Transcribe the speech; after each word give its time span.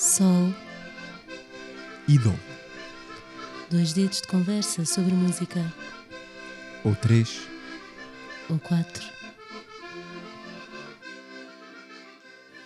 Sol, 0.00 0.48
e 2.08 2.18
Dó. 2.18 2.32
dois 3.70 3.92
dedos 3.92 4.22
de 4.22 4.28
conversa 4.28 4.82
sobre 4.86 5.12
música. 5.12 5.60
Ou 6.82 6.94
três. 6.96 7.46
Ou 8.48 8.58
quatro. 8.58 9.06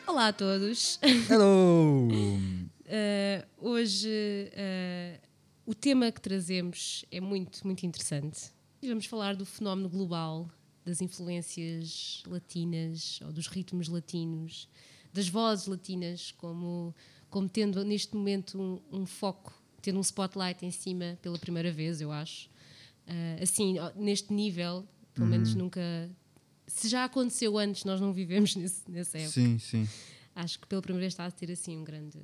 Olá 0.06 0.28
a 0.28 0.32
todos. 0.32 1.00
Hello! 1.28 2.06
Uh, 2.06 3.44
hoje 3.58 4.48
uh, 4.52 5.20
o 5.66 5.74
tema 5.74 6.12
que 6.12 6.20
trazemos 6.20 7.04
é 7.10 7.20
muito, 7.20 7.66
muito 7.66 7.84
interessante. 7.84 8.42
Vamos 8.80 9.06
falar 9.06 9.34
do 9.34 9.44
fenómeno 9.44 9.88
global, 9.88 10.48
das 10.84 11.00
influências 11.00 12.22
latinas 12.28 13.18
ou 13.24 13.32
dos 13.32 13.48
ritmos 13.48 13.88
latinos, 13.88 14.68
das 15.12 15.28
vozes 15.28 15.66
latinas, 15.66 16.32
como, 16.32 16.94
como 17.34 17.48
tendo 17.48 17.84
neste 17.84 18.14
momento 18.14 18.56
um, 18.62 19.00
um 19.00 19.04
foco, 19.04 19.52
tendo 19.82 19.98
um 19.98 20.02
spotlight 20.02 20.64
em 20.64 20.70
cima 20.70 21.18
pela 21.20 21.36
primeira 21.36 21.72
vez, 21.72 22.00
eu 22.00 22.12
acho. 22.12 22.48
Uh, 23.08 23.42
assim, 23.42 23.74
neste 23.96 24.32
nível, 24.32 24.86
pelo 25.12 25.26
menos 25.26 25.52
nunca. 25.56 25.80
Se 26.64 26.88
já 26.88 27.02
aconteceu 27.02 27.58
antes, 27.58 27.82
nós 27.84 28.00
não 28.00 28.12
vivemos 28.12 28.54
nesse, 28.56 28.88
nessa 28.88 29.18
época. 29.18 29.32
Sim, 29.32 29.58
sim. 29.58 29.88
Acho 30.32 30.60
que 30.60 30.68
pela 30.68 30.80
primeira 30.80 31.00
vez 31.00 31.12
está 31.12 31.26
a 31.26 31.30
ter 31.32 31.50
assim 31.50 31.76
um 31.76 31.82
grande. 31.82 32.20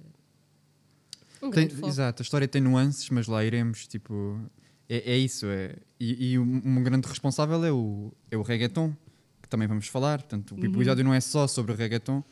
Um 1.43 1.51
Tem- 1.51 1.65
grande 1.67 1.75
foco. 1.75 1.89
exato, 1.89 2.23
a 2.23 2.25
história 2.25 2.47
tem 2.47 2.63
nuances, 2.63 3.11
mas 3.11 3.27
lá 3.27 3.45
iremos, 3.45 3.89
tipo. 3.89 4.41
É, 4.89 5.15
é 5.15 5.19
isso, 5.19 5.47
é. 5.47 5.75
E, 5.99 6.35
e 6.35 6.39
um, 6.39 6.63
um 6.65 6.85
grande 6.85 7.09
responsável 7.09 7.65
é 7.65 7.73
o, 7.73 8.13
é 8.31 8.37
o 8.37 8.43
reggaeton, 8.43 8.95
que 9.43 9.49
também 9.49 9.67
vamos 9.67 9.89
falar. 9.89 10.21
Portanto, 10.21 10.55
o 10.55 10.65
episódio 10.65 11.03
não 11.03 11.13
é 11.13 11.21
só 11.21 11.49
sobre 11.49 11.75
reggaeton, 11.75 12.23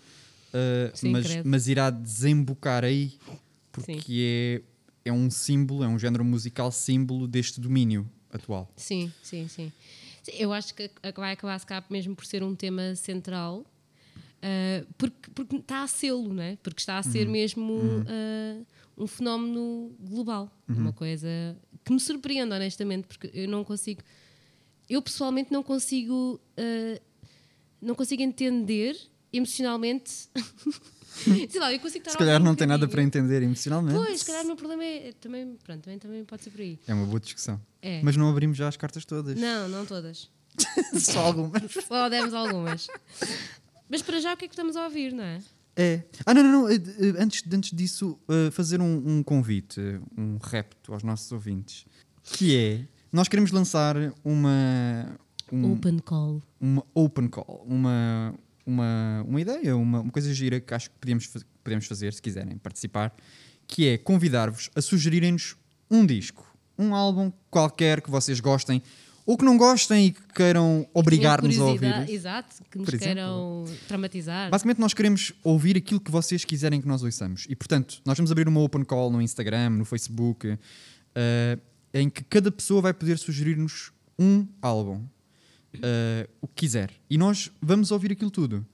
uh, 0.53 0.87
Uhum. 0.87 0.91
Sim, 0.95 1.11
mas, 1.11 1.27
credo. 1.27 1.49
mas 1.49 1.69
irá 1.69 1.91
desembocar 1.91 2.85
aí, 2.85 3.13
porque 3.73 4.63
é, 5.05 5.11
é 5.11 5.13
um 5.13 5.31
símbolo, 5.31 5.85
é 5.85 5.89
um 5.89 5.99
género 5.99 6.25
musical 6.25 6.71
símbolo 6.73 7.27
deste 7.27 7.61
domínio 7.61 8.09
atual. 8.33 8.71
Sim, 8.77 9.13
sim, 9.23 9.49
sim. 9.49 9.73
Sim, 10.23 10.33
Eu 10.39 10.53
acho 10.53 10.75
que 10.75 10.91
vai 11.17 11.33
acabar 11.33 11.59
se 11.59 11.67
mesmo 11.91 12.15
por 12.15 12.27
ser 12.27 12.43
um 12.43 12.55
tema 12.55 12.95
central, 12.95 13.65
ah, 14.43 14.85
porque, 14.97 15.31
porque 15.35 15.57
está 15.57 15.83
a 15.83 15.87
sê-lo, 15.89 16.33
não 16.33 16.43
é? 16.43 16.57
Porque 16.63 16.81
está 16.81 16.99
a 16.99 17.03
ser 17.03 17.29
mesmo 17.29 18.05
ah, 18.07 18.63
um 18.97 19.07
fenómeno 19.07 19.93
global. 20.01 20.51
É 20.69 20.73
Uma 20.73 20.93
coisa 20.93 21.29
que 21.85 21.93
me 21.93 22.01
surpreende, 22.01 22.53
honestamente, 22.53 23.07
porque 23.07 23.31
eu 23.33 23.49
não 23.49 23.65
consigo. 23.65 24.03
Eu 24.89 25.03
pessoalmente 25.03 25.53
não 25.53 25.63
consigo. 25.63 26.41
ah, 26.57 27.01
não 27.81 27.95
consigo 27.95 28.23
entender 28.23 28.97
emocionalmente. 29.33 30.29
Sei 31.51 31.59
lá, 31.61 31.73
eu 31.73 31.81
consigo 31.81 31.99
estar 32.03 32.13
Se 32.13 32.19
calhar 32.19 32.41
não 32.41 32.55
tem 32.55 32.67
nada 32.67 32.87
para 32.87 33.03
entender 33.03 33.43
emocionalmente. 33.43 33.99
Pois, 33.99 34.21
se 34.21 34.27
calhar 34.27 34.45
o 34.45 34.47
meu 34.47 34.57
problema 34.57 34.85
é. 34.85 35.13
Também, 35.21 35.57
pronto, 35.65 35.83
também, 35.83 35.99
também 35.99 36.25
pode 36.25 36.45
ser 36.45 36.51
por 36.51 36.61
aí. 36.61 36.79
É 36.87 36.95
uma 36.95 37.07
boa 37.07 37.19
discussão. 37.19 37.61
É. 37.83 38.01
Mas 38.03 38.17
não 38.17 38.29
abrimos 38.31 38.57
já 38.57 38.69
as 38.69 38.77
cartas 38.77 39.05
todas. 39.05 39.37
Não, 39.39 39.69
não 39.69 39.85
todas. 39.85 40.31
Só 40.99 41.21
algumas. 41.21 41.63
Só 41.87 42.09
demos 42.09 42.33
algumas. 42.35 42.87
Mas 43.89 44.03
para 44.03 44.21
já 44.21 44.33
o 44.35 44.37
que 44.37 44.45
é 44.45 44.49
que 44.49 44.55
estamos 44.55 44.77
a 44.77 44.85
ouvir, 44.85 45.13
não 45.13 45.25
é? 45.25 45.41
É. 45.77 46.03
Ah, 46.27 46.35
não, 46.35 46.43
não, 46.43 46.53
não. 46.63 46.69
eh, 46.69 46.75
eh, 46.77 47.23
Antes, 47.23 47.43
antes 47.53 47.71
disso, 47.77 48.19
eh, 48.29 48.51
fazer 48.51 48.81
um, 48.81 49.03
um 49.19 49.23
convite, 49.23 49.81
um 50.17 50.37
repto 50.43 50.93
aos 50.93 51.03
nossos 51.03 51.31
ouvintes. 51.33 51.85
Que 52.25 52.57
é, 52.57 52.85
nós 53.13 53.29
queremos 53.29 53.51
lançar 53.53 53.97
uma... 54.25 55.17
um- 55.53 55.73
Open 55.73 55.99
call. 56.01 56.43
uma 56.61 56.85
open 56.95 57.29
call, 57.29 57.65
uma, 57.67 58.35
uma, 58.69 59.25
uma 59.27 59.41
ideia, 59.41 59.77
uma, 59.77 60.01
uma 60.01 60.13
coisa 60.13 60.33
gira 60.35 60.61
que 60.61 60.75
acho 60.75 60.91
que 60.91 60.97
podíamos, 61.01 61.25
fa- 61.25 61.41
podemos 61.65 61.87
fazer, 61.87 62.13
se 62.13 62.21
quiserem 62.23 62.57
participar, 62.59 63.15
que 63.67 63.87
é 63.89 63.99
convidar-vos 63.99 64.71
a 64.75 64.81
sugerirem-nos 64.81 65.57
um 65.91 66.05
disco, 66.05 66.47
um 66.79 66.95
álbum 66.95 67.33
qualquer 67.51 68.01
que 68.01 68.11
vocês 68.11 68.41
gostem, 68.41 68.83
ou 69.27 69.37
que 69.37 69.45
não 69.45 69.59
gostem 69.59 70.07
e 70.07 70.11
que 70.13 70.23
queiram 70.35 70.87
obrigar-nos 70.95 71.59
a 71.59 71.65
ouvir. 71.65 72.09
Exato, 72.11 72.57
que 72.71 72.79
nos 72.79 72.89
queiram 72.89 73.65
traumatizar. 73.87 74.51
Basicamente, 74.51 74.81
nós 74.81 74.95
queremos 74.95 75.33
ouvir 75.45 75.77
aquilo 75.77 76.01
que 76.01 76.11
vocês 76.11 76.45
quiserem 76.47 76.81
que 76.81 76.89
nós 76.89 77.03
ouçamos. 77.03 77.45
E, 77.49 77.55
portanto, 77.55 78.01
nós 78.07 78.17
vamos 78.17 78.33
abrir 78.33 78.49
uma 78.49 78.61
open 78.61 78.85
call 78.85 79.11
no 79.11 79.21
Instagram, 79.21 79.71
no 79.71 79.85
Facebook, 79.85 80.59
eh, 81.15 81.59
em 81.93 82.09
que 82.09 82.25
cada 82.25 82.51
pessoa 82.51 82.81
vai 82.81 82.95
poder 82.95 83.19
sugerir-nos 83.19 83.93
um 84.19 84.47
álbum. 84.63 85.05
Eh, 85.75 86.29
o 86.41 86.49
que 86.49 86.55
quiser. 86.55 86.91
E 87.09 87.19
nós 87.19 87.51
vamos 87.61 87.91
ouvir 87.91 88.13
aquilo 88.13 88.31
tudo. 88.31 88.67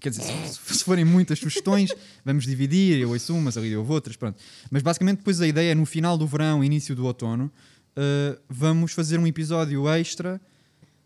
Quer 0.00 0.08
dizer, 0.10 0.22
se, 0.22 0.74
se 0.78 0.84
forem 0.84 1.04
muitas 1.04 1.38
sugestões, 1.38 1.90
vamos 2.24 2.44
dividir, 2.44 2.98
eu 2.98 3.10
ouço 3.10 3.34
umas, 3.34 3.56
ali 3.56 3.70
eu 3.70 3.86
outras, 3.86 4.16
pronto. 4.16 4.40
Mas 4.70 4.82
basicamente 4.82 5.18
depois 5.18 5.40
a 5.40 5.46
ideia 5.46 5.72
é 5.72 5.74
no 5.74 5.84
final 5.84 6.16
do 6.16 6.26
verão, 6.26 6.64
início 6.64 6.94
do 6.96 7.04
outono, 7.04 7.52
eh, 7.94 8.38
vamos 8.48 8.92
fazer 8.92 9.18
um 9.18 9.26
episódio 9.26 9.88
extra 9.88 10.40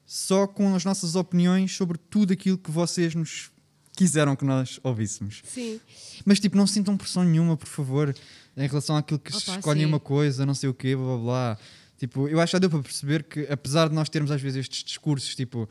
só 0.05 0.47
com 0.47 0.75
as 0.75 0.85
nossas 0.85 1.17
opiniões 1.17 1.75
sobre 1.75 1.99
tudo 1.99 2.33
aquilo 2.33 2.57
que 2.57 2.71
vocês 2.71 3.15
nos 3.15 3.51
quiseram 3.97 4.37
que 4.37 4.45
nós 4.45 4.79
ouvíssemos. 4.85 5.43
Sim. 5.45 5.81
Mas 6.25 6.39
tipo, 6.39 6.57
não 6.57 6.67
sintam 6.67 6.97
pressão 6.97 7.25
nenhuma, 7.25 7.57
por 7.57 7.67
favor, 7.67 8.15
em 8.57 8.69
relação 8.69 8.97
àquilo 8.97 9.19
que 9.19 9.35
Opa, 9.35 9.57
escolhem 9.57 9.83
sim. 9.83 9.89
uma 9.89 9.99
coisa, 9.99 10.47
não 10.47 10.55
sei 10.55 10.69
o 10.69 10.75
quê, 10.75 10.95
blá 10.95 11.05
blá 11.05 11.19
blá. 11.19 11.59
Tipo, 11.99 12.29
eu 12.29 12.39
acho 12.41 12.51
que 12.51 12.53
já 12.57 12.59
deu 12.59 12.69
para 12.71 12.83
perceber 12.83 13.23
que, 13.25 13.47
apesar 13.51 13.89
de 13.89 13.95
nós 13.95 14.09
termos 14.09 14.31
às 14.31 14.41
vezes 14.41 14.59
estes 14.61 14.85
discursos, 14.85 15.35
tipo, 15.35 15.69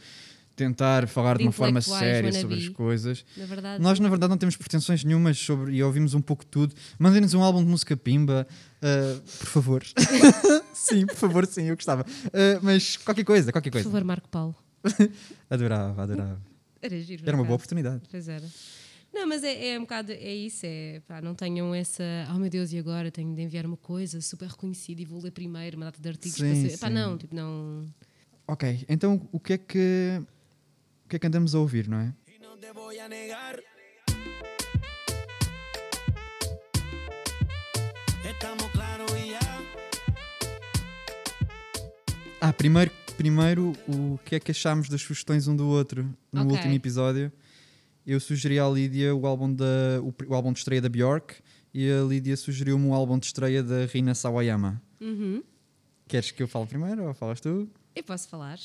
tentar 0.56 1.08
falar 1.08 1.34
De 1.34 1.40
de 1.40 1.46
uma 1.46 1.52
forma 1.52 1.81
séria 1.81 2.31
sobre 2.31 2.56
as 2.58 2.69
coisas, 2.69 3.25
Na 3.36 3.46
verdade. 3.46 3.84
nós 3.84 4.00
na 4.00 4.08
verdade 4.08 4.30
não 4.31 4.38
temos 4.38 4.56
pretensões 4.56 5.03
nenhumas 5.03 5.38
sobre 5.38 5.74
e 5.74 5.84
ouvimos 5.84 6.13
um 6.13 6.22
pouco 6.22 6.44
de 6.46 6.50
tudo. 6.50 6.74
Mandem-nos 6.97 7.34
um 7.34 7.44
álbum 7.44 7.62
de 7.63 7.69
música 7.69 7.96
pimba, 7.97 8.47
ah, 8.81 9.22
por 9.40 9.47
favor. 9.47 9.84
sim, 10.74 11.06
por 11.06 11.16
favor, 11.16 11.46
sim, 11.46 11.63
eu 11.66 11.75
gostava. 11.75 12.06
Ah, 12.34 12.59
mas 12.63 12.96
qualquer 12.97 13.24
coisa, 13.25 13.52
qualquer 13.52 13.69
Por 13.69 13.75
coisa. 13.78 13.90
favor, 13.90 14.03
Marco 14.06 14.30
Paulo. 14.30 14.56
Adorava, 15.50 16.03
adorava. 16.03 16.42
Era 16.81 17.00
giro. 17.02 17.24
por 17.24 17.28
Era 17.30 17.38
uma 17.38 17.44
boa 17.44 17.56
oportunidade. 17.56 18.02
Pois 18.09 18.28
era. 18.30 18.46
Não, 19.16 19.26
mas 19.26 19.46
é, 19.46 19.70
é 19.70 19.78
um 19.80 19.84
bocado, 19.84 20.12
é 20.12 20.34
isso, 20.36 20.66
é, 20.66 21.00
pá, 21.08 21.22
não 21.22 21.34
tenham 21.34 21.74
essa, 21.74 22.03
oh 22.36 22.38
meu 22.38 22.50
Deus, 22.50 22.74
e 22.74 22.78
agora 22.78 23.09
tenho 23.09 23.34
de 23.34 23.42
enviar 23.42 23.66
uma 23.66 23.78
coisa 23.78 24.20
super 24.20 24.50
reconhecida 24.50 25.02
e 25.02 25.06
vou 25.06 25.22
ler 25.22 25.31
primeiro 25.31 25.78
uma 25.78 25.86
data 25.86 26.02
de 26.02 26.09
artigos 26.09 26.38
Sim, 26.38 26.48
para 26.48 26.70
ser, 26.70 26.78
pá, 26.78 26.90
não, 26.90 27.18
tipo, 27.18 27.34
não, 27.34 27.90
Ok, 28.46 28.86
então 28.90 29.28
o 29.31 29.40
que 29.40 29.54
é 29.54 29.58
que 29.58 30.22
o 31.06 31.08
que 31.08 31.16
é 31.16 31.20
que 31.20 31.28
andamos 31.28 31.56
a 31.56 31.59
ouvir, 31.59 31.88
não 31.88 31.98
é? 31.98 32.14
Ah, 42.42 42.52
primeiro, 42.52 42.92
primeiro 43.16 43.74
o 43.88 44.20
que 44.25 44.36
é 44.36 44.40
que 44.42 44.52
achámos 44.52 44.90
das 44.90 45.02
sugestões 45.02 45.48
um 45.48 45.56
do 45.56 45.68
outro 45.68 46.04
no 46.34 46.42
Ok. 46.42 46.52
último 46.58 46.74
episódio? 46.74 47.31
Eu 48.06 48.20
sugeri 48.20 48.60
à 48.60 48.68
Lídia 48.70 49.16
o 49.16 49.26
álbum 49.26 49.54
da 49.54 49.66
o, 50.02 50.14
o 50.28 50.36
álbum 50.36 50.54
de 50.54 50.60
estreia 50.60 50.82
da 50.82 50.90
Bjork 50.90 51.36
e 51.74 51.90
a 51.92 52.04
Lídia 52.04 52.38
sugeriu-me 52.38 52.88
o 52.88 52.94
álbum 52.94 53.18
de 53.18 53.26
estreia 53.26 53.64
da 53.64 53.86
Rina 53.86 54.14
Sawayama. 54.14 54.82
Uhum. 55.02 55.44
Queres 56.08 56.32
que 56.32 56.44
eu 56.44 56.48
fale 56.48 56.68
primeiro 56.68 57.04
ou 57.06 57.14
falas 57.14 57.42
tu? 57.42 57.68
Eu 57.96 58.04
posso 58.04 58.30
falar, 58.30 58.60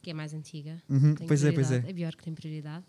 que 0.00 0.10
é 0.10 0.14
mais 0.14 0.32
antiga. 0.32 0.80
Uhum, 0.88 1.14
tem 1.14 1.26
pois 1.26 1.42
é, 1.42 1.50
pois 1.50 1.66
prioridade. 1.66 1.86
é. 1.86 1.90
A 1.90 1.92
Bjork 1.92 2.22
tem 2.22 2.34
prioridade. 2.34 2.84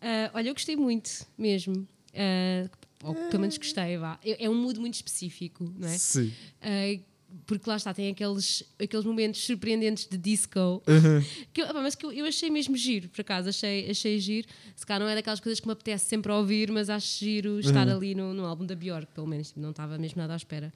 Ah, 0.00 0.30
olha, 0.34 0.48
eu 0.48 0.54
gostei 0.54 0.76
muito, 0.76 1.10
mesmo. 1.36 1.86
Ah, 2.14 2.68
ou 3.04 3.14
pelo 3.14 3.40
menos 3.40 3.56
gostei, 3.56 3.96
vá. 3.96 4.18
É 4.24 4.44
é 4.46 4.50
um 4.50 4.60
mood 4.60 4.80
muito 4.80 4.94
específico, 4.94 5.72
não 5.78 5.86
é? 5.88 5.96
Sim. 5.96 6.32
Ah, 6.60 7.00
porque 7.46 7.68
lá 7.68 7.76
está, 7.76 7.92
tem 7.94 8.10
aqueles, 8.10 8.62
aqueles 8.82 9.04
momentos 9.06 9.40
surpreendentes 9.42 10.06
de 10.06 10.16
disco. 10.18 10.58
Uhum. 10.58 11.24
Que 11.52 11.62
eu, 11.62 11.74
mas 11.74 11.94
que 11.94 12.04
eu, 12.04 12.12
eu 12.12 12.26
achei 12.26 12.50
mesmo 12.50 12.76
giro, 12.76 13.08
por 13.08 13.20
acaso, 13.20 13.48
achei, 13.48 13.90
achei 13.90 14.18
giro. 14.18 14.46
Se 14.76 14.84
calhar 14.86 15.00
não 15.00 15.08
é 15.08 15.14
daquelas 15.14 15.40
coisas 15.40 15.60
que 15.60 15.66
me 15.66 15.72
apetece 15.72 16.06
sempre 16.06 16.30
ouvir, 16.32 16.70
mas 16.70 16.90
acho 16.90 17.18
giro 17.18 17.58
estar 17.60 17.86
Uhum. 17.86 17.96
ali 17.96 18.14
no, 18.14 18.34
no 18.34 18.44
álbum 18.44 18.66
da 18.66 18.74
Bjork, 18.74 19.12
pelo 19.14 19.26
menos, 19.26 19.48
tipo, 19.48 19.60
não 19.60 19.70
estava 19.70 19.96
mesmo 19.98 20.20
nada 20.20 20.34
à 20.34 20.36
espera. 20.36 20.72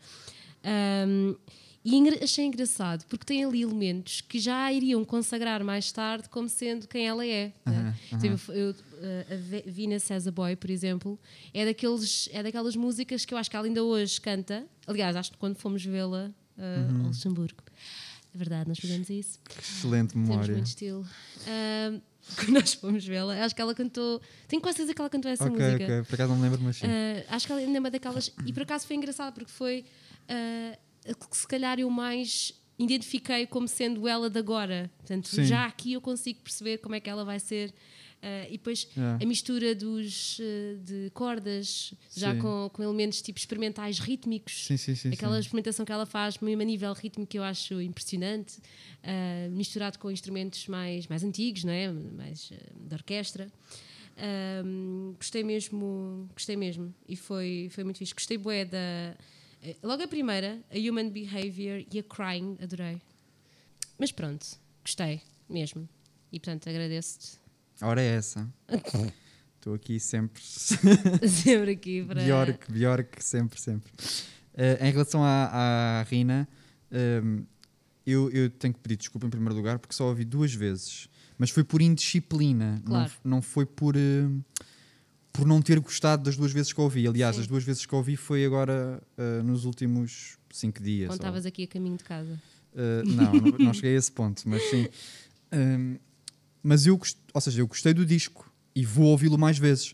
Ahm, 0.64 1.34
e 1.84 1.96
engra- 1.96 2.22
achei 2.22 2.44
engraçado, 2.44 3.04
porque 3.08 3.24
tem 3.24 3.44
ali 3.44 3.62
elementos 3.62 4.20
que 4.20 4.38
já 4.38 4.66
a 4.66 4.72
iriam 4.72 5.04
consagrar 5.04 5.64
mais 5.64 5.90
tarde 5.90 6.28
como 6.28 6.48
sendo 6.48 6.86
quem 6.86 7.08
ela 7.08 7.26
é. 7.26 7.52
né? 7.66 7.96
Então, 8.12 8.38
eu- 8.48 8.54
eu, 8.54 8.70
uh, 8.70 8.76
a 9.66 9.70
Vina 9.70 9.96
a 9.96 10.30
Boy, 10.30 10.54
por 10.54 10.70
exemplo, 10.70 11.18
é, 11.52 11.64
daqueles, 11.64 12.28
é 12.32 12.40
daquelas 12.42 12.76
músicas 12.76 13.24
que 13.24 13.34
eu 13.34 13.38
acho 13.38 13.50
que 13.50 13.56
ela 13.56 13.66
ainda 13.66 13.82
hoje 13.82 14.20
canta. 14.20 14.64
Aliás, 14.86 15.16
acho 15.16 15.32
que 15.32 15.38
quando 15.38 15.56
fomos 15.56 15.84
vê-la 15.84 16.30
uh, 16.62 17.00
ao 17.00 17.06
Luxemburgo. 17.08 17.62
É 18.34 18.38
verdade, 18.38 18.68
nós 18.68 18.78
fizemos 18.78 19.10
isso. 19.10 19.38
Excelente 19.58 20.12
Temos 20.14 20.28
memória. 20.28 20.52
muito 20.54 20.66
estilo. 20.66 21.06
Ahm, 21.46 22.00
quando 22.36 22.50
nós 22.52 22.72
fomos 22.74 23.04
vê-la, 23.04 23.44
acho 23.44 23.54
que 23.54 23.60
ela 23.60 23.74
cantou. 23.74 24.22
Tenho 24.48 24.62
quase 24.62 24.76
certeza 24.76 24.94
que 24.94 25.00
ela 25.02 25.10
cantou 25.10 25.30
essa 25.30 25.44
Ok, 25.44 25.58
música. 25.58 25.84
ok, 25.84 26.02
por 26.04 26.14
acaso 26.14 26.30
não 26.30 26.36
me 26.36 26.42
lembro, 26.44 26.60
mas 26.62 26.76
sim. 26.76 26.86
Ah, 26.86 27.34
acho 27.36 27.46
que 27.46 27.52
ela 27.52 27.60
ainda 27.60 27.76
é 27.76 27.80
uma 27.80 27.90
daquelas. 27.90 28.32
E 28.46 28.52
por 28.52 28.62
acaso 28.62 28.86
foi 28.86 28.96
engraçado 28.96 29.34
porque 29.34 29.50
foi. 29.50 29.84
a 30.28 31.14
que 31.28 31.36
se 31.36 31.46
calhar 31.46 31.78
eu 31.78 31.90
mais 31.90 32.54
identifiquei 32.78 33.46
como 33.46 33.68
sendo 33.68 34.08
ela 34.08 34.30
de 34.30 34.38
agora. 34.38 34.90
Portanto, 34.98 35.28
Sim. 35.28 35.44
já 35.44 35.66
aqui 35.66 35.92
eu 35.92 36.00
consigo 36.00 36.40
perceber 36.40 36.78
como 36.78 36.94
é 36.94 37.00
que 37.00 37.10
ela 37.10 37.24
vai 37.24 37.38
ser. 37.38 37.72
Ah, 38.24 38.46
e 38.48 38.52
depois 38.52 38.86
Yeah. 38.96 39.18
a 39.20 39.26
mistura 39.26 39.74
dos, 39.74 40.38
eh, 40.40 40.76
de 40.84 41.10
cordas, 41.10 41.92
já 42.16 42.36
com, 42.36 42.70
com 42.72 42.82
elementos 42.82 43.20
tipo 43.20 43.36
experimentais 43.38 43.98
rítmicos. 43.98 44.64
Sim, 44.66 44.76
sim, 44.76 44.94
sim. 44.94 45.10
Aquela 45.12 45.40
experimentação 45.40 45.84
que 45.84 45.90
ela 45.90 46.06
faz, 46.06 46.38
mesmo 46.38 46.62
a 46.62 46.64
nível 46.64 46.92
rítmico, 46.92 47.28
que 47.28 47.38
eu 47.38 47.42
acho 47.42 47.80
impressionante, 47.80 48.60
ah, 49.02 49.48
misturado 49.50 49.98
com 49.98 50.08
instrumentos 50.08 50.68
mais, 50.68 51.08
mais 51.08 51.24
antigos, 51.24 51.64
não 51.64 51.72
é? 51.72 51.90
mais 51.90 52.52
de 52.76 52.94
orquestra. 52.94 53.50
Gostei 55.18 55.42
mesmo, 55.42 56.28
gostei 56.34 56.54
mesmo. 56.56 56.94
E 57.08 57.16
foi, 57.16 57.68
foi 57.72 57.82
muito 57.82 57.98
fixe. 57.98 58.14
Gostei 58.14 58.38
bué 58.38 58.64
da. 58.64 59.16
Logo 59.82 60.02
a 60.02 60.06
primeira, 60.08 60.60
a 60.70 60.78
Human 60.78 61.08
Behavior 61.10 61.84
e 61.92 61.98
a 61.98 62.02
Crying, 62.02 62.56
adorei. 62.62 63.00
Mas 63.98 64.12
pronto, 64.12 64.46
gostei 64.84 65.20
mesmo. 65.48 65.88
E 66.32 66.38
portanto 66.38 66.68
agradeço-te 66.68 67.41
A 67.82 67.88
hora 67.88 68.00
é 68.00 68.14
essa. 68.14 68.48
Estou 69.58 69.74
aqui 69.74 69.98
sempre. 69.98 70.40
sempre 71.28 71.72
aqui 71.72 72.04
para. 72.04 72.22
Bjork, 72.22 72.72
Bjork, 72.72 73.22
sempre, 73.24 73.60
sempre. 73.60 73.90
Eh, 74.54 74.88
em 74.88 74.92
relação 74.92 75.22
à, 75.24 76.00
à 76.00 76.02
Rina, 76.04 76.48
ehm, 76.92 77.40
eu, 78.06 78.30
eu 78.30 78.48
tenho 78.50 78.72
que 78.74 78.80
pedir 78.80 78.96
desculpa 78.96 79.26
em 79.26 79.30
primeiro 79.30 79.54
lugar 79.56 79.78
porque 79.80 79.94
só 79.94 80.04
a 80.04 80.08
ouvi 80.08 80.24
duas 80.24 80.54
vezes. 80.54 81.08
Mas 81.38 81.50
foi 81.50 81.64
por 81.64 81.82
indisciplina, 81.82 82.74
não, 82.76 82.82
Claro. 82.82 83.08
f- 83.08 83.18
não, 83.24 83.42
foi 83.42 83.66
por, 83.66 83.96
eh, 83.96 84.28
por 85.32 85.44
não 85.46 85.60
ter 85.60 85.80
gostado 85.80 86.22
das 86.22 86.36
duas 86.36 86.52
vezes 86.52 86.72
que 86.72 86.80
ouvi. 86.80 87.06
Aliás, 87.06 87.34
Sim. 87.36 87.42
as 87.42 87.46
duas 87.48 87.64
vezes 87.64 87.84
que 87.84 87.94
ouvi 87.96 88.14
foi 88.16 88.44
agora 88.44 89.02
eh, 89.18 89.42
nos 89.42 89.64
últimos 89.64 90.38
cinco 90.52 90.80
dias. 90.82 91.08
Quando 91.08 91.18
estavas 91.20 91.46
aqui 91.46 91.64
a 91.64 91.66
caminho 91.66 91.96
de 91.96 92.04
casa. 92.04 92.40
Uh, 92.74 93.04
não, 93.12 93.32
não, 93.34 93.58
não 93.66 93.74
cheguei 93.74 93.94
a 93.96 93.98
esse 93.98 94.10
ponto, 94.10 94.42
mas 94.48 94.62
sim. 94.70 94.86
Um, 95.52 95.96
mas 96.62 96.86
eu, 96.86 97.00
ou 97.34 97.40
seja, 97.40 97.60
eu 97.60 97.66
gostei 97.66 97.92
do 97.94 98.04
disco 98.06 98.50
e 98.74 98.84
vou 98.84 99.06
ouvi-lo 99.06 99.38
mais 99.38 99.58
vezes. 99.58 99.92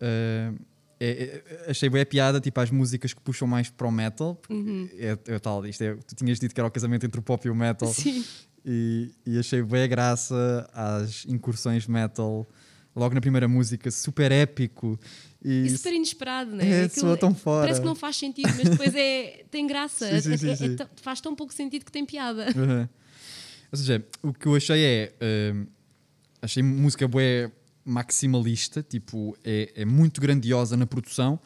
Uh, 0.00 0.58
é- 1.00 1.42
é- 1.66 1.70
achei 1.70 1.88
bem 1.90 2.02
a 2.02 2.06
piada, 2.06 2.40
tipo, 2.40 2.60
as 2.60 2.70
músicas 2.70 3.12
que 3.12 3.20
puxam 3.20 3.48
mais 3.48 3.68
para 3.70 3.86
o 3.88 3.90
metal. 3.90 4.36
porque 4.36 4.52
Uhum. 4.54 4.88
É, 4.98 5.18
é 5.34 5.38
tal, 5.38 5.66
isto 5.66 5.82
é, 5.82 5.94
tu 5.96 6.14
tinhas 6.14 6.38
dito 6.38 6.54
que 6.54 6.60
era 6.60 6.68
o 6.68 6.70
casamento 6.70 7.04
entre 7.04 7.18
o 7.18 7.22
pop 7.22 7.44
e 7.46 7.50
o 7.50 7.54
metal. 7.54 7.92
Sim. 7.92 8.24
E, 8.64 9.10
e 9.26 9.38
achei 9.38 9.60
bem 9.62 9.82
a 9.82 9.86
graça 9.88 10.68
às 10.72 11.24
incursões 11.26 11.86
metal. 11.88 12.48
Logo 12.94 13.14
na 13.14 13.20
primeira 13.20 13.48
música, 13.48 13.90
super 13.90 14.30
épico. 14.30 15.00
E, 15.44 15.64
E 15.66 15.70
super 15.70 15.92
inesperado, 15.94 16.52
não 16.52 16.60
é? 16.60 16.84
É, 16.84 16.88
soa 16.88 17.16
tão 17.16 17.34
fora. 17.34 17.62
Parece 17.62 17.80
que 17.80 17.86
não 17.86 17.94
faz 17.96 18.16
sentido, 18.16 18.50
mas 18.56 18.68
depois 18.68 18.94
é, 18.94 19.44
tem 19.50 19.66
graça. 19.66 20.20
Sim, 20.20 20.36
sim, 20.36 20.54
sim, 20.54 20.76
É- 20.78 20.82
é 20.82 20.88
faz 21.02 21.20
tão 21.20 21.34
pouco 21.34 21.52
sentido 21.54 21.84
que 21.86 21.90
tem 21.90 22.04
piada. 22.06 22.46
Uhum. 22.54 22.88
Ou 23.72 23.78
seja, 23.78 24.04
o 24.22 24.32
que 24.32 24.46
eu 24.46 24.54
achei 24.54 24.84
é. 24.84 25.12
hum, 25.54 25.66
achei 26.42 26.62
música 26.62 27.06
bué 27.08 27.50
maximalista, 27.84 28.82
tipo, 28.82 29.36
é, 29.42 29.72
é 29.76 29.84
muito 29.84 30.20
grandiosa 30.20 30.76
na 30.76 30.86
produção. 30.86 31.40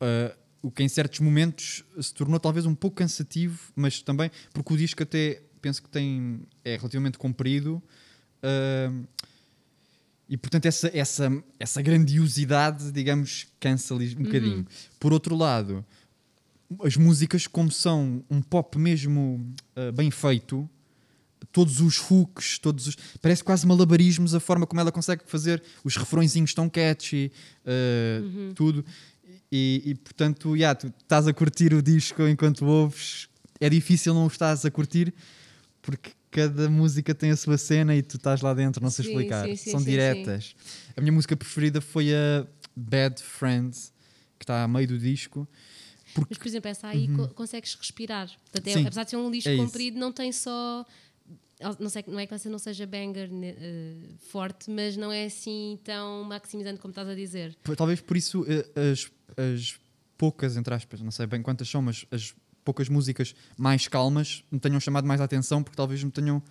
uh, 0.00 0.42
o 0.62 0.70
que 0.70 0.82
em 0.82 0.88
certos 0.88 1.18
momentos 1.18 1.84
se 2.00 2.14
tornou 2.14 2.38
talvez 2.38 2.64
um 2.66 2.74
pouco 2.74 2.96
cansativo, 2.96 3.58
mas 3.74 4.00
também 4.00 4.30
porque 4.52 4.72
o 4.72 4.76
disco 4.76 5.02
até 5.02 5.42
penso 5.60 5.82
que 5.82 5.88
tem 5.88 6.42
é 6.64 6.76
relativamente 6.76 7.18
comprido. 7.18 7.82
hum, 8.90 9.04
e 10.28 10.36
portanto 10.36 10.64
essa, 10.66 10.90
essa, 10.96 11.44
essa 11.58 11.82
grandiosidade, 11.82 12.90
digamos, 12.92 13.48
cansa 13.60 13.94
ali 13.94 14.14
um 14.16 14.22
bocadinho. 14.22 14.66
Por 14.98 15.12
outro 15.12 15.36
lado, 15.36 15.84
as 16.82 16.96
músicas, 16.96 17.46
como 17.46 17.70
são 17.70 18.24
um 18.30 18.40
pop 18.40 18.78
mesmo 18.78 19.52
uh, 19.76 19.92
bem 19.92 20.10
feito, 20.10 20.70
todos 21.50 21.80
os 21.80 21.98
hooks, 22.10 22.58
todos 22.58 22.86
os, 22.88 22.96
parece 23.20 23.42
quase 23.42 23.66
malabarismos 23.66 24.34
a 24.34 24.40
forma 24.40 24.66
como 24.66 24.80
ela 24.80 24.92
consegue 24.92 25.22
fazer 25.26 25.62
os 25.82 25.96
refrõezinhos 25.96 26.54
tão 26.54 26.68
catchy, 26.68 27.32
uh, 27.66 28.54
tudo. 28.54 28.84
E, 29.50 29.82
e, 29.84 29.94
portanto, 29.94 30.56
yeah, 30.56 30.74
tu 30.78 30.92
estás 31.02 31.26
a 31.26 31.32
curtir 31.32 31.74
o 31.74 31.82
disco 31.82 32.22
enquanto 32.26 32.64
ouves, 32.64 33.28
é 33.60 33.68
difícil 33.68 34.14
não 34.14 34.24
o 34.24 34.28
estás 34.28 34.64
a 34.64 34.70
curtir 34.70 35.12
porque 35.82 36.10
cada 36.30 36.70
música 36.70 37.14
tem 37.14 37.30
a 37.30 37.36
sua 37.36 37.58
cena 37.58 37.94
e 37.94 38.02
tu 38.02 38.16
estás 38.16 38.40
lá 38.40 38.54
dentro, 38.54 38.82
não 38.82 38.90
sei 38.90 39.04
Sim, 39.04 39.10
explicar. 39.10 39.46
sim, 39.48 39.56
sim, 39.56 39.70
São 39.72 39.82
diretas. 39.82 40.54
A 40.96 41.00
minha 41.00 41.12
música 41.12 41.36
preferida 41.36 41.80
foi 41.80 42.14
a 42.14 42.46
Bad 42.74 43.20
Friend, 43.22 43.76
que 44.38 44.44
está 44.44 44.62
a 44.62 44.68
meio 44.68 44.88
do 44.88 44.98
disco. 44.98 45.46
Mas, 46.28 46.38
por 46.38 46.46
exemplo, 46.46 46.70
essa 46.70 46.88
aí 46.88 47.08
co- 47.08 47.28
consegues 47.28 47.74
respirar. 47.74 48.28
Portanto, 48.50 48.66
é- 48.68 48.76
Uhum. 48.76 48.86
Apesar 48.86 49.04
de 49.04 49.10
ser 49.10 49.16
um 49.16 49.30
disco 49.30 49.50
é 49.50 49.56
comprido, 49.56 49.98
não 49.98 50.12
tem 50.12 50.32
só. 50.32 50.86
Não, 51.78 51.88
sei, 51.88 52.04
não 52.06 52.18
é 52.18 52.26
que 52.26 52.36
você 52.38 52.48
não 52.48 52.58
seja 52.58 52.86
banger 52.86 53.30
eh, 53.32 53.94
forte, 54.30 54.70
mas 54.70 54.96
não 54.96 55.10
é 55.12 55.24
assim 55.26 55.78
tão 55.84 56.24
maximizante 56.24 56.80
como 56.80 56.90
estás 56.92 57.08
a 57.08 57.14
dizer. 57.14 57.54
Talvez 57.76 58.00
por 58.00 58.16
isso 58.16 58.44
eh, 58.48 58.66
as, 58.92 59.10
as 59.36 59.78
poucas, 60.18 60.56
entre 60.56 60.72
aspas, 60.74 61.00
não 61.00 61.10
sei 61.10 61.26
bem 61.26 61.42
quantas 61.42 61.68
são, 61.68 61.80
mas 61.82 62.04
as 62.10 62.34
poucas 62.64 62.88
músicas 62.88 63.34
mais 63.58 63.88
calmas 63.88 64.44
me 64.50 64.58
tenham 64.60 64.78
chamado 64.78 65.06
mais 65.06 65.20
a 65.20 65.24
atenção, 65.24 65.62
porque 65.62 65.76
talvez 65.76 66.02
me 66.04 66.10
tenham, 66.10 66.42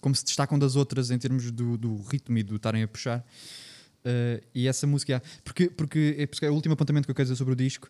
como 0.00 0.14
se 0.14 0.24
destacam 0.24 0.58
das 0.58 0.76
outras 0.76 1.10
em 1.10 1.18
termos 1.18 1.50
do, 1.50 1.76
do 1.78 1.96
ritmo 2.02 2.36
e 2.38 2.42
do 2.42 2.56
estarem 2.56 2.82
a 2.82 2.88
puxar. 2.88 3.24
Eh, 4.04 4.42
e 4.54 4.68
essa 4.68 4.86
música, 4.86 5.22
porque, 5.42 5.68
porque 5.70 6.14
é 6.18 6.26
porque 6.26 6.44
é 6.46 6.50
o 6.50 6.54
último 6.54 6.74
apontamento 6.74 7.06
que 7.06 7.10
eu 7.10 7.14
quero 7.14 7.26
dizer 7.26 7.36
sobre 7.36 7.52
o 7.54 7.56
disco. 7.56 7.88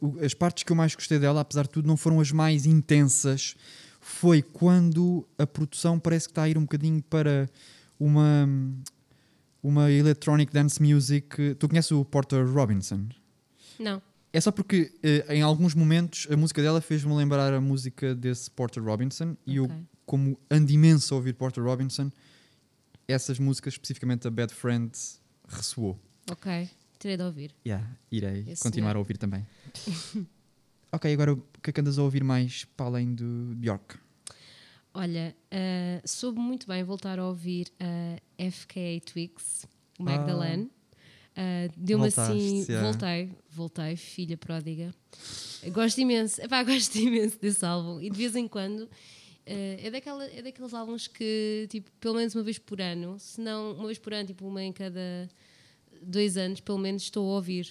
o- 0.00 0.18
as 0.24 0.34
partes 0.34 0.64
que 0.64 0.72
eu 0.72 0.76
mais 0.76 0.94
gostei 0.96 1.18
dela, 1.18 1.40
apesar 1.42 1.62
de 1.62 1.68
tudo, 1.70 1.86
não 1.86 1.96
foram 1.96 2.18
as 2.18 2.32
mais 2.32 2.66
intensas. 2.66 3.54
Foi 4.10 4.42
quando 4.42 5.26
a 5.38 5.46
produção 5.46 5.98
parece 5.98 6.26
que 6.26 6.32
está 6.32 6.42
a 6.42 6.48
ir 6.48 6.58
um 6.58 6.62
bocadinho 6.62 7.02
para 7.02 7.48
uma 7.98 8.48
uma 9.62 9.90
electronic 9.90 10.52
dance 10.52 10.82
music. 10.82 11.54
Tu 11.54 11.68
conheces 11.68 11.92
o 11.92 12.04
Porter 12.04 12.46
Robinson? 12.46 13.08
Não. 13.78 14.02
É 14.32 14.40
só 14.40 14.50
porque 14.50 14.92
eh, 15.02 15.36
em 15.36 15.42
alguns 15.42 15.74
momentos 15.74 16.26
a 16.30 16.36
música 16.36 16.60
dela 16.60 16.80
fez-me 16.80 17.14
lembrar 17.14 17.52
a 17.54 17.60
música 17.60 18.14
desse 18.14 18.50
Porter 18.50 18.82
Robinson 18.82 19.36
e 19.46 19.56
eu, 19.56 19.70
como 20.04 20.38
ando 20.50 20.70
imenso 20.70 21.14
a 21.14 21.16
ouvir 21.16 21.34
Porter 21.34 21.64
Robinson, 21.64 22.10
essas 23.08 23.38
músicas, 23.38 23.74
especificamente 23.74 24.26
a 24.26 24.30
Bad 24.30 24.52
Friend, 24.52 24.90
ressoou. 25.48 25.98
Ok. 26.30 26.68
Terei 26.98 27.16
de 27.16 27.22
ouvir. 27.22 27.54
Yeah, 27.66 27.88
irei 28.10 28.44
Esse 28.48 28.62
continuar 28.62 28.96
a 28.96 28.98
ouvir 28.98 29.16
também. 29.16 29.46
ok, 30.92 31.12
agora 31.12 31.32
o 31.34 31.42
que 31.62 31.70
é 31.70 31.72
que 31.72 31.80
andas 31.80 31.98
a 31.98 32.02
ouvir 32.02 32.22
mais 32.24 32.64
para 32.76 32.86
além 32.86 33.14
do 33.14 33.54
Bjork? 33.56 33.96
Olha, 34.92 35.36
eh, 35.50 36.02
soube 36.04 36.40
muito 36.40 36.66
bem 36.66 36.82
voltar 36.82 37.18
a 37.18 37.26
ouvir 37.26 37.68
a 37.78 38.20
FKA 38.50 39.00
Twigs, 39.04 39.64
o 39.98 40.02
Ah. 40.02 40.04
Magdalene. 40.04 40.70
Eh, 41.36 41.70
Deu-me 41.76 42.08
assim. 42.08 42.64
yeah. 42.68 42.90
Voltei, 42.90 43.30
voltei, 43.50 43.96
filha 43.96 44.36
pródiga. 44.36 44.92
Gosto 45.72 46.00
imenso, 46.00 46.40
epá, 46.42 46.62
gosto 46.64 46.96
imenso 46.98 47.38
desse 47.40 47.64
álbum 47.64 48.00
e 48.00 48.10
de 48.10 48.16
vez 48.18 48.34
em 48.34 48.48
quando. 48.48 48.88
eh, 49.46 49.78
é, 49.82 49.90
daquela, 49.90 50.24
é 50.26 50.42
daqueles 50.42 50.74
álbuns 50.74 51.06
que, 51.08 51.66
tipo, 51.70 51.90
pelo 52.00 52.14
menos 52.16 52.34
uma 52.34 52.42
vez 52.42 52.58
por 52.58 52.80
ano, 52.80 53.16
se 53.18 53.40
não 53.40 53.72
uma 53.74 53.86
vez 53.86 53.98
por 53.98 54.12
ano, 54.12 54.26
tipo, 54.26 54.46
uma 54.46 54.62
em 54.62 54.72
cada 54.72 55.28
dois 56.02 56.36
anos, 56.36 56.60
pelo 56.60 56.78
menos 56.78 57.02
estou 57.04 57.28
a 57.30 57.34
ouvir 57.36 57.68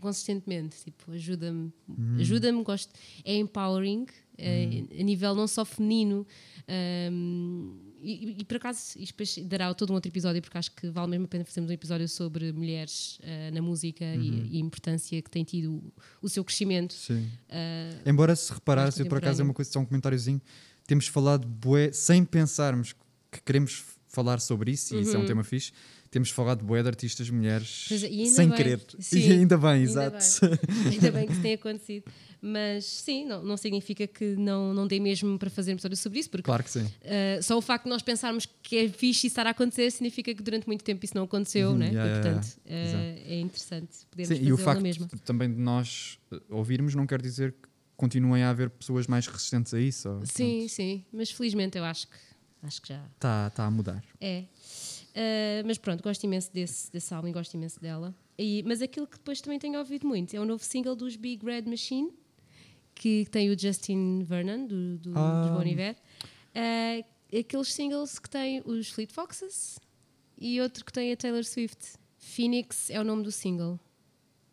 consistentemente. 0.00 0.76
Tipo, 0.84 1.12
ajuda-me, 1.12 1.72
ajuda-me, 2.18 2.62
gosto. 2.62 2.92
É 3.24 3.34
empowering, 3.36 4.06
é, 4.38 4.84
a 4.98 5.02
nível 5.02 5.34
não 5.34 5.46
só 5.46 5.64
feminino. 5.64 6.26
hum, 7.10 7.78
e, 8.04 8.40
e- 8.40 8.44
por 8.44 8.56
acaso, 8.56 8.98
isto 8.98 9.44
dará 9.44 9.72
todo 9.74 9.90
um 9.90 9.94
outro 9.94 10.10
episódio, 10.10 10.42
porque 10.42 10.58
acho 10.58 10.72
que 10.72 10.90
vale 10.90 11.10
mesmo 11.12 11.26
a 11.26 11.28
pena 11.28 11.44
fazermos 11.44 11.70
um 11.70 11.74
episódio 11.74 12.08
sobre 12.08 12.50
mulheres 12.52 13.20
ah, 13.22 13.50
na 13.52 13.62
música 13.62 14.04
e, 14.16 14.48
e 14.50 14.56
a 14.56 14.60
importância 14.60 15.22
que 15.22 15.30
tem 15.30 15.44
tido 15.44 15.74
o, 15.74 15.92
o 16.22 16.28
seu 16.28 16.44
crescimento. 16.44 16.94
Sim. 16.94 17.28
ah, 17.48 17.90
Embora 18.04 18.34
se 18.34 18.52
reparares, 18.52 18.94
mais 18.96 19.00
eu 19.00 19.06
por 19.06 19.18
acaso 19.18 19.40
é 19.40 19.44
uma 19.44 19.54
coisa, 19.54 19.70
só 19.70 19.78
um 19.78 19.84
comentáriozinho, 19.84 20.40
temos 20.84 21.06
falado 21.06 21.46
bué, 21.46 21.92
sem 21.92 22.24
pensarmos 22.24 22.92
que 23.30 23.40
queremos 23.44 23.84
falar 24.08 24.40
sobre 24.40 24.72
isso, 24.72 24.96
e 24.96 25.02
isso 25.02 25.16
é 25.16 25.18
um 25.18 25.24
tema 25.24 25.44
fixe, 25.44 25.72
temos 26.12 26.30
falado 26.30 26.64
bué 26.64 26.80
de 26.82 26.88
artistas 26.88 27.28
mulheres 27.30 27.88
sem 27.88 28.46
bem. 28.48 28.56
querer. 28.56 28.80
Sim, 29.00 29.18
e 29.18 29.32
ainda 29.32 29.56
bem, 29.58 29.82
exato. 29.82 30.16
Ainda 30.90 31.10
bem 31.10 31.26
que 31.26 31.32
isso 31.32 31.42
tenha 31.42 31.54
acontecido. 31.56 32.04
Mas 32.44 32.84
sim, 32.84 33.24
não, 33.24 33.42
não 33.42 33.56
significa 33.56 34.04
que 34.06 34.34
não, 34.36 34.74
não 34.74 34.84
dê 34.86 34.98
mesmo 35.00 35.38
para 35.38 35.48
fazer 35.48 35.72
episódio 35.72 35.96
sobre 35.96 36.18
isso, 36.18 36.28
porque 36.28 36.42
claro 36.44 36.62
que 36.64 36.70
sim. 36.70 36.84
Uh, 36.84 37.40
só 37.40 37.56
o 37.56 37.62
facto 37.62 37.84
de 37.84 37.90
nós 37.90 38.02
pensarmos 38.02 38.46
que 38.62 38.76
é 38.78 38.88
fixe 38.88 39.26
isso 39.26 39.34
estar 39.34 39.46
a 39.46 39.50
acontecer 39.50 39.90
significa 39.92 40.34
que 40.34 40.42
durante 40.42 40.66
muito 40.66 40.82
tempo 40.84 41.04
isso 41.04 41.14
não 41.16 41.22
aconteceu, 41.24 41.70
Uhum, 41.70 41.78
né? 41.78 41.90
yeah, 41.90 42.04
e 42.04 42.08
yeah, 42.08 42.22
portanto 42.30 42.58
yeah. 42.68 42.98
uh, 42.98 43.32
é 43.32 43.40
interessante 43.40 43.90
podermos 44.10 44.36
Sim, 44.38 44.44
e 44.44 44.52
o 44.52 44.58
facto 44.58 44.78
na 44.78 44.82
mesma. 44.82 45.08
também 45.24 45.52
de 45.52 45.58
nós 45.60 46.18
eh, 46.32 46.40
ouvirmos 46.50 46.94
não 46.96 47.06
quer 47.06 47.22
dizer 47.22 47.52
que 47.52 47.68
continuem 47.96 48.42
a 48.42 48.50
haver 48.50 48.70
pessoas 48.70 49.06
mais 49.06 49.26
resistentes 49.28 49.72
a 49.72 49.78
isso. 49.80 50.08
ou- 50.08 50.26
Sim, 50.26 50.66
sim, 50.68 51.04
mas 51.12 51.30
felizmente 51.30 51.78
eu 51.78 51.84
acho 51.84 52.08
que 52.08 52.16
acho 52.64 52.82
que 52.82 52.88
já 52.88 53.04
Está 53.14 53.50
tá 53.50 53.66
a 53.66 53.70
mudar. 53.70 54.02
é. 54.20 54.44
Uh, 55.12 55.66
mas 55.66 55.76
pronto, 55.76 56.02
gosto 56.02 56.24
imenso 56.24 56.50
desse, 56.52 56.90
desse 56.90 57.12
álbum 57.12 57.28
e 57.28 57.32
gosto 57.32 57.54
imenso 57.54 57.78
dela. 57.80 58.14
E, 58.38 58.62
mas 58.66 58.80
aquilo 58.80 59.06
que 59.06 59.18
depois 59.18 59.40
também 59.40 59.58
tenho 59.58 59.78
ouvido 59.78 60.06
muito 60.06 60.34
é 60.34 60.40
o 60.40 60.44
novo 60.44 60.64
single 60.64 60.96
dos 60.96 61.16
Big 61.16 61.44
Red 61.44 61.62
Machine, 61.62 62.10
que 62.94 63.26
tem 63.30 63.50
o 63.50 63.58
Justin 63.58 64.22
Vernon, 64.22 64.66
do, 64.66 64.98
do, 64.98 65.12
Ah. 65.14 65.42
dos 65.42 65.50
Bon 65.52 65.62
Iver. 65.70 65.96
Ah, 66.54 67.04
aqueles 67.38 67.72
singles 67.72 68.18
que 68.18 68.28
têm 68.30 68.62
os 68.64 68.88
Fleet 68.90 69.12
Foxes 69.12 69.78
e 70.38 70.60
outro 70.60 70.84
que 70.84 70.92
tem 70.92 71.12
a 71.12 71.16
Taylor 71.16 71.44
Swift. 71.44 71.94
Phoenix 72.16 72.88
é 72.88 73.00
o 73.00 73.04
nome 73.04 73.22
do 73.22 73.30
single. 73.32 73.78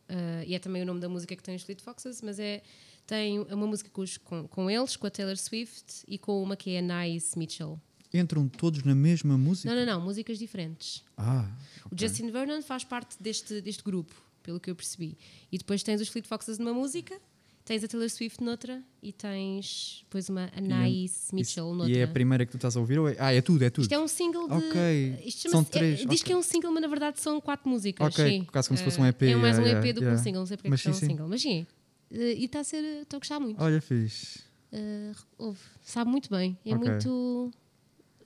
Ah, 0.10 0.44
e 0.46 0.56
é 0.56 0.60
também 0.60 0.82
o 0.82 0.86
nome 0.86 1.00
da 1.00 1.08
música 1.08 1.36
que 1.36 1.44
tem 1.44 1.56
os 1.56 1.64
Fleet 1.64 1.82
Foxes, 1.82 2.22
mas 2.22 2.38
é, 2.40 2.62
tem 3.08 3.40
uma 3.40 3.66
música 3.66 3.90
com, 3.90 4.48
com 4.48 4.70
eles, 4.70 4.98
com 4.98 5.08
a 5.08 5.10
Taylor 5.10 5.38
Swift 5.38 6.04
e 6.08 6.18
com 6.18 6.44
uma 6.44 6.58
que 6.58 6.72
é 6.72 6.80
a 6.80 6.82
Nice 6.82 7.38
Mitchell. 7.40 7.80
Entram 8.14 8.48
todos 8.48 8.84
na 8.84 8.96
mesma 8.96 9.38
música? 9.38 9.70
Não, 9.74 9.86
não, 9.86 9.94
não, 10.00 10.02
músicas 10.06 10.40
diferentes. 10.40 11.04
Ah, 11.18 11.48
O 11.92 11.96
Justin 12.00 12.32
Vernon 12.32 12.62
faz 12.62 12.84
parte 12.84 13.16
deste, 13.22 13.62
deste 13.62 13.84
grupo, 13.84 14.14
pelo 14.42 14.60
que 14.60 14.70
eu 14.70 14.76
percebi. 14.76 15.18
E 15.52 15.58
depois 15.58 15.84
tens 15.84 16.02
os 16.02 16.08
Fleet 16.08 16.28
Foxes 16.28 16.58
numa 16.58 16.74
música, 16.74 17.20
tens 17.64 17.84
a 17.84 17.88
Taylor 17.88 18.10
Swift 18.10 18.44
noutra 18.44 18.82
e 19.04 19.14
tens 19.14 20.00
depois 20.06 20.28
uma 20.28 20.50
Anais 20.58 21.28
Mitchell 21.32 21.66
Isso- 21.68 21.76
noutra. 21.76 21.94
E 21.94 22.00
é 22.00 22.04
a 22.04 22.08
primeira 22.08 22.46
que 22.48 22.52
tu 22.52 22.58
estás 22.58 22.76
a 22.76 22.80
ouvir? 22.80 22.98
Ou 22.98 23.08
é... 23.10 23.16
Ah, 23.20 23.32
é 23.32 23.42
tudo, 23.42 23.64
é 23.64 23.70
tudo. 23.70 23.84
Isto 23.84 23.94
é 23.94 24.00
um 24.00 24.08
single 24.08 24.48
de. 24.48 24.54
Ok, 24.56 25.22
Isto 25.26 25.52
são 25.52 25.64
três, 25.64 26.00
é- 26.02 26.06
diz 26.06 26.22
ok. 26.22 26.24
que 26.24 26.34
é 26.34 26.38
um 26.38 26.42
single, 26.42 26.72
mas 26.72 26.82
na 26.82 26.88
verdade 26.88 27.20
são 27.22 27.40
quatro 27.40 27.70
músicas. 27.70 28.08
Ok, 28.12 28.28
sim. 28.28 28.44
quase 28.46 28.68
como 28.70 28.78
se 28.80 28.84
fosse 28.84 29.00
um 29.00 29.06
Eh, 29.06 29.10
EP, 29.10 29.22
É 29.24 29.36
mais 29.36 29.60
um 29.60 29.62
EP 29.62 29.68
yeah, 29.68 29.82
do 29.94 30.00
que 30.00 30.00
yeah. 30.02 30.20
um 30.20 30.24
single, 30.24 30.40
não 30.40 30.48
sei 30.48 30.58
porque 30.58 30.68
é 30.68 30.72
Mas 30.72 30.82
que 30.82 30.88
é 30.88 30.92
um 30.92 30.94
sim, 30.96 31.00
sim. 31.02 31.06
single. 31.08 31.28
Mas 31.28 31.42
sim. 31.44 31.68
Eh, 32.10 32.34
e 32.40 32.46
está 32.46 32.62
a 32.62 32.64
ser. 32.64 32.84
Estou 33.04 33.18
a 33.18 33.20
gostar 33.20 33.40
muito. 33.40 33.62
Olha, 33.62 33.80
fixe. 33.80 34.40
Eh, 34.72 35.12
ouve, 35.38 35.60
sabe 35.84 36.10
muito 36.10 36.28
bem. 36.32 36.58
É 36.66 36.74
Ok. 36.76 36.90
muito. 36.90 37.52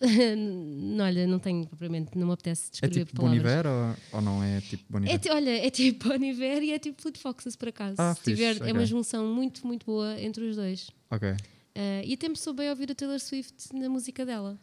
Não, 0.02 1.06
Olha, 1.06 1.26
não 1.28 1.40
tenho 1.40 1.66
propriamente, 1.68 2.18
não 2.18 2.28
me 2.28 2.34
apetece 2.34 2.68
É 2.68 2.72
descrever 2.72 3.06
tipo 3.06 3.16
palavras. 3.22 3.42
Boniver 3.42 3.66
ou, 3.68 3.96
ou 4.14 4.22
não 4.22 4.44
é 4.44 4.60
tipo 4.62 4.84
Boniver? 4.92 5.16
É, 5.16 5.18
ti- 5.18 5.30
olha, 5.30 5.66
é 5.66 5.70
tipo 5.70 6.10
Bon 6.10 6.16
Iver 6.24 6.62
e 6.64 6.72
é 6.74 6.80
tipo 6.80 7.02
Fleet 7.02 7.18
Foxes, 7.18 7.56
por 7.56 7.70
acaso. 7.70 7.96
Ah, 8.00 8.14
Se 8.16 8.24
tiver, 8.24 8.56
fixe, 8.56 8.70
É 8.70 8.74
uma 8.74 8.86
junção 8.86 9.26
muito, 9.34 9.66
muito 9.66 9.86
boa 9.86 10.20
entre 10.20 10.44
os 10.46 10.56
dois. 10.56 10.90
Ok. 11.10 11.34
Eh, 11.76 12.04
e 12.06 12.14
até 12.14 12.28
me 12.28 12.36
soube 12.36 12.58
bem 12.60 12.70
ouvir 12.70 12.92
a 12.92 12.96
Taylor 12.96 13.20
Swift 13.20 13.74
na 13.76 13.88
música 13.90 14.26
dela. 14.26 14.60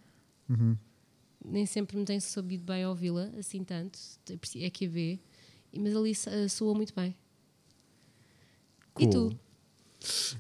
Uhum. 0.48 0.76
Nem 1.44 1.64
sempre 1.64 1.96
me 1.96 2.04
tem 2.04 2.20
sabido 2.20 2.64
bem 2.64 2.84
ouvi-la, 2.86 3.30
assim 3.38 3.64
tanto. 3.64 3.98
É 4.56 4.68
que 4.70 4.84
a 4.86 4.88
vê. 4.88 5.18
Mas 5.76 5.96
ali 5.96 6.12
soa 6.48 6.74
muito 6.74 6.92
bem. 6.94 7.14
E 8.98 9.06
Cool. 9.06 9.10
tu? 9.30 9.38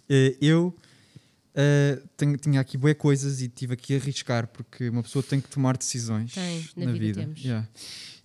Eh, 0.08 0.36
eu 0.40 0.74
eh, 1.54 2.02
tenho- 2.16 2.36
tinha 2.36 2.60
aqui 2.60 2.76
boas 2.76 2.94
coisas 2.96 3.40
e 3.42 3.48
tive 3.48 3.74
aqui 3.74 3.94
a 3.94 3.96
arriscar 3.98 4.46
porque 4.48 4.88
uma 4.88 5.02
pessoa 5.02 5.22
tem 5.22 5.40
que 5.40 5.48
tomar 5.48 5.76
decisões 5.76 6.32
Tem, 6.34 6.64
na 6.76 6.92
vida 6.92 7.20
temos. 7.22 7.42
Yeah. 7.44 7.68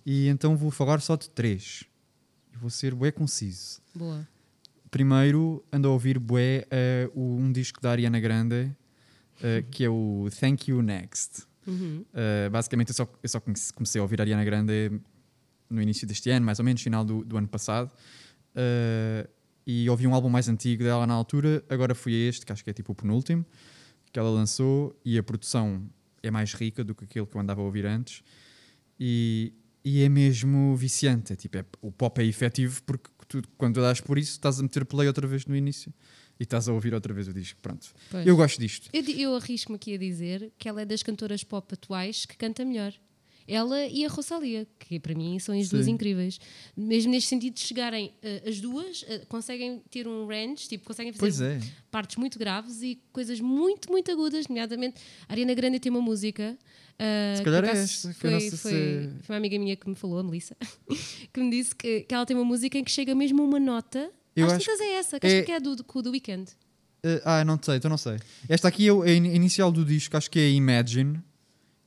E 0.05 0.27
então 0.27 0.55
vou 0.55 0.71
falar 0.71 1.01
só 1.01 1.15
de 1.15 1.29
três. 1.29 1.83
Vou 2.59 2.69
ser 2.69 2.93
bué 2.95 3.11
conciso. 3.11 3.81
Boa. 3.93 4.27
Primeiro 4.91 5.63
ando 5.71 5.87
a 5.87 5.91
ouvir 5.91 6.17
bué 6.19 6.65
o- 7.13 7.35
um 7.37 7.51
disco 7.51 7.81
da 7.81 7.91
Ariana 7.91 8.19
Grande 8.19 8.71
eh, 9.41 9.63
que 9.69 9.83
é 9.83 9.89
o 9.89 10.29
Thank 10.39 10.71
You 10.71 10.81
Next. 10.81 11.43
Uhum. 11.67 12.05
Uh, 12.13 12.49
basicamente, 12.51 12.89
eu 12.89 12.93
só, 12.95 13.11
eu 13.23 13.27
só 13.27 13.39
comece- 13.39 13.73
comecei 13.73 13.99
a 13.99 14.03
ouvir 14.03 14.21
a 14.21 14.23
Ariana 14.23 14.45
Grande 14.45 14.91
no 15.67 15.81
início 15.81 16.05
deste 16.07 16.29
ano, 16.29 16.45
mais 16.45 16.59
ou 16.59 16.63
menos, 16.63 16.79
final 16.81 17.03
do, 17.03 17.25
do 17.25 17.35
ano 17.35 17.47
passado. 17.47 17.91
Uh, 18.55 19.27
e 19.65 19.89
ouvi 19.89 20.05
um 20.07 20.13
álbum 20.13 20.29
mais 20.29 20.47
antigo 20.47 20.83
dela 20.83 21.05
na 21.07 21.13
altura. 21.13 21.63
Agora 21.69 21.95
fui 21.95 22.13
a 22.13 22.29
este, 22.29 22.45
que 22.45 22.51
acho 22.51 22.63
que 22.63 22.69
é 22.69 22.73
tipo 22.73 22.91
o 22.91 22.95
penúltimo, 22.95 23.45
que 24.11 24.19
ela 24.19 24.29
lançou. 24.29 24.95
E 25.03 25.17
a 25.17 25.23
produção 25.23 25.89
é 26.21 26.29
mais 26.31 26.53
rica 26.53 26.83
do 26.83 26.93
que 26.95 27.03
aquilo 27.05 27.25
que 27.27 27.35
eu 27.35 27.41
andava 27.41 27.61
a 27.61 27.63
ouvir 27.63 27.85
antes. 27.85 28.21
E, 28.99 29.53
e 29.83 30.03
é 30.03 30.09
mesmo 30.09 30.75
viciante. 30.75 31.33
É, 31.33 31.35
tipo, 31.35 31.57
é- 31.57 31.65
o 31.81 31.91
pop 31.91 32.21
é 32.21 32.25
efetivo 32.25 32.81
porque 32.83 33.09
tu, 33.27 33.41
quando 33.57 33.75
tu 33.75 33.81
dás 33.81 33.99
por 34.01 34.17
isso, 34.17 34.31
estás 34.31 34.59
a 34.59 34.63
meter 34.63 34.85
play 34.85 35.07
outra 35.07 35.27
vez 35.27 35.45
no 35.45 35.55
início 35.55 35.93
e 36.39 36.43
estás 36.43 36.67
a 36.67 36.73
ouvir 36.73 36.93
outra 36.93 37.13
vez 37.13 37.27
o 37.27 37.33
disco. 37.33 37.59
Pronto. 37.61 37.87
Pois. 38.11 38.25
Eu 38.25 38.35
gosto 38.35 38.59
disto. 38.59 38.89
Eu, 38.93 39.03
eu 39.03 39.35
arrisco-me 39.35 39.75
aqui 39.77 39.93
a 39.93 39.97
dizer 39.97 40.51
que 40.57 40.67
ela 40.69 40.81
é 40.81 40.85
das 40.85 41.01
cantoras 41.01 41.43
pop 41.43 41.73
atuais 41.73 42.25
que 42.25 42.37
canta 42.37 42.63
melhor. 42.65 42.93
Ela 43.47 43.85
e 43.85 44.03
a 44.05 44.07
Rosalia, 44.09 44.65
que 44.79 44.99
para 44.99 45.13
mim 45.13 45.37
são 45.39 45.57
as 45.57 45.69
duas 45.69 45.85
Sim. 45.85 45.91
incríveis. 45.91 46.39
Mesmo 46.75 47.11
neste 47.11 47.29
sentido 47.29 47.53
de 47.53 47.59
chegarem 47.61 48.11
eh, 48.23 48.43
as 48.47 48.59
duas, 48.59 49.05
eh, 49.07 49.19
conseguem 49.29 49.81
ter 49.89 50.07
um 50.07 50.25
range, 50.25 50.67
tipo, 50.67 50.83
conseguem 50.85 51.13
fazer 51.13 51.57
é. 51.57 51.61
partes 51.91 52.15
muito 52.17 52.39
graves 52.39 52.81
e 52.81 52.99
coisas 53.13 53.39
muito, 53.39 53.91
muito 53.91 54.09
agudas, 54.11 54.47
nomeadamente 54.47 54.99
a 55.29 55.33
Ariana 55.33 55.53
Grande 55.53 55.79
tem 55.79 55.91
uma 55.91 56.01
música. 56.01 56.57
ah, 56.97 57.33
Se 57.35 57.43
que 57.43 57.45
calhar 57.45 57.65
é 57.65 57.69
esta, 57.81 58.07
que 58.13 58.19
Foi, 58.19 58.39
sei 58.39 58.49
foi, 58.51 58.71
se- 58.71 59.09
foi 59.21 59.33
uma 59.35 59.37
amiga 59.37 59.59
minha 59.59 59.75
que 59.75 59.87
me 59.87 59.95
falou, 59.95 60.17
a 60.19 60.23
Melissa, 60.23 60.55
que 61.31 61.39
me 61.39 61.51
disse 61.51 61.75
que, 61.75 62.01
que 62.01 62.15
ela 62.15 62.25
tem 62.25 62.35
uma 62.35 62.45
música 62.45 62.77
em 62.77 62.83
que 62.83 62.91
chega 62.91 63.13
mesmo 63.13 63.41
a 63.41 63.45
uma 63.45 63.59
nota. 63.59 64.11
Eu 64.35 64.47
acho 64.47 64.65
tantas 64.65 64.81
é 64.81 64.93
essa, 64.93 65.19
que 65.19 65.27
é- 65.27 65.37
acho 65.37 65.45
que 65.45 65.51
é 65.51 65.59
do, 65.59 65.83
com 65.83 65.99
o 65.99 66.01
do 66.01 66.09
Weekend. 66.11 66.51
Uh, 67.05 67.21
ah, 67.23 67.45
não 67.45 67.59
sei, 67.61 67.75
então 67.75 67.87
não 67.89 67.97
sei. 67.99 68.17
Esta 68.49 68.67
aqui 68.67 68.89
é 68.89 68.91
é 68.91 69.11
a 69.11 69.13
in- 69.13 69.35
inicial 69.35 69.71
do 69.71 69.85
disco, 69.85 70.17
acho 70.17 70.31
que 70.31 70.39
é 70.39 70.49
Imagine. 70.49 71.21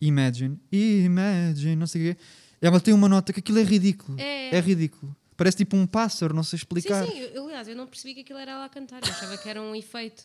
Imagine. 0.00 0.58
Imagine, 0.70 1.76
não 1.76 1.86
sei 1.86 2.10
o 2.10 2.14
quê. 2.14 2.20
Ela 2.60 2.80
tem 2.80 2.92
uma 2.92 3.08
nota 3.08 3.32
que 3.32 3.40
aquilo 3.40 3.58
é 3.58 3.62
ridículo. 3.62 4.18
É. 4.18 4.58
ridículo. 4.60 5.14
Parece 5.36 5.58
tipo 5.58 5.76
um 5.76 5.86
pássaro, 5.86 6.34
não 6.34 6.42
sei 6.42 6.56
explicar. 6.56 7.06
Sim, 7.06 7.12
sim, 7.12 7.18
eu, 7.32 7.44
aliás, 7.44 7.68
eu 7.68 7.76
não 7.76 7.86
percebi 7.86 8.12
que 8.12 8.20
aquilo 8.22 8.40
era 8.40 8.52
ela 8.52 8.64
a 8.64 8.68
cantar, 8.68 9.00
eu 9.00 9.08
achava 9.08 9.38
que 9.38 9.48
era 9.48 9.62
um 9.62 9.72
efeito. 9.72 10.24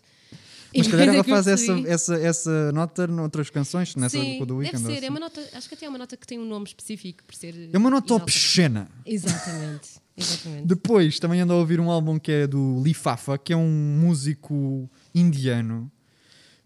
Mas 0.75 0.87
se 0.87 0.91
calhar 0.91 1.09
ela 1.09 1.19
é 1.19 1.23
faz 1.23 1.45
essa, 1.45 1.71
essa, 1.85 2.15
essa 2.15 2.71
nota 2.71 3.05
noutras 3.05 3.51
canções, 3.51 3.95
nessa 3.95 4.17
Sim, 4.17 4.39
do 4.39 4.45
deve 4.45 4.53
Weekend. 4.53 4.83
ou 4.83 4.89
ser, 4.89 4.95
é 4.95 4.97
assim. 4.97 5.09
uma 5.09 5.19
nota, 5.19 5.49
acho 5.53 5.69
que 5.69 5.75
até 5.75 5.85
é 5.85 5.89
uma 5.89 5.99
nota 5.99 6.17
que 6.17 6.25
tem 6.25 6.39
um 6.39 6.45
nome 6.45 6.65
específico 6.65 7.23
por 7.23 7.35
ser. 7.35 7.69
É 7.71 7.77
uma 7.77 7.91
nota 7.91 8.15
obscena. 8.15 8.89
Exatamente, 9.05 9.89
exatamente. 10.17 10.65
Depois 10.65 11.19
também 11.19 11.41
ando 11.41 11.53
a 11.53 11.57
ouvir 11.57 11.79
um 11.79 11.91
álbum 11.91 12.17
que 12.17 12.31
é 12.31 12.47
do 12.47 12.81
Lifafa, 12.83 13.37
que 13.37 13.53
é 13.53 13.57
um 13.57 13.69
músico 13.69 14.89
indiano 15.13 15.91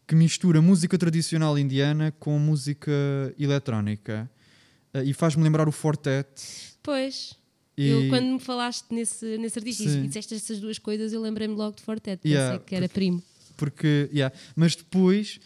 que 0.07 0.15
mistura 0.15 0.61
música 0.61 0.97
tradicional 0.97 1.59
indiana 1.59 2.13
com 2.19 2.39
música 2.39 2.91
eletrónica 3.37 4.29
Uh, 4.93 5.03
e 5.03 5.13
faz-me 5.13 5.43
lembrar 5.43 5.67
o 5.67 5.71
Fortet. 5.71 6.27
Pois, 6.81 7.35
E... 7.77 7.87
eu 7.87 8.09
quando 8.09 8.25
me 8.25 8.39
falaste 8.39 8.85
nesse, 8.91 9.37
nesse 9.37 9.59
artista 9.59 9.83
Sim. 9.83 10.03
e 10.03 10.07
disseste 10.07 10.33
essas 10.33 10.59
duas 10.59 10.79
coisas, 10.79 11.13
eu 11.13 11.21
lembrei-me 11.21 11.55
logo 11.55 11.75
de 11.75 11.83
Fortet, 11.83 12.21
Yeah, 12.25 12.51
pensei 12.51 12.65
que 12.65 12.75
era 12.75 12.89
primo. 12.89 13.21
Porque, 13.55 14.09
yeah. 14.13 14.35
Mas 14.55 14.75
depois 14.75 15.39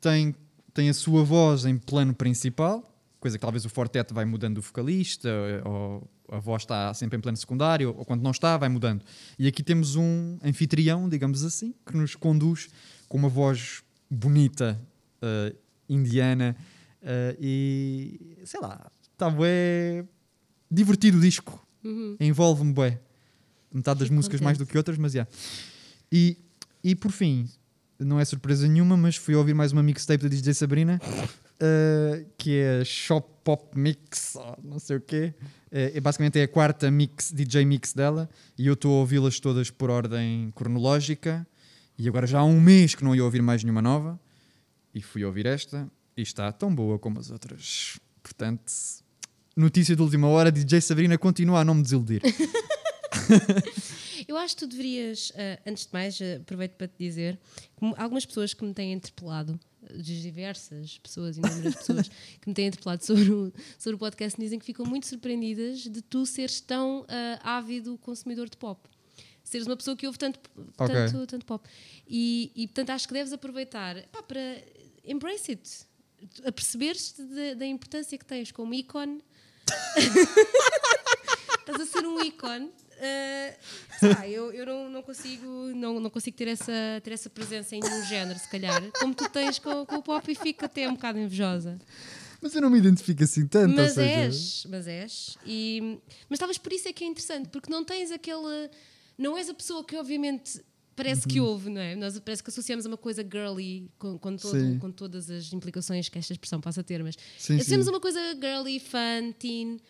tem, 0.00 0.34
tem 0.72 0.88
a 0.88 0.94
sua 0.94 1.24
voz 1.24 1.64
em 1.64 1.76
plano 1.76 2.14
principal, 2.14 2.84
coisa 3.18 3.36
que 3.36 3.42
talvez 3.42 3.64
o 3.64 3.68
Fortet 3.68 4.12
vai 4.14 4.24
mudando 4.24 4.58
o 4.58 4.62
vocalista, 4.62 5.28
ou 5.64 6.08
a 6.30 6.38
voz 6.38 6.62
está 6.62 6.92
sempre 6.94 7.18
em 7.18 7.20
plano 7.20 7.36
secundário, 7.36 7.94
ou 7.96 8.04
quando 8.04 8.22
não 8.22 8.30
está, 8.30 8.56
vai 8.56 8.68
mudando. 8.68 9.04
E 9.38 9.48
aqui 9.48 9.62
temos 9.62 9.96
um 9.96 10.38
anfitrião, 10.44 11.08
digamos 11.08 11.42
assim, 11.42 11.74
que 11.84 11.96
nos 11.96 12.14
conduz 12.14 12.68
com 13.08 13.16
uma 13.16 13.28
voz 13.28 13.82
bonita, 14.10 14.78
eh, 15.22 15.54
indiana, 15.88 16.56
eh, 17.02 17.36
e 17.40 18.38
sei 18.44 18.60
lá, 18.60 18.90
está 19.12 19.30
bué 19.30 20.04
divertido 20.70 21.18
o 21.18 21.20
disco. 21.20 21.66
Uhum. 21.82 22.16
Envolve-me 22.20 22.72
bué. 22.72 23.00
Metade 23.72 24.00
das 24.00 24.08
Fico 24.08 24.16
músicas 24.16 24.40
mais 24.40 24.56
do 24.56 24.62
contente. 24.62 24.72
que 24.72 24.78
outras, 24.78 24.98
mas 24.98 25.12
já. 25.12 25.26
E, 26.10 26.38
e 26.82 26.94
por 26.94 27.10
fim, 27.10 27.48
não 27.98 28.18
é 28.18 28.24
surpresa 28.24 28.66
nenhuma, 28.66 28.96
mas 28.96 29.16
fui 29.16 29.34
ouvir 29.34 29.54
mais 29.54 29.72
uma 29.72 29.82
mixtape 29.82 30.22
da 30.22 30.28
DJ 30.28 30.54
Sabrina, 30.54 31.00
eh, 31.60 32.26
que 32.36 32.56
é 32.56 32.84
Shop 32.84 33.28
Pop 33.44 33.78
Mix, 33.78 34.36
não 34.62 34.78
sei 34.78 34.96
o 34.96 35.00
quê. 35.00 35.34
É 35.70 36.00
basicamente 36.00 36.38
é 36.38 36.44
a 36.44 36.48
quarta 36.48 36.90
mix, 36.90 37.30
DJ 37.30 37.64
mix 37.66 37.92
dela, 37.92 38.28
e 38.56 38.66
eu 38.66 38.72
estou 38.72 38.96
a 38.96 39.00
ouvi-las 39.00 39.38
todas 39.38 39.70
por 39.70 39.90
ordem 39.90 40.50
cronológica. 40.54 41.46
E 41.98 42.08
agora 42.08 42.26
já 42.26 42.38
há 42.38 42.44
um 42.44 42.60
mês 42.60 42.94
que 42.94 43.02
não 43.02 43.14
ia 43.14 43.24
ouvir 43.24 43.42
mais 43.42 43.64
nenhuma 43.64 43.82
nova, 43.82 44.20
e 44.94 45.02
fui 45.02 45.24
ouvir 45.24 45.46
esta, 45.46 45.90
e 46.16 46.22
está 46.22 46.50
tão 46.52 46.74
boa 46.74 46.98
como 46.98 47.18
as 47.18 47.30
outras. 47.30 47.98
Portanto, 48.22 48.72
notícia 49.56 49.96
de 49.96 50.02
última 50.02 50.28
hora: 50.28 50.52
DJ 50.52 50.80
Sabrina 50.80 51.18
continua 51.18 51.60
a 51.60 51.64
não 51.64 51.74
me 51.74 51.82
desiludir. 51.82 52.22
Eu 54.26 54.36
acho 54.36 54.56
que 54.56 54.60
tu 54.60 54.66
deverias, 54.66 55.32
ah, 55.36 55.60
antes 55.66 55.86
de 55.86 55.92
mais, 55.92 56.18
ah, 56.20 56.40
aproveito 56.40 56.72
para 56.72 56.88
te 56.88 56.94
dizer, 56.98 57.38
que 57.76 57.92
algumas 57.96 58.26
pessoas 58.26 58.54
que 58.54 58.64
me 58.64 58.74
têm 58.74 58.92
interpelado, 58.92 59.58
ah, 59.82 59.86
diversas 59.96 60.98
pessoas, 60.98 61.36
inúmeras 61.36 61.74
pessoas 61.76 62.08
que 62.40 62.48
me 62.48 62.54
têm 62.54 62.66
interpelado 62.66 63.04
sobre 63.04 63.30
o, 63.30 63.52
sobre 63.78 63.96
o 63.96 63.98
podcast, 63.98 64.38
dizem 64.40 64.58
que 64.58 64.66
ficam 64.66 64.84
muito 64.84 65.06
surpreendidas 65.06 65.80
de 65.80 66.02
tu 66.02 66.26
seres 66.26 66.60
tão 66.60 67.04
ah, 67.08 67.56
ávido 67.56 67.96
consumidor 67.98 68.48
de 68.48 68.56
pop. 68.56 68.88
Seres 69.48 69.66
uma 69.66 69.76
pessoa 69.76 69.96
que 69.96 70.06
ouve 70.06 70.18
tanto, 70.18 70.38
Ok. 70.76 70.94
tanto, 70.94 71.26
tanto 71.26 71.46
pop. 71.46 71.66
E, 72.06 72.52
e, 72.54 72.66
portanto, 72.66 72.90
acho 72.90 73.08
que 73.08 73.14
deves 73.14 73.32
aproveitar 73.32 74.02
pá, 74.12 74.22
para 74.22 74.40
embrace 75.04 75.52
it. 75.52 75.86
A 76.44 76.52
perceberes-te 76.52 77.22
da, 77.54 77.64
importância 77.64 78.18
que 78.18 78.24
tens 78.24 78.50
como 78.50 78.74
ícone 78.74 79.22
estás 81.60 81.80
a 81.80 81.86
ser 81.86 82.06
um 82.06 82.20
ícone. 82.20 82.70
Sei 84.00 84.08
lá, 84.12 84.28
eu, 84.28 84.52
eu 84.52 84.66
não, 84.66 84.90
não 84.90 85.02
consigo, 85.02 85.46
não, 85.74 86.00
não 86.00 86.10
consigo 86.10 86.36
ter, 86.36 86.48
essa, 86.48 86.72
ter 87.02 87.12
essa 87.12 87.30
presença 87.30 87.76
em 87.76 87.80
nenhum 87.80 88.04
género, 88.04 88.38
se 88.38 88.48
calhar, 88.48 88.82
como 88.98 89.14
tu 89.14 89.28
tens 89.28 89.58
com, 89.58 89.86
com 89.86 89.96
o 89.96 90.02
pop 90.02 90.30
e 90.30 90.34
fico 90.34 90.64
até 90.64 90.88
um 90.88 90.94
bocado 90.94 91.18
invejosa. 91.18 91.78
Mas 92.40 92.54
eu 92.54 92.62
não 92.62 92.70
me 92.70 92.78
identifico 92.78 93.22
assim 93.24 93.46
tanto, 93.46 93.70
ou 93.70 93.76
Mas 93.76 93.92
seja... 93.92 94.10
és, 94.10 94.66
mas 94.68 94.86
és. 94.86 95.38
E, 95.44 95.98
mas 96.28 96.38
talvez 96.38 96.56
por 96.58 96.72
isso 96.72 96.88
é 96.88 96.92
que 96.92 97.04
é 97.04 97.06
interessante, 97.06 97.48
porque 97.48 97.70
não 97.70 97.84
tens 97.84 98.10
aquele. 98.10 98.70
Não 99.18 99.36
és 99.36 99.48
a 99.50 99.54
pessoa 99.54 99.82
que, 99.84 99.96
obviamente, 99.96 100.64
parece 100.94 101.26
que 101.26 101.40
houve, 101.40 101.68
não 101.70 101.80
é? 101.80 101.94
Nós 101.96 102.18
parece 102.20 102.42
que 102.42 102.50
associamos 102.50 102.86
a 102.86 102.88
uma 102.88 102.96
coisa 102.96 103.22
girly 103.22 103.90
com, 103.98 104.16
com, 104.18 104.36
todo- 104.36 104.78
com 104.78 104.90
todas 104.92 105.28
as 105.30 105.52
implicações 105.52 106.08
que 106.08 106.18
esta 106.18 106.32
expressão 106.32 106.60
possa 106.60 106.82
ter, 106.84 107.02
mas 107.02 107.16
Sim, 107.36 107.56
associamos 107.56 107.86
sim. 107.86 107.90
a 107.90 107.94
uma 107.94 108.00
coisa 108.00 108.20
girly, 108.40 108.78
fun, 108.80 109.32
teen. 109.38 109.80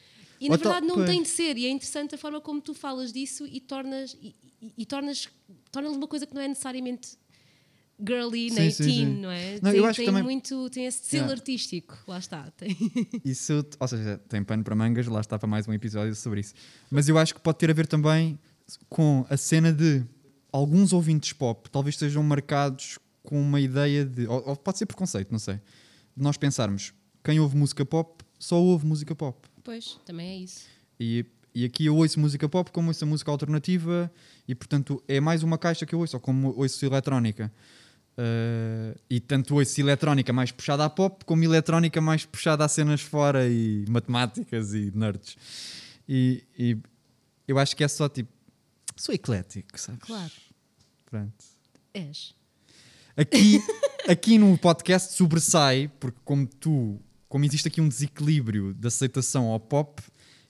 E 0.40 0.48
na 0.48 0.54
Ou 0.54 0.58
tal- 0.58 0.72
verdade 0.72 0.86
não 0.86 1.04
tem 1.04 1.22
de 1.22 1.28
ser, 1.28 1.58
e 1.58 1.66
é 1.66 1.68
interessante 1.68 2.14
a 2.14 2.18
forma 2.18 2.40
como 2.40 2.60
tu 2.60 2.72
falas 2.72 3.12
disso 3.12 3.46
e 3.46 3.60
tornas 3.60 4.16
e, 4.22 4.34
e- 4.62 4.72
e 4.78 4.86
tornas 4.86 5.28
tornas 5.72 5.92
uma 5.96 6.06
coisa 6.08 6.26
que 6.26 6.34
não 6.34 6.40
é 6.42 6.48
necessariamente 6.48 7.16
girly 8.00 8.48
Sim, 8.50 8.54
nem 8.56 8.70
sim, 8.70 8.84
teen, 8.84 9.06
não 9.20 9.30
é? 9.30 9.54
Não, 9.60 9.70
tem 9.72 9.80
eu 9.80 9.84
acho 9.86 9.96
que 9.98 10.04
tem 10.04 10.06
também- 10.06 10.22
muito, 10.22 10.70
tem 10.70 10.86
esse 10.86 11.04
selo 11.04 11.24
Yeah. 11.24 11.32
artístico, 11.40 11.98
lá 12.06 12.18
está. 12.18 12.48
Tem. 12.52 12.76
Isso, 13.24 13.64
ou 13.80 13.88
seja, 13.88 14.18
tem 14.28 14.44
pano 14.44 14.62
para 14.62 14.76
mangas, 14.76 15.06
lá 15.08 15.20
está 15.20 15.36
para 15.38 15.48
mais 15.48 15.66
um 15.66 15.72
episódio 15.72 16.14
sobre 16.14 16.40
isso. 16.40 16.54
Mas 16.90 17.08
eu 17.08 17.18
acho 17.18 17.34
que 17.34 17.40
pode 17.40 17.58
ter 17.58 17.70
a 17.70 17.74
ver 17.74 17.86
também 17.88 18.38
com 18.88 19.24
a 19.28 19.36
cena 19.36 19.72
de 19.72 20.04
alguns 20.52 20.92
ouvintes 20.92 21.32
pop 21.32 21.68
talvez 21.70 21.94
estejam 21.94 22.22
marcados 22.22 22.98
com 23.22 23.40
uma 23.40 23.60
ideia 23.60 24.04
de. 24.04 24.26
Ou, 24.26 24.48
ou 24.48 24.56
pode 24.56 24.78
ser 24.78 24.86
preconceito, 24.86 25.30
não 25.30 25.38
sei. 25.38 25.56
De 26.16 26.22
nós 26.22 26.36
pensarmos, 26.36 26.94
quem 27.22 27.38
ouve 27.38 27.56
música 27.56 27.84
pop 27.84 28.24
só 28.38 28.60
ouve 28.60 28.86
música 28.86 29.14
pop. 29.14 29.46
Pois, 29.62 29.98
também 30.06 30.28
é 30.28 30.36
isso. 30.38 30.66
E, 30.98 31.26
e 31.54 31.64
aqui 31.64 31.86
eu 31.86 31.96
ouço 31.96 32.18
música 32.18 32.48
pop 32.48 32.70
como 32.70 32.88
ouço 32.88 33.04
a 33.04 33.06
música 33.06 33.30
alternativa 33.30 34.10
e 34.46 34.54
portanto 34.54 35.02
é 35.06 35.20
mais 35.20 35.42
uma 35.42 35.58
caixa 35.58 35.84
que 35.84 35.94
eu 35.94 35.98
ouço, 35.98 36.16
ou 36.16 36.20
como 36.20 36.54
ouço 36.56 36.84
eletrónica. 36.84 37.52
Uh, 38.16 38.98
e 39.08 39.20
tanto 39.20 39.54
ouço 39.54 39.80
eletrónica 39.80 40.32
mais 40.32 40.50
puxada 40.50 40.84
a 40.84 40.90
pop 40.90 41.24
como 41.24 41.44
eletrónica 41.44 42.00
mais 42.00 42.24
puxada 42.24 42.64
a 42.64 42.68
cenas 42.68 43.00
fora 43.00 43.46
e 43.48 43.84
matemáticas 43.88 44.74
e 44.74 44.90
nerds. 44.94 45.36
E, 46.08 46.42
e 46.58 46.78
eu 47.46 47.58
acho 47.58 47.76
que 47.76 47.84
é 47.84 47.88
só 47.88 48.08
tipo. 48.08 48.37
Sou 48.98 49.14
eclético, 49.14 49.78
sabes? 49.78 50.00
Claro. 50.00 50.32
Pronto. 51.06 51.44
És. 51.94 52.34
Aqui, 53.16 53.60
aqui 54.08 54.38
no 54.38 54.58
podcast 54.58 55.14
sobressai, 55.14 55.88
porque 56.00 56.18
como 56.24 56.46
tu, 56.46 57.00
como 57.28 57.44
existe 57.44 57.68
aqui 57.68 57.80
um 57.80 57.88
desequilíbrio 57.88 58.74
de 58.74 58.88
aceitação 58.88 59.46
ao 59.46 59.60
pop, 59.60 60.02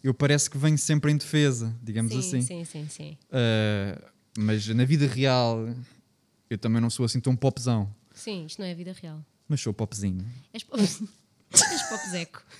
eu 0.02 0.14
parece 0.14 0.48
que 0.48 0.56
venho 0.56 0.78
sempre 0.78 1.12
em 1.12 1.16
defesa, 1.16 1.76
digamos 1.82 2.12
sim, 2.12 2.18
assim. 2.18 2.40
sim, 2.42 2.64
sim, 2.64 2.88
sim. 2.88 3.18
Uh, 3.28 4.10
mas 4.38 4.66
na 4.68 4.84
vida 4.84 5.06
real, 5.06 5.68
eu 6.48 6.56
também 6.56 6.80
não 6.80 6.88
sou 6.88 7.04
assim 7.04 7.20
tão 7.20 7.36
popzão, 7.36 7.94
Sim, 8.14 8.46
isto 8.46 8.58
não 8.58 8.66
é 8.66 8.72
a 8.72 8.74
vida 8.74 8.92
real. 8.92 9.24
mas 9.46 9.60
sou 9.60 9.72
popzinho. 9.72 10.26
És, 10.52 10.64
pop... 10.64 10.80
És 10.82 11.82
popzeco. 11.88 12.42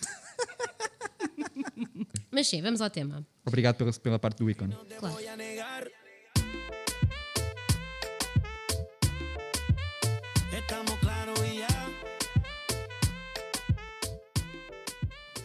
Mas 2.31 2.47
sim, 2.47 2.63
vamos 2.63 2.81
ao 2.81 2.89
tema. 2.89 3.27
Obrigado 3.45 3.77
pela, 3.77 3.93
pela 3.93 4.19
parte 4.19 4.39
do 4.39 4.49
ícone. 4.51 4.77
Claro. 4.99 5.17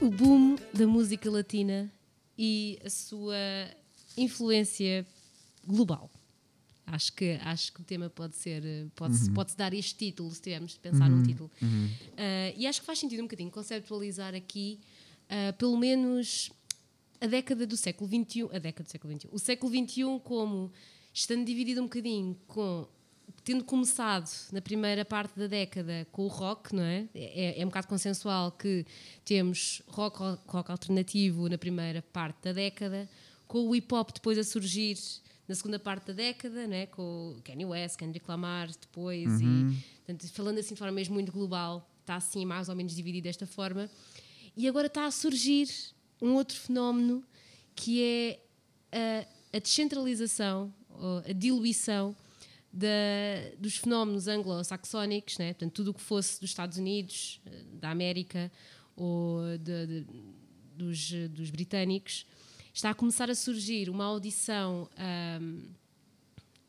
O 0.04 0.10
boom 0.10 0.58
da 0.74 0.86
música 0.86 1.32
latina 1.32 1.90
e 2.38 2.78
a 2.84 2.90
sua 2.90 3.38
influência 4.18 5.08
global. 5.66 6.12
Acho 6.86 7.14
que, 7.14 7.40
acho 7.42 7.72
que 7.72 7.80
o 7.80 7.86
tema 7.86 8.10
pode 8.10 8.36
ser, 8.36 8.62
pode-se 8.96 9.32
pode 9.32 9.56
dar 9.56 9.74
este 9.74 9.96
título, 9.96 10.30
se 10.30 10.42
tivermos 10.42 10.74
de 10.74 10.80
pensar 10.80 11.10
num 11.10 11.24
título. 11.24 11.50
Ah, 12.18 12.54
e 12.54 12.68
acho 12.68 12.82
que 12.82 12.86
faz 12.86 13.00
sentido 13.00 13.22
um 13.22 13.24
bocadinho 13.24 13.50
conceptualizar 13.50 14.36
aqui, 14.36 14.78
ah, 15.30 15.54
pelo 15.54 15.78
menos, 15.78 16.52
a 17.22 17.26
década 17.26 17.66
do 17.66 17.78
século 17.78 18.10
XXI, 18.10 18.50
a 18.52 18.60
década 18.60 18.84
do 18.84 18.92
século 18.92 19.18
XXI, 19.18 19.30
o 19.32 19.40
século 19.40 19.72
XXI 19.72 20.20
como 20.22 20.70
estando 21.14 21.46
dividido 21.46 21.80
um 21.80 21.86
bocadinho 21.86 22.38
com 22.46 22.86
tendo 23.44 23.64
começado 23.64 24.30
na 24.52 24.62
primeira 24.62 25.04
parte 25.04 25.38
da 25.38 25.48
década 25.48 26.08
com 26.12 26.24
o 26.24 26.28
rock, 26.28 26.74
não 26.74 26.84
é? 26.84 27.08
É, 27.14 27.62
é 27.62 27.66
um 27.66 27.68
bocado 27.68 27.88
consensual 27.88 28.52
que 28.52 28.86
temos 29.26 29.82
rock, 29.88 30.18
rock, 30.20 30.42
rock 30.48 30.72
alternativo 30.72 31.50
na 31.50 31.58
primeira 31.58 32.02
parte 32.02 32.38
da 32.42 32.54
década, 32.54 33.10
com 33.48 33.68
o 33.68 33.76
hip 33.76 33.94
hop 33.94 34.12
depois 34.14 34.38
a 34.38 34.44
surgir 34.44 34.98
na 35.48 35.56
segunda 35.56 35.78
parte 35.78 36.08
da 36.08 36.14
década, 36.14 36.66
não 36.66 36.76
é? 36.76 36.86
com 36.86 37.36
Kanye 37.44 37.66
West, 37.66 37.98
Kendrick 37.98 38.26
Lamar 38.28 38.70
depois, 38.70 39.42
e 39.42 39.84
portanto, 40.06 40.32
falando 40.32 40.60
assim 40.60 40.74
de 40.74 40.80
forma 40.80 40.94
mesmo 40.94 41.14
muito 41.14 41.32
global, 41.32 41.90
está 42.00 42.16
assim 42.16 42.46
mais 42.46 42.70
ou 42.70 42.76
menos 42.76 42.96
dividido 42.96 43.26
desta 43.26 43.46
forma. 43.46 43.90
E 44.56 44.68
agora 44.68 44.88
está 44.88 45.06
a 45.06 45.12
surgir 45.12 45.68
um 46.22 46.34
outro 46.36 46.58
fenómeno 46.58 47.24
que 47.76 48.02
é 48.02 48.40
a, 48.92 49.58
a 49.58 49.60
descentralização, 49.60 50.74
a 51.28 51.34
diluição 51.34 52.16
da- 52.74 53.56
dos 53.60 53.78
fenómenos 53.78 54.28
anglo-saxónicos, 54.28 55.38
né? 55.38 55.54
portanto, 55.54 55.72
tudo 55.74 55.92
o 55.92 55.94
que 55.94 56.02
fosse 56.02 56.42
dos 56.42 56.50
Estados 56.50 56.78
Unidos, 56.80 57.40
eh, 57.46 57.64
da 57.74 57.92
América 57.92 58.52
ou 58.96 59.42
de- 59.60 59.86
de- 59.88 60.06
dos, 60.76 61.14
eh, 61.14 61.28
dos 61.28 61.52
britânicos, 61.52 62.26
está 62.74 62.90
a 62.90 62.94
começar 62.96 63.30
a 63.30 63.36
surgir 63.36 63.90
uma 63.90 64.06
audição 64.06 64.90
ahm, 64.98 65.60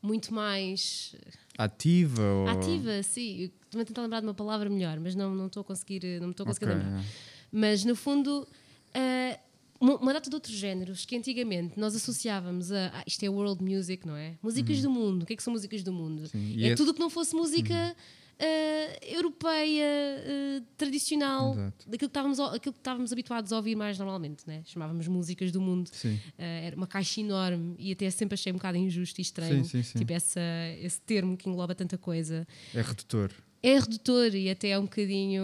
muito 0.01 0.31
mais 0.31 1.15
Ativa 1.57 2.21
ou... 2.21 2.47
ativa, 2.49 3.01
sim. 3.01 3.51
Estou 3.65 3.81
a 3.81 3.85
tentar 3.85 4.03
lembrar 4.03 4.19
de 4.19 4.27
uma 4.27 4.33
palavra 4.35 4.69
melhor, 4.69 4.99
mas 4.99 5.15
não, 5.15 5.33
não 5.33 5.47
estou 5.47 5.61
a 5.61 5.63
conseguir, 5.63 6.19
não 6.19 6.27
me 6.27 6.31
estou 6.31 6.43
a 6.43 6.47
conseguir 6.47 6.65
Ok, 6.71 6.75
lembrar. 6.77 7.01
é. 7.01 7.05
Mas 7.51 7.83
no 7.83 7.95
fundo, 7.95 8.47
ah, 8.93 9.39
uma, 9.79 10.13
data 10.13 10.29
de 10.29 10.35
outros 10.35 10.55
géneros 10.55 11.05
que 11.05 11.15
antigamente 11.17 11.79
nós 11.79 11.95
associávamos 11.95 12.71
a 12.71 12.87
ah, 12.93 13.03
isto 13.05 13.23
é 13.23 13.29
world 13.29 13.63
music, 13.63 14.07
não 14.07 14.15
é? 14.15 14.35
Músicas 14.41 14.81
do 14.81 14.89
mundo. 14.89 15.23
O 15.23 15.25
que 15.25 15.33
é 15.33 15.35
que 15.35 15.43
são 15.43 15.51
músicas 15.53 15.83
do 15.83 15.91
mundo? 15.91 16.21
Uhum. 16.21 16.27
Sim, 16.27 16.63
É 16.63 16.67
esse- 16.67 16.75
tudo 16.75 16.91
o 16.91 16.93
que 16.93 16.99
não 16.99 17.09
fosse 17.09 17.35
música 17.35 17.95
ah, 18.39 18.97
europeia, 19.01 19.85
ah, 19.85 20.63
tradicional, 20.77 21.53
Exato. 21.53 21.77
daquilo 21.89 21.97
que, 21.99 22.05
estávamos, 22.05 22.39
aquilo 22.39 22.73
que 22.73 22.79
estávamos 22.79 23.11
habituados 23.11 23.51
a 23.53 23.57
ouvir 23.57 23.75
mais 23.75 23.97
normalmente, 23.97 24.43
né? 24.47 24.61
chamávamos 24.65 25.07
músicas 25.07 25.51
do 25.51 25.59
mundo. 25.61 25.89
Sim. 25.91 26.19
Ah, 26.37 26.43
era 26.43 26.75
uma 26.75 26.87
caixa 26.87 27.19
enorme 27.21 27.75
e 27.77 27.91
até 27.91 28.09
sempre 28.09 28.33
achei 28.35 28.51
um 28.51 28.55
bocado 28.55 28.77
injusto 28.77 29.19
e 29.19 29.23
estranho. 29.23 29.63
Sim, 29.65 29.69
sim, 29.69 29.83
sim. 29.83 29.99
Tipo, 29.99 30.13
essa, 30.13 30.39
esse 30.81 30.99
termo 31.01 31.35
que 31.37 31.49
engloba 31.49 31.75
tanta 31.75 31.97
coisa 31.97 32.47
É 32.73 32.81
redutor. 32.81 33.31
é 33.61 33.79
redutor 33.79 34.33
e 34.35 34.49
até 34.49 34.69
é 34.69 34.79
um 34.79 34.83
bocadinho 34.83 35.43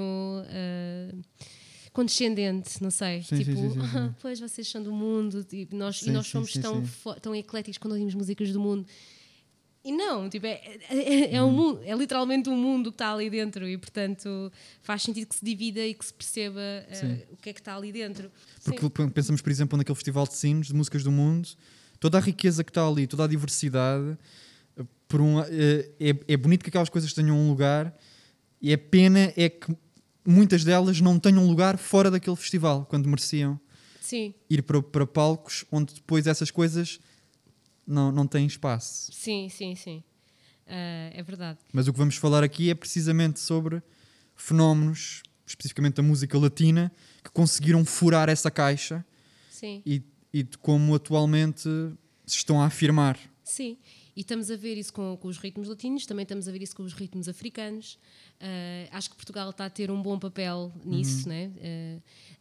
condescendente, 1.93 2.81
não 2.81 2.91
sei. 2.91 3.21
Sim, 3.23 3.37
tipo, 3.37 3.51
sim, 3.55 3.69
sim. 3.71 3.79
"Ah, 3.95 4.13
pois 4.21 4.39
vocês 4.39 4.67
são 4.67 4.81
do 4.81 4.91
mundo 4.91 5.43
tipo, 5.43 5.75
nós, 5.75 6.01
e 6.01 6.11
nós 6.11 6.27
somos 6.27 6.53
tão, 6.53 6.83
tão 7.21 7.35
ecléticos 7.35 7.77
quando 7.77 7.93
ouvimos 7.93 8.13
músicas 8.13 8.51
do 8.51 8.59
mundo. 8.59 8.85
E 9.83 9.91
não, 9.91 10.29
tipo, 10.29 10.45
é, 10.45 10.61
é, 10.89 11.35
é 11.35 11.43
um 11.43 11.51
mundo, 11.51 11.81
é 11.83 11.95
literalmente 11.95 12.47
um 12.49 12.55
mundo 12.55 12.91
que 12.91 12.95
está 12.95 13.11
ali 13.11 13.31
dentro 13.31 13.67
e, 13.67 13.75
portanto, 13.79 14.51
faz 14.83 15.01
sentido 15.01 15.27
que 15.27 15.35
se 15.35 15.43
divida 15.43 15.79
e 15.83 15.95
que 15.95 16.05
se 16.05 16.13
perceba 16.13 16.61
Sim. 16.93 17.19
o 17.31 17.37
que 17.37 17.49
é 17.49 17.53
que 17.53 17.59
está 17.59 17.75
ali 17.75 17.91
dentro. 17.91 18.31
Porque 18.63 18.79
Sim. 18.79 19.09
pensamos, 19.09 19.41
por 19.41 19.49
exemplo, 19.49 19.75
naquele 19.77 19.95
festival 19.95 20.27
de 20.27 20.35
sinos, 20.35 20.67
de 20.67 20.75
músicas 20.75 21.03
do 21.03 21.11
mundo, 21.11 21.49
toda 21.99 22.19
a 22.19 22.21
riqueza 22.21 22.63
que 22.63 22.69
está 22.69 22.87
ali, 22.87 23.07
toda 23.07 23.23
a 23.23 23.27
diversidade, 23.27 24.15
por 25.07 25.19
um, 25.19 25.41
eh, 25.41 25.89
é, 25.99 26.33
é 26.33 26.37
bonito 26.37 26.63
que 26.63 26.69
aquelas 26.69 26.89
coisas 26.89 27.11
tenham 27.11 27.35
um 27.35 27.49
lugar 27.49 27.91
e 28.61 28.71
a 28.71 28.77
pena 28.77 29.33
é 29.35 29.49
que 29.49 29.75
muitas 30.25 30.63
delas 30.63 30.99
não 31.01 31.19
tenham 31.19 31.45
lugar 31.47 31.77
fora 31.77 32.11
daquele 32.11 32.35
festival, 32.35 32.85
quando 32.85 33.07
mereciam 33.07 33.59
Sim, 33.99 34.33
ir 34.49 34.61
para, 34.63 34.81
para 34.81 35.05
palcos 35.07 35.65
onde 35.71 35.93
depois 35.95 36.27
essas 36.27 36.51
coisas 36.51 36.99
não, 37.85 38.11
não 38.11 38.27
têm 38.27 38.45
espaço. 38.45 39.11
sim, 39.11 39.49
sim, 39.49 39.75
sim. 39.75 40.03
Ah, 40.67 41.09
é 41.13 41.23
verdade. 41.23 41.59
Mas 41.73 41.87
o 41.87 41.91
que 41.93 41.99
vamos 41.99 42.15
falar 42.15 42.43
aqui 42.43 42.69
é 42.69 42.75
precisamente 42.75 43.39
sobre 43.39 43.81
fenómenos, 44.35 45.21
especificamente 45.45 45.95
da 45.95 46.03
música 46.03 46.37
latina, 46.37 46.91
que 47.23 47.29
conseguiram 47.31 47.83
furar 47.83 48.29
essa 48.29 48.49
caixa 48.49 49.05
Sim. 49.49 49.81
e, 49.85 50.01
e 50.33 50.43
de 50.43 50.57
como 50.57 50.95
atualmente 50.95 51.63
se 52.25 52.37
estão 52.37 52.61
a 52.61 52.65
afirmar. 52.65 53.19
Sim, 53.43 53.77
e 54.15 54.21
estamos 54.21 54.51
a 54.51 54.55
ver 54.55 54.77
isso 54.77 54.91
com, 54.91 55.15
com 55.17 55.27
os 55.27 55.37
ritmos 55.37 55.67
latinos, 55.69 56.05
também 56.05 56.23
estamos 56.23 56.47
a 56.47 56.51
ver 56.51 56.61
isso 56.61 56.75
com 56.75 56.83
os 56.83 56.93
ritmos 56.93 57.29
africanos. 57.29 57.97
Ah, 58.39 58.87
acho 58.97 59.09
que 59.09 59.15
Portugal 59.15 59.49
está 59.49 59.65
a 59.65 59.69
ter 59.69 59.89
um 59.91 60.01
bom 60.01 60.19
papel 60.19 60.71
nisso, 60.83 61.29
né? 61.29 61.51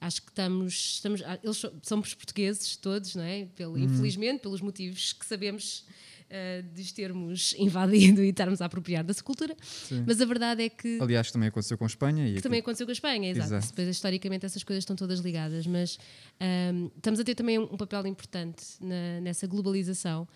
Ah, 0.01 0.07
acho 0.07 0.23
que 0.23 0.31
estamos, 0.31 0.75
estamos 0.95 1.23
ah, 1.23 1.39
eles 1.43 1.57
so- 1.57 1.73
somos 1.83 2.13
portugueses 2.15 2.77
todos, 2.77 3.15
não 3.15 3.23
é? 3.23 3.47
Pelo, 3.55 3.79
Infelizmente, 3.79 4.41
pelos 4.41 4.61
motivos 4.61 5.13
que 5.13 5.25
sabemos 5.27 5.85
ah, 6.31 6.63
de 6.75 6.83
os 6.83 6.91
termos 6.93 7.53
invadido 7.59 8.23
e 8.25 8.31
estarmos 8.31 8.61
a 8.61 8.65
apropriar 8.67 9.05
da 9.05 9.13
sua 9.15 9.23
cultura, 9.25 9.57
mas 10.07 10.21
a 10.21 10.25
verdade 10.25 10.63
é 10.65 10.69
que 10.69 10.99
Aliás, 11.01 11.31
também 11.31 11.49
aconteceu 11.49 11.77
com 11.79 11.85
a 11.85 11.87
Espanha 11.87 12.29
e 12.29 12.35
que 12.35 12.43
também 12.43 12.61
aconteceu 12.61 12.87
com 12.87 12.91
a 12.91 12.95
Espanha, 12.95 13.31
exato. 13.31 13.47
Exato. 13.55 13.67
Depois, 13.69 13.89
historicamente, 13.89 14.45
essas 14.47 14.65
coisas 14.65 14.83
estão 14.83 14.97
todas 14.97 15.21
ligadas, 15.21 15.67
mas 15.67 15.99
ahm, 16.41 16.89
estamos 16.97 17.21
a 17.21 17.25
ter 17.25 17.35
também 17.37 17.59
um 17.59 17.77
papel 17.77 18.07
importante 18.07 18.65
na- 18.81 19.21
nessa 19.21 19.47
globalização 19.47 20.27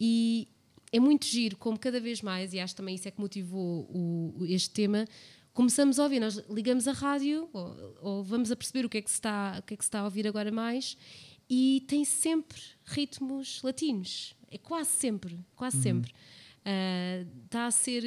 e 0.00 0.48
é 0.92 1.00
muito 1.00 1.24
giro 1.26 1.56
como 1.56 1.78
cada 1.78 1.98
vez 2.00 2.20
mais, 2.22 2.52
e 2.52 2.60
acho 2.60 2.76
também 2.76 2.94
isso 2.94 3.08
é 3.08 3.10
que 3.10 3.20
motivou 3.20 3.88
o- 3.90 4.34
o- 4.40 4.46
este 4.46 4.70
tema, 4.70 5.06
começamos 5.54 5.98
a 5.98 6.04
ouvir, 6.04 6.20
nós 6.20 6.36
ligamos 6.50 6.86
a 6.86 6.92
rádio 6.92 7.48
ou, 7.52 7.96
ou 8.02 8.22
vamos 8.24 8.50
a 8.50 8.56
perceber 8.56 8.84
o 8.84 8.88
que, 8.88 8.98
é 8.98 9.02
que 9.02 9.10
se 9.10 9.16
está, 9.16 9.56
o 9.58 9.62
que 9.62 9.74
é 9.74 9.76
que 9.76 9.84
se 9.84 9.88
está 9.88 10.00
a 10.00 10.04
ouvir 10.04 10.26
agora 10.28 10.50
mais 10.52 10.96
e 11.48 11.84
tem 11.88 12.04
sempre 12.04 12.60
ritmos 12.84 13.60
latinos, 13.62 14.34
é 14.50 14.58
quase 14.58 14.90
sempre, 14.90 15.38
quase 15.56 15.80
sempre. 15.82 16.12
Está 17.44 17.66
a 17.66 17.70
ser. 17.70 18.04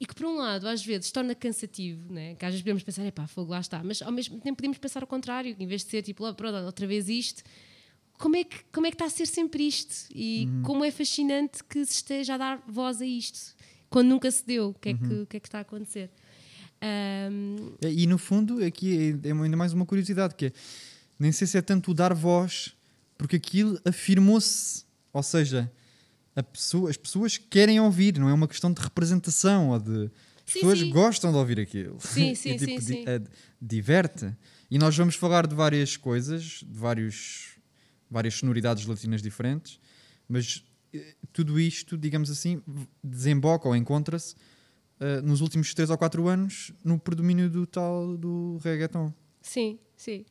e 0.00 0.06
que, 0.06 0.14
por 0.14 0.26
um 0.26 0.36
lado, 0.36 0.66
às 0.68 0.84
vezes 0.84 1.10
torna 1.10 1.34
cansativo, 1.34 2.12
né? 2.12 2.34
que 2.36 2.44
às 2.44 2.52
vezes 2.52 2.62
podemos 2.62 2.82
pensar, 2.82 3.04
epá, 3.04 3.26
fogo, 3.26 3.50
lá 3.50 3.60
está, 3.60 3.82
mas 3.82 4.00
ao 4.00 4.12
mesmo 4.12 4.40
tempo 4.40 4.56
podemos 4.56 4.78
pensar 4.78 5.02
ao 5.02 5.06
contrário, 5.06 5.54
que 5.54 5.62
em 5.62 5.66
vez 5.66 5.84
de 5.84 5.90
ser 5.90 6.02
tipo, 6.02 6.24
"Oh, 6.26 6.32
pronto, 6.34 6.54
outra 6.64 6.86
vez 6.86 7.08
isto, 7.08 7.42
como 8.20 8.36
é, 8.36 8.44
que, 8.44 8.58
como 8.72 8.86
é 8.86 8.90
que 8.90 8.94
está 8.94 9.06
a 9.06 9.10
ser 9.10 9.26
sempre 9.26 9.66
isto? 9.66 9.94
E 10.14 10.46
como 10.62 10.84
é 10.84 10.90
fascinante 10.90 11.64
que 11.64 11.84
se 11.84 11.94
esteja 11.94 12.34
a 12.34 12.38
dar 12.38 12.62
voz 12.68 13.00
a 13.00 13.06
isto, 13.06 13.54
quando 13.88 14.08
nunca 14.08 14.30
se 14.30 14.46
deu, 14.46 14.68
o 14.68 14.74
que 14.74 14.90
é, 14.90 14.94
que, 14.94 15.14
o 15.22 15.26
que, 15.26 15.36
é 15.36 15.40
que 15.40 15.48
está 15.48 15.58
a 15.58 15.62
acontecer? 15.62 16.10
Ahm, 16.80 17.74
E 17.82 18.06
no 18.06 18.18
fundo, 18.18 18.64
aqui 18.64 19.16
é 19.24 19.28
é 19.28 19.32
ainda 19.32 19.56
mais 19.56 19.72
uma 19.72 19.84
curiosidade, 19.86 20.34
que 20.34 20.46
é, 20.46 20.52
nem 21.18 21.32
sei 21.32 21.46
se 21.46 21.58
é 21.58 21.62
tanto 21.62 21.90
o 21.90 21.94
dar 21.94 22.14
voz, 22.14 22.74
porque 23.18 23.36
aquilo 23.36 23.78
afirmou-se, 23.84 24.84
ou 25.12 25.22
seja, 25.22 25.70
pessoa- 26.52 26.88
as 26.90 26.96
pessoas 26.96 27.36
querem 27.36 27.78
ouvir, 27.80 28.18
não 28.18 28.28
é 28.28 28.32
uma 28.32 28.48
questão 28.48 28.72
de 28.72 28.80
representação, 28.80 29.70
ou 29.70 29.78
de... 29.78 30.10
As 30.46 30.54
Sim, 30.54 30.60
pessoas 30.60 30.78
sim. 30.80 30.90
gostam 30.90 31.30
de 31.30 31.36
ouvir 31.38 31.60
aquilo. 31.60 31.96
Sim, 32.00 32.30
E, 32.32 32.34
sim, 32.36 32.56
tipo, 32.56 32.80
sim, 32.80 32.86
di- 32.86 32.92
sim. 32.94 33.04
é- 33.06 33.22
diverte. 33.62 34.34
E 34.70 34.78
nós 34.78 34.96
vamos 34.96 35.14
falar 35.14 35.46
de 35.46 35.54
várias 35.54 35.96
coisas, 35.96 36.42
de 36.66 36.78
vários, 36.78 37.56
várias 38.10 38.34
sonoridades 38.34 38.84
latinas 38.86 39.22
diferentes, 39.22 39.78
mas 40.28 40.64
eh, 40.92 41.14
tudo 41.32 41.58
isto, 41.60 41.96
digamos 41.96 42.30
assim, 42.30 42.62
desemboca 43.02 43.68
ou 43.68 43.76
encontra-se 43.76 44.34
eh, 44.98 45.20
nos 45.22 45.40
últimos 45.40 45.72
3 45.72 45.90
ou 45.90 45.98
4 45.98 46.28
anos 46.28 46.72
no 46.84 46.98
predomínio 46.98 47.48
do 47.48 47.66
tal 47.66 48.16
do 48.16 48.58
reggaeton. 48.62 49.12
Sim, 49.40 49.78
sim. 49.96 50.24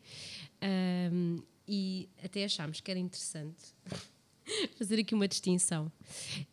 Ahm, 0.61 1.41
e 1.67 2.09
até 2.23 2.43
achámos 2.43 2.81
que 2.81 2.89
era 2.89 2.99
interessante 2.99 3.73
fazer 4.77 4.99
aqui 4.99 5.13
uma 5.13 5.27
distinção 5.27 5.91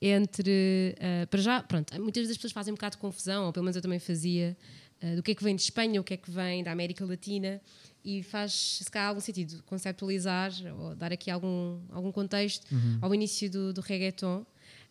entre. 0.00 0.94
ah, 1.00 1.26
para 1.26 1.40
já, 1.40 1.62
pronto, 1.62 1.98
muitas 2.00 2.28
das 2.28 2.36
pessoas 2.36 2.52
fazem 2.52 2.72
um 2.72 2.74
bocado 2.76 2.96
de 2.96 3.00
confusão, 3.00 3.46
ou 3.46 3.52
pelo 3.52 3.64
menos 3.64 3.76
eu 3.76 3.82
também 3.82 3.98
fazia, 3.98 4.56
ah, 5.02 5.14
do 5.14 5.22
que 5.22 5.32
é 5.32 5.34
que 5.34 5.42
vem 5.42 5.56
de 5.56 5.62
Espanha, 5.62 6.00
o 6.00 6.04
que 6.04 6.14
é 6.14 6.16
que 6.16 6.30
vem 6.30 6.62
da 6.62 6.72
América 6.72 7.04
Latina, 7.04 7.60
e 8.06 8.22
faz, 8.22 8.52
se 8.84 8.90
calhar, 8.90 9.08
algum 9.08 9.20
sentido 9.20 9.62
conceptualizar 9.64 10.52
ou 10.78 10.94
dar 10.94 11.12
aqui 11.12 11.30
algum, 11.30 11.80
algum 11.90 12.12
contexto 12.12 12.64
ao 13.02 13.12
início 13.14 13.50
do, 13.50 13.72
do 13.72 13.80
reggaeton. 13.80 14.46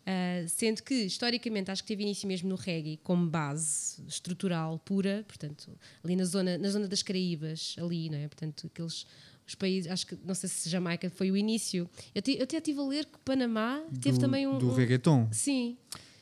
Uh, 0.08 0.48
sendo 0.48 0.84
que, 0.84 0.94
historicamente, 0.94 1.72
acho 1.72 1.82
que 1.82 1.88
teve 1.88 2.04
início 2.04 2.28
mesmo 2.28 2.48
no 2.48 2.54
reggae, 2.56 2.98
como 3.04 3.26
base 3.28 4.04
estrutural 4.08 4.78
pura, 4.78 5.26
portanto, 5.28 5.72
ali 6.04 6.16
na 6.16 6.26
zona, 6.26 6.60
na 6.60 6.70
zona 6.70 6.88
das 6.88 7.02
Caraíbas, 7.02 7.76
ali, 7.80 8.08
não 8.12 8.18
é? 8.20 8.28
Portanto, 8.28 8.68
aqueles 8.68 9.08
os 9.48 9.56
países, 9.56 9.90
acho 9.92 10.06
que, 10.06 10.16
não 10.24 10.36
sei 10.36 10.48
se 10.50 10.70
Jamaica 10.70 11.10
foi 11.10 11.32
o 11.32 11.38
início. 11.38 11.90
Eu, 12.14 12.22
te- 12.22 12.36
eu 12.38 12.44
até 12.44 12.58
estive 12.58 12.80
a 12.80 12.84
ler 12.84 13.06
que 13.06 13.16
o 13.16 13.20
Panamá 13.20 13.82
teve 14.02 14.18
do, 14.18 14.22
também 14.22 14.46
um. 14.48 14.60
do 14.60 14.70
um- 14.70 14.76
reggaeton. 14.76 15.28
Sim. 15.32 15.76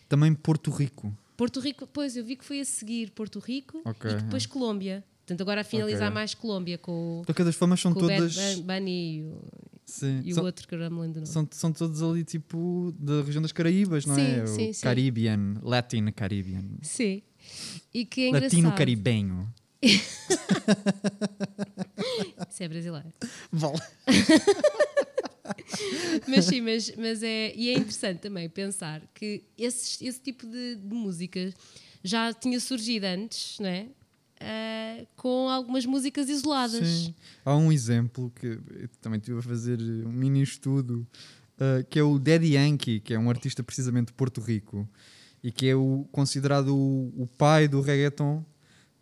Também 0.07 0.33
Porto 0.33 0.71
Rico. 0.71 1.13
Porto 1.35 1.59
Rico, 1.59 1.85
pois, 1.87 2.15
eu 2.15 2.23
vi 2.23 2.35
que 2.37 2.45
foi 2.45 2.59
a 2.61 2.65
seguir 2.65 3.11
Porto 3.11 3.39
Rico 3.39 3.81
Ok, 3.83 4.11
e 4.11 4.15
depois 4.15 4.45
Colômbia. 4.45 5.03
Portanto, 5.25 5.39
agora 5.41 5.61
a 5.61 5.63
finalizar 5.63 6.07
Ok. 6.09 6.13
mais 6.15 6.33
Colômbia 6.33 6.77
com, 6.77 7.19
o- 7.19 7.21
De 7.21 7.27
qualquer 7.27 7.45
das 7.45 7.55
formas, 7.55 7.79
são 7.79 7.93
todas. 7.93 8.35
o 8.57 8.63
Bunny 8.63 9.19
e 9.19 9.23
o, 9.23 9.41
sim, 9.85 10.21
e 10.25 10.31
o 10.33 10.35
são, 10.35 10.43
outro 10.43 10.67
que 10.67 10.75
eu 10.75 10.79
não 10.79 10.89
me 10.89 10.99
lembro 11.07 11.25
são, 11.25 11.47
são 11.51 11.71
todos 11.71 12.03
ali, 12.03 12.25
tipo, 12.25 12.93
da 12.99 13.21
região 13.21 13.41
das 13.41 13.53
Caraíbas, 13.53 14.05
não 14.05 14.15
Sim, 14.15 14.21
é? 14.21 14.45
sim, 14.45 14.69
o 14.69 14.73
sim. 14.73 14.81
Caribbean, 14.81 15.53
Latin 15.61 16.11
Caribbean. 16.11 16.63
Sim. 16.81 17.21
E 17.93 18.05
que 18.05 18.27
é. 18.27 18.31
Latino 18.31 18.73
caribenho. 18.73 19.53
Isso 22.49 22.63
é 22.63 22.67
brasileiro. 22.67 23.13
Vale. 23.51 23.79
mas 26.27 26.45
sim, 26.45 26.61
mas, 26.61 26.93
mas 26.97 27.23
é. 27.23 27.53
E 27.55 27.69
é 27.69 27.73
interessante 27.73 28.19
também 28.19 28.49
pensar 28.49 29.01
que 29.13 29.43
esse, 29.57 30.05
esse 30.05 30.19
tipo 30.19 30.45
de, 30.47 30.75
de 30.75 30.93
música 30.95 31.53
já 32.03 32.33
tinha 32.33 32.59
surgido 32.59 33.05
antes, 33.05 33.59
não 33.59 33.69
é? 33.69 33.87
Ah, 34.43 35.05
com 35.15 35.49
algumas 35.49 35.85
músicas 35.85 36.29
isoladas. 36.29 36.87
Sim. 36.87 37.15
Há 37.45 37.55
um 37.55 37.71
exemplo 37.71 38.31
que 38.35 38.59
também 39.01 39.17
estive 39.17 39.39
a 39.39 39.41
fazer 39.41 39.79
um 39.79 40.11
mini 40.11 40.41
estudo, 40.41 41.07
uh, 41.57 41.83
que 41.89 41.99
é 41.99 42.03
o 42.03 42.19
Daddy 42.19 42.53
Yankee, 42.53 42.99
que 42.99 43.13
é 43.13 43.19
um 43.19 43.29
artista 43.29 43.63
precisamente 43.63 44.07
de 44.07 44.13
Porto 44.13 44.41
Rico 44.41 44.87
e 45.43 45.51
que 45.51 45.67
é 45.67 45.75
o, 45.75 46.07
considerado 46.11 46.75
o, 46.75 47.13
o 47.17 47.27
pai 47.27 47.67
do 47.67 47.81
reggaeton, 47.81 48.43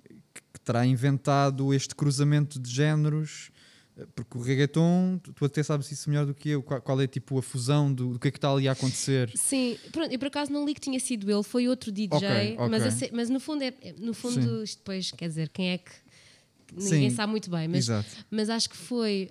que, 0.04 0.42
que 0.54 0.60
terá 0.64 0.86
inventado 0.86 1.74
este 1.74 1.96
cruzamento 1.96 2.60
de 2.60 2.70
géneros. 2.70 3.51
Porque 4.16 4.38
o 4.38 4.42
reggaeton, 4.42 5.20
tu, 5.36 5.46
até 5.46 5.62
sabes 5.64 5.92
isso 5.92 6.10
melhor 6.10 6.26
do 6.26 6.34
que 6.34 6.50
eu, 6.50 6.64
qual, 6.64 7.00
é 7.02 7.08
tipo 7.08 7.38
a 7.38 7.42
fusão 7.42 7.94
do, 7.94 8.14
do 8.14 8.20
que 8.20 8.28
é 8.28 8.32
que 8.32 8.38
está 8.38 8.52
ali 8.52 8.68
a 8.68 8.72
acontecer. 8.74 9.32
Sim, 9.36 9.78
pronto, 9.92 10.12
eu 10.12 10.20
por 10.20 10.28
acaso 10.28 10.52
não 10.52 10.66
li 10.66 10.74
que 10.74 10.82
tinha 10.82 11.00
sido 11.00 11.30
ele, 11.32 11.44
foi 11.44 11.68
outro 11.68 11.92
DJ, 11.92 12.16
Ok, 12.18 12.56
ok. 12.58 12.70
Mas, 12.70 12.94
se- 12.94 13.10
mas 13.14 13.30
no 13.30 13.40
fundo, 13.40 13.64
é, 13.64 13.74
é- 13.82 13.94
no 14.00 14.14
fundo 14.14 14.64
isto 14.64 14.78
depois, 14.80 15.12
quer 15.12 15.28
dizer, 15.28 15.50
quem 15.50 15.70
é 15.72 15.78
que. 15.78 15.92
Ninguém 16.74 17.10
Sim, 17.10 17.16
sabe 17.18 17.32
muito 17.32 17.50
bem, 17.52 17.68
mas, 17.68 17.80
Exato. 17.84 18.08
mas 18.32 18.50
acho 18.50 18.70
que 18.70 18.78
foi. 18.78 19.30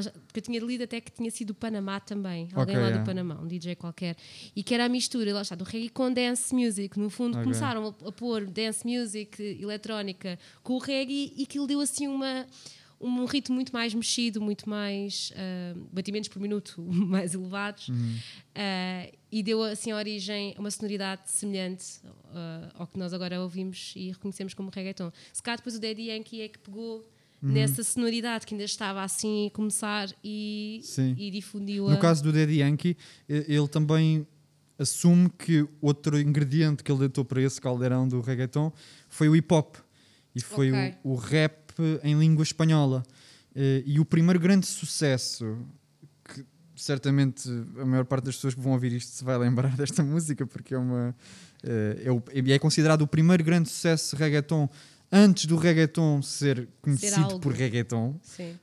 já- 0.00 0.12
porque 0.12 0.38
eu 0.38 0.42
tinha 0.42 0.60
lido 0.60 0.84
até 0.84 1.00
que 1.00 1.10
tinha 1.10 1.28
sido 1.28 1.50
o 1.50 1.54
Panamá 1.54 1.98
também, 1.98 2.48
alguém 2.54 2.76
Ok, 2.76 2.88
lá 2.88 2.90
é. 2.94 2.98
do 2.98 3.04
Panamá, 3.04 3.40
um 3.42 3.46
DJ 3.48 3.74
qualquer, 3.74 4.16
e 4.54 4.62
que 4.62 4.72
era 4.72 4.84
a 4.84 4.88
mistura, 4.88 5.34
lá 5.34 5.42
está, 5.42 5.56
do 5.56 5.64
reggae 5.64 5.88
com 5.88 6.12
dance 6.12 6.54
music. 6.54 6.96
No 6.96 7.10
fundo, 7.10 7.42
começaram 7.42 7.88
a, 8.04 8.08
a 8.08 8.12
pôr 8.12 8.46
dance 8.46 8.86
music, 8.86 9.42
eletrónica, 9.60 10.38
com 10.62 10.74
o 10.74 10.78
reggae 10.78 11.32
e 11.36 11.42
aquilo 11.42 11.66
deu 11.66 11.80
assim 11.80 12.06
uma. 12.06 12.46
Um 13.00 13.24
ritmo 13.24 13.54
muito 13.54 13.72
mais 13.72 13.94
mexido, 13.94 14.40
muito 14.42 14.68
mais 14.68 15.32
hum, 15.74 15.86
batimentos 15.90 16.28
por 16.28 16.38
minuto 16.40 16.82
mais 16.92 17.32
elevados, 17.34 17.88
Uhum. 17.88 18.16
Uh, 18.50 19.16
e 19.32 19.42
deu 19.42 19.62
assim 19.62 19.92
origem 19.92 20.54
a 20.56 20.60
uma 20.60 20.70
sonoridade 20.70 21.22
semelhante 21.30 22.00
uh, 22.04 22.70
ao 22.74 22.86
que 22.86 22.98
nós 22.98 23.12
agora 23.14 23.40
ouvimos 23.40 23.92
e 23.96 24.10
reconhecemos 24.10 24.52
como 24.54 24.70
reggaeton. 24.70 25.10
Se 25.32 25.42
cá 25.42 25.54
depois 25.56 25.76
o 25.76 25.80
Daddy 25.80 26.10
Yankee 26.10 26.40
é 26.42 26.48
que 26.48 26.58
pegou 26.58 27.08
Uhum. 27.42 27.52
nessa 27.52 27.82
sonoridade 27.82 28.46
que 28.46 28.52
ainda 28.52 28.64
estava 28.64 29.02
assim 29.02 29.46
a 29.46 29.50
começar 29.50 30.10
e, 30.22 30.82
e 31.16 31.30
difundiu 31.30 31.88
No 31.88 31.98
caso 31.98 32.22
do 32.22 32.30
Daddy 32.30 32.58
Yankee, 32.60 32.98
ele 33.26 33.66
também 33.66 34.26
assume 34.78 35.30
que 35.30 35.66
outro 35.80 36.20
ingrediente 36.20 36.82
que 36.84 36.92
ele 36.92 36.98
deitou 37.00 37.24
para 37.24 37.40
esse 37.40 37.58
caldeirão 37.58 38.06
do 38.06 38.20
reggaeton 38.20 38.70
foi 39.08 39.30
o 39.30 39.34
hip 39.34 39.54
hop 39.54 39.76
e 40.34 40.40
foi 40.42 40.70
Ok. 40.70 40.94
o, 41.02 41.12
o 41.12 41.16
rap 41.16 41.69
em 42.02 42.18
língua 42.18 42.42
espanhola. 42.42 43.02
Eh, 43.54 43.82
E 43.86 44.00
o 44.00 44.04
primeiro 44.04 44.38
grande 44.38 44.66
sucesso, 44.66 45.58
que 46.24 46.44
certamente 46.76 47.48
a 47.78 47.84
maior 47.84 48.04
parte 48.04 48.24
das 48.24 48.36
pessoas 48.36 48.54
que 48.54 48.60
vão 48.60 48.72
ouvir 48.72 48.92
isto 48.92 49.10
se 49.12 49.24
vai 49.24 49.36
lembrar 49.38 49.74
desta 49.76 50.02
música, 50.02 50.46
porque 50.46 50.74
é 50.74 50.78
uma. 50.78 51.14
eh, 51.64 52.04
é, 52.34 52.52
é 52.52 52.58
considerado 52.58 53.02
o 53.02 53.06
primeiro 53.06 53.42
grande 53.44 53.68
sucesso 53.68 54.16
de 54.16 54.22
reggaeton 54.22 54.68
antes 55.12 55.46
do 55.46 55.56
reggaeton 55.56 56.22
ser 56.22 56.68
conhecido 56.80 57.16
algo. 57.24 57.40
por 57.40 57.52
reggaeton. 57.52 58.14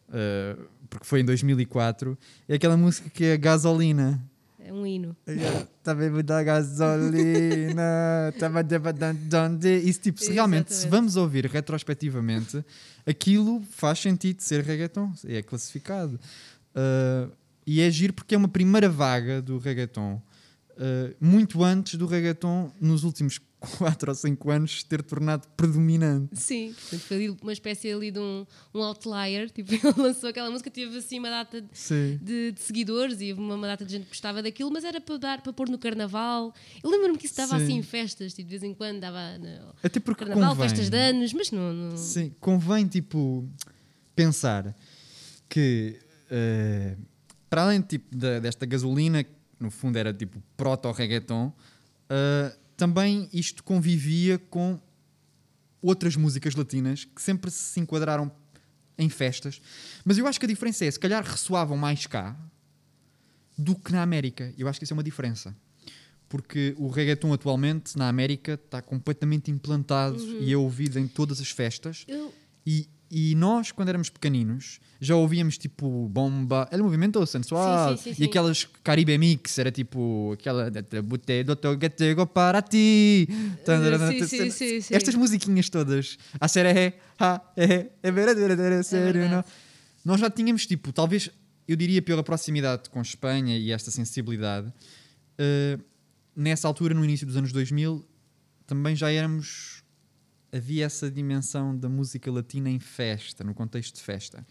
Uh, 0.08 0.68
porque 0.90 1.06
foi 1.06 1.20
em 1.20 1.26
2004, 1.26 2.18
é 2.48 2.56
aquela 2.56 2.78
música 2.78 3.10
que 3.10 3.26
é 3.26 3.38
Gasolina. 3.38 4.24
É 4.68 4.74
um 4.74 4.86
hino. 4.86 5.16
Tá 5.82 5.96
bebendo 5.96 6.24
da 6.24 6.44
gasolina, 6.44 8.34
Isso 9.78 10.02
tipo, 10.02 10.20
se 10.20 10.34
realmente, 10.34 10.74
se 10.74 10.88
vamos 10.88 11.16
ouvir 11.16 11.46
retrospectivamente, 11.46 12.64
aquilo 13.06 13.64
faz 13.72 14.00
sentido 14.00 14.42
ser 14.42 14.64
reggaeton, 14.64 15.14
é 15.26 15.42
classificado. 15.42 16.20
Uh, 16.76 17.32
e 17.66 17.82
é 17.82 17.90
giro 17.90 18.12
porque 18.12 18.36
é 18.36 18.38
uma 18.38 18.50
primeira 18.50 18.90
vaga 18.90 19.42
do 19.42 19.58
reggaeton, 19.58 20.22
uh, 20.72 21.16
muito 21.20 21.64
antes 21.64 21.96
do 21.96 22.06
reggaeton, 22.06 22.70
nos 22.82 23.06
últimos 23.06 23.40
4 23.60 24.12
ou 24.12 24.16
5 24.16 24.52
anos, 24.52 24.84
ter 24.84 25.02
tornado 25.02 25.48
predominante. 25.58 26.36
Sim, 26.40 26.74
portanto, 26.74 27.02
foi 27.02 27.30
uma 27.42 27.52
espécie 27.54 27.92
ali 27.92 28.12
de 28.12 28.20
um, 28.20 28.46
um 28.74 28.82
outlier. 28.84 29.50
Tipo, 29.50 29.74
ele 29.76 29.94
lançou 29.98 30.30
aquela 30.30 30.50
música, 30.52 30.70
teve 30.70 30.96
assim 30.98 31.18
uma 31.20 31.30
data 31.30 31.62
de, 31.62 32.52
de, 32.52 32.62
seguidores 32.62 33.20
e 33.20 33.34
uma, 33.34 33.56
uma 33.56 33.68
data 33.68 33.84
de 33.84 33.94
gente 33.94 34.04
que 34.04 34.10
gostava 34.10 34.44
daquilo, 34.44 34.72
mas 34.72 34.84
era 34.84 35.02
para 35.02 35.18
dar 35.18 35.42
para 35.42 35.52
pôr 35.52 35.70
no 35.70 35.78
carnaval. 35.78 36.54
Eu 36.84 36.90
lembro-me 36.90 37.18
que 37.18 37.26
isso 37.26 37.34
estava 37.34 37.58
Sim. 37.58 37.64
assim 37.66 37.76
em 37.78 37.82
festas, 37.84 38.34
tipo, 38.34 38.48
de 38.48 38.58
vez 38.58 38.64
em 38.64 38.74
quando 38.76 39.00
dava 39.00 39.38
no 39.40 39.74
Até 39.82 40.00
porque 40.00 40.24
carnaval, 40.24 40.52
convém. 40.56 40.70
festas 40.70 40.90
de 40.90 40.98
anos, 40.98 41.34
mas 41.34 41.52
não. 41.52 41.74
não- 41.74 41.98
Sim, 41.98 42.34
convém 42.40 42.86
tipo 42.88 43.48
pensar 44.16 44.76
que 45.50 46.00
eh, 46.30 46.96
para 47.50 47.64
além 47.64 47.82
tipo, 47.82 48.16
da- 48.16 48.40
desta 48.40 48.66
gasolina, 48.66 49.24
que 49.24 49.32
no 49.60 49.72
fundo 49.72 49.98
era 49.98 50.14
tipo 50.14 50.42
proto-reggaeton, 50.56 51.52
eh, 52.10 52.56
também 52.78 53.28
isto 53.34 53.64
convivia 53.64 54.38
com 54.38 54.80
outras 55.82 56.16
músicas 56.16 56.56
latinas 56.56 57.04
que 57.04 57.22
sempre 57.22 57.52
se 57.52 57.80
enquadraram 57.80 58.32
em 58.98 59.10
festas, 59.10 59.62
mas 60.06 60.18
eu 60.18 60.26
acho 60.26 60.40
que 60.40 60.46
a 60.46 60.50
diferença 60.50 60.86
é, 60.86 60.92
se 60.92 61.00
calhar 61.00 61.24
ressoavam 61.24 61.76
mais 61.76 62.06
cá 62.06 62.36
do 63.58 63.76
que 63.76 63.92
na 63.92 64.02
América. 64.02 64.54
Eu 64.58 64.68
acho 64.68 64.80
que 64.80 64.84
isso 64.84 64.94
é 64.94 64.96
uma 64.96 65.04
diferença. 65.04 65.56
Porque 66.30 66.76
o 66.78 66.90
reggaeton 66.90 67.32
atualmente 67.32 67.98
na 67.98 68.10
América 68.10 68.54
está 68.54 68.82
completamente 68.82 69.50
implantado 69.50 70.22
e 70.42 70.52
é 70.52 70.58
ouvido 70.58 71.00
em 71.00 71.08
todas 71.08 71.40
as 71.40 71.50
festas 71.50 72.04
Eu, 72.08 72.34
e 72.66 72.90
e 73.10 73.36
nós, 73.36 73.72
quando 73.72 73.90
éramos 73.90 74.10
pequeninos, 74.10 74.80
já 75.00 75.16
ouvíamos 75.16 75.58
tipo 75.58 76.08
bomba, 76.10 76.68
ele 76.72 76.84
movimentou 76.84 77.26
sensual, 77.26 77.98
Sim, 77.98 78.04
sim, 78.04 78.14
sim, 78.14 78.24
e 78.24 78.26
aquelas 78.26 78.68
Caribe 78.84 79.18
Mix, 79.18 79.58
era 79.58 79.72
tipo 79.72 80.32
aquela 80.34 80.70
Bute 81.04 81.44
doutor 81.44 81.78
chego 81.98 82.26
para 82.28 82.62
ti. 82.62 83.28
Estas 84.92 85.16
musiquinhas 85.16 85.70
todas, 85.70 86.18
a 86.40 86.48
ser 86.48 86.66
é, 86.66 86.94
é, 87.56 87.88
é 88.04 88.84
sério, 88.84 89.30
não? 89.30 89.44
Nós 90.04 90.20
já 90.20 90.30
tínhamos 90.30 90.66
tipo, 90.66 90.94
talvez, 90.94 91.30
eu 91.68 91.76
diria 91.76 92.02
pela 92.02 92.24
proximidade 92.24 92.90
com 92.90 93.02
Espanha 93.02 93.58
e 93.58 93.72
esta 93.72 93.92
sensibilidade, 93.92 94.72
eh, 95.38 95.78
nessa 96.36 96.68
altura, 96.68 96.94
no 96.94 97.04
início 97.04 97.26
dos 97.28 97.36
anos 97.36 97.52
2000, 97.52 98.06
também 98.66 98.96
já 98.96 99.12
éramos. 99.12 99.77
Havia 100.52 100.86
essa 100.86 101.12
dimensão 101.12 101.78
da 101.78 101.90
música 101.90 102.32
latina 102.32 102.70
em 102.70 102.80
festa, 102.80 103.44
no 103.44 103.54
contexto 103.54 103.96
de 103.96 104.02
festa. 104.02 104.46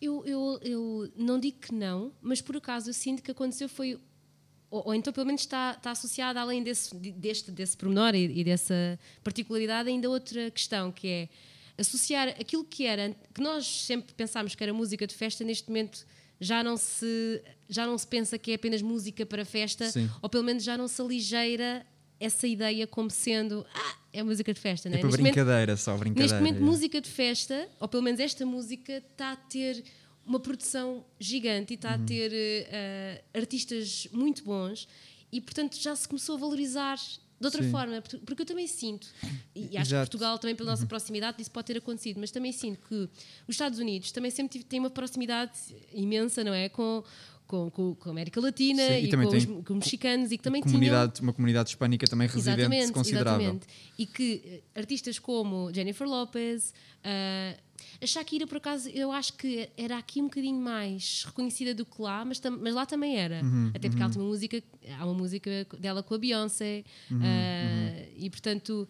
Eu, 0.00 0.24
eu, 0.24 0.60
eu 0.62 1.12
não 1.16 1.38
digo 1.38 1.58
que 1.58 1.74
não, 1.74 2.12
mas 2.20 2.40
por 2.40 2.56
acaso 2.56 2.90
eu 2.90 2.94
sinto 2.94 3.22
que 3.22 3.30
aconteceu 3.30 3.68
foi. 3.68 3.98
Ou, 4.70 4.82
ou 4.86 4.94
então, 4.94 5.12
pelo 5.12 5.26
menos, 5.26 5.42
está, 5.42 5.74
está 5.76 5.90
associada, 5.90 6.40
além 6.40 6.62
desse, 6.62 6.96
de- 6.96 7.12
deste, 7.12 7.50
desse 7.50 7.76
pormenor 7.76 8.14
e, 8.14 8.40
e 8.40 8.44
dessa 8.44 8.98
particularidade, 9.22 9.88
ainda 9.88 10.08
outra 10.08 10.50
questão, 10.50 10.90
que 10.90 11.06
é 11.08 11.28
associar 11.76 12.28
aquilo 12.28 12.64
que 12.64 12.84
era, 12.86 13.14
que 13.34 13.40
nós 13.40 13.66
sempre 13.66 14.14
pensámos 14.14 14.54
que 14.54 14.62
era 14.62 14.72
música 14.72 15.06
de 15.06 15.14
festa, 15.14 15.44
neste 15.44 15.68
momento 15.68 16.06
já 16.40 16.64
não 16.64 16.76
se, 16.76 17.42
já 17.68 17.86
não 17.86 17.96
se 17.98 18.06
pensa 18.06 18.36
que 18.38 18.50
é 18.50 18.54
apenas 18.54 18.80
música 18.82 19.24
para 19.26 19.44
festa, 19.44 19.90
Sim. 19.90 20.08
ou 20.20 20.28
pelo 20.28 20.42
menos 20.44 20.62
já 20.64 20.76
não 20.76 20.88
se 20.88 21.00
aligeira 21.00 21.86
essa 22.24 22.46
ideia 22.46 22.86
como 22.86 23.10
sendo 23.10 23.66
ah, 23.74 23.96
é 24.12 24.22
música 24.22 24.52
de 24.54 24.60
festa, 24.60 24.88
não 24.88 24.96
É 24.96 25.00
é? 25.00 25.02
Neste 25.02 25.18
momento- 25.18 25.34
brincadeira, 25.34 25.76
só 25.76 25.96
brincadeira. 25.96 26.22
Neste 26.22 26.38
momento, 26.38 26.54
yeah. 26.56 26.70
música 26.72 27.00
de 27.00 27.08
festa, 27.10 27.68
ou 27.80 27.88
pelo 27.88 28.02
menos 28.02 28.20
esta 28.20 28.44
música, 28.46 28.92
está 28.98 29.32
a 29.32 29.36
ter 29.36 29.82
uma 30.24 30.38
produção 30.38 31.04
gigante 31.18 31.72
e 31.72 31.76
está 31.76 31.96
Uhum. 31.96 32.02
a 32.02 32.06
ter 32.06 32.30
eh, 32.32 33.24
artistas 33.34 34.06
muito 34.12 34.44
bons 34.44 34.86
e, 35.32 35.40
portanto, 35.40 35.76
já 35.80 35.96
se 35.96 36.06
começou 36.06 36.36
a 36.36 36.38
valorizar 36.38 36.96
de 36.96 37.46
outra 37.46 37.60
Sim. 37.64 37.70
forma. 37.72 38.00
Porque 38.24 38.42
eu 38.42 38.46
também 38.46 38.68
sinto, 38.68 39.08
e 39.52 39.62
acho 39.62 39.70
que 39.70 39.76
Exato. 39.78 39.94
Uhum. 39.94 40.00
Portugal, 40.02 40.38
também 40.38 40.54
pela 40.54 40.70
nossa 40.70 40.86
proximidade, 40.86 41.42
isso 41.42 41.50
pode 41.50 41.66
ter 41.66 41.76
acontecido, 41.78 42.20
mas 42.20 42.30
também 42.30 42.52
sinto 42.52 42.78
que 42.86 42.94
os 42.94 43.08
Estados 43.48 43.80
Unidos 43.80 44.12
também 44.12 44.30
sempre 44.30 44.62
têm 44.62 44.78
uma 44.78 44.90
proximidade 44.90 45.52
imensa, 45.92 46.44
não 46.44 46.54
é? 46.54 46.68
Com, 46.68 47.02
com, 47.52 47.70
com, 47.70 47.94
com 47.94 48.08
a 48.08 48.12
América 48.12 48.40
Latina 48.40 48.82
Sim, 48.86 48.94
e 48.94 49.04
e, 49.04 49.10
com 49.10 49.28
os, 49.28 49.44
com 49.44 49.74
os 49.74 49.78
mexicanos 49.84 50.32
e 50.32 50.38
que 50.38 50.42
também 50.42 50.62
tinham 50.62 50.72
comunidade, 50.72 51.20
uma 51.20 51.34
comunidade 51.34 51.68
hispânica 51.68 52.06
também 52.06 52.26
residente 52.26 52.60
Exatamente, 52.60 52.92
considerável. 52.92 53.40
exatamente. 53.40 53.66
E 53.98 54.06
que 54.06 54.42
eh, 54.74 54.80
artistas 54.80 55.18
como 55.18 55.70
Jennifer 55.70 56.08
Lopez, 56.08 56.72
ah, 57.04 57.54
a 58.02 58.06
Shakira, 58.06 58.46
por 58.46 58.56
acaso, 58.56 58.88
eu 58.88 59.12
acho 59.12 59.34
que 59.34 59.68
era 59.76 59.98
aqui 59.98 60.22
um 60.22 60.24
bocadinho 60.24 60.58
mais 60.58 61.24
reconhecida 61.26 61.74
do 61.74 61.84
que 61.84 62.00
lá, 62.00 62.24
mas, 62.24 62.40
mas 62.58 62.74
lá 62.74 62.86
também 62.86 63.18
era. 63.18 63.42
Uhum, 63.44 63.70
Até 63.74 63.90
porque 63.90 64.02
ela 64.02 64.10
tem 64.10 64.22
uma 64.22 64.28
música, 64.28 64.62
há 64.98 65.04
uma 65.04 65.14
música 65.14 65.66
dela 65.78 66.02
com 66.02 66.14
a 66.14 66.18
Beyoncé, 66.18 66.84
Uhum, 67.10 67.20
ah, 67.22 68.02
e 68.16 68.30
portanto. 68.30 68.88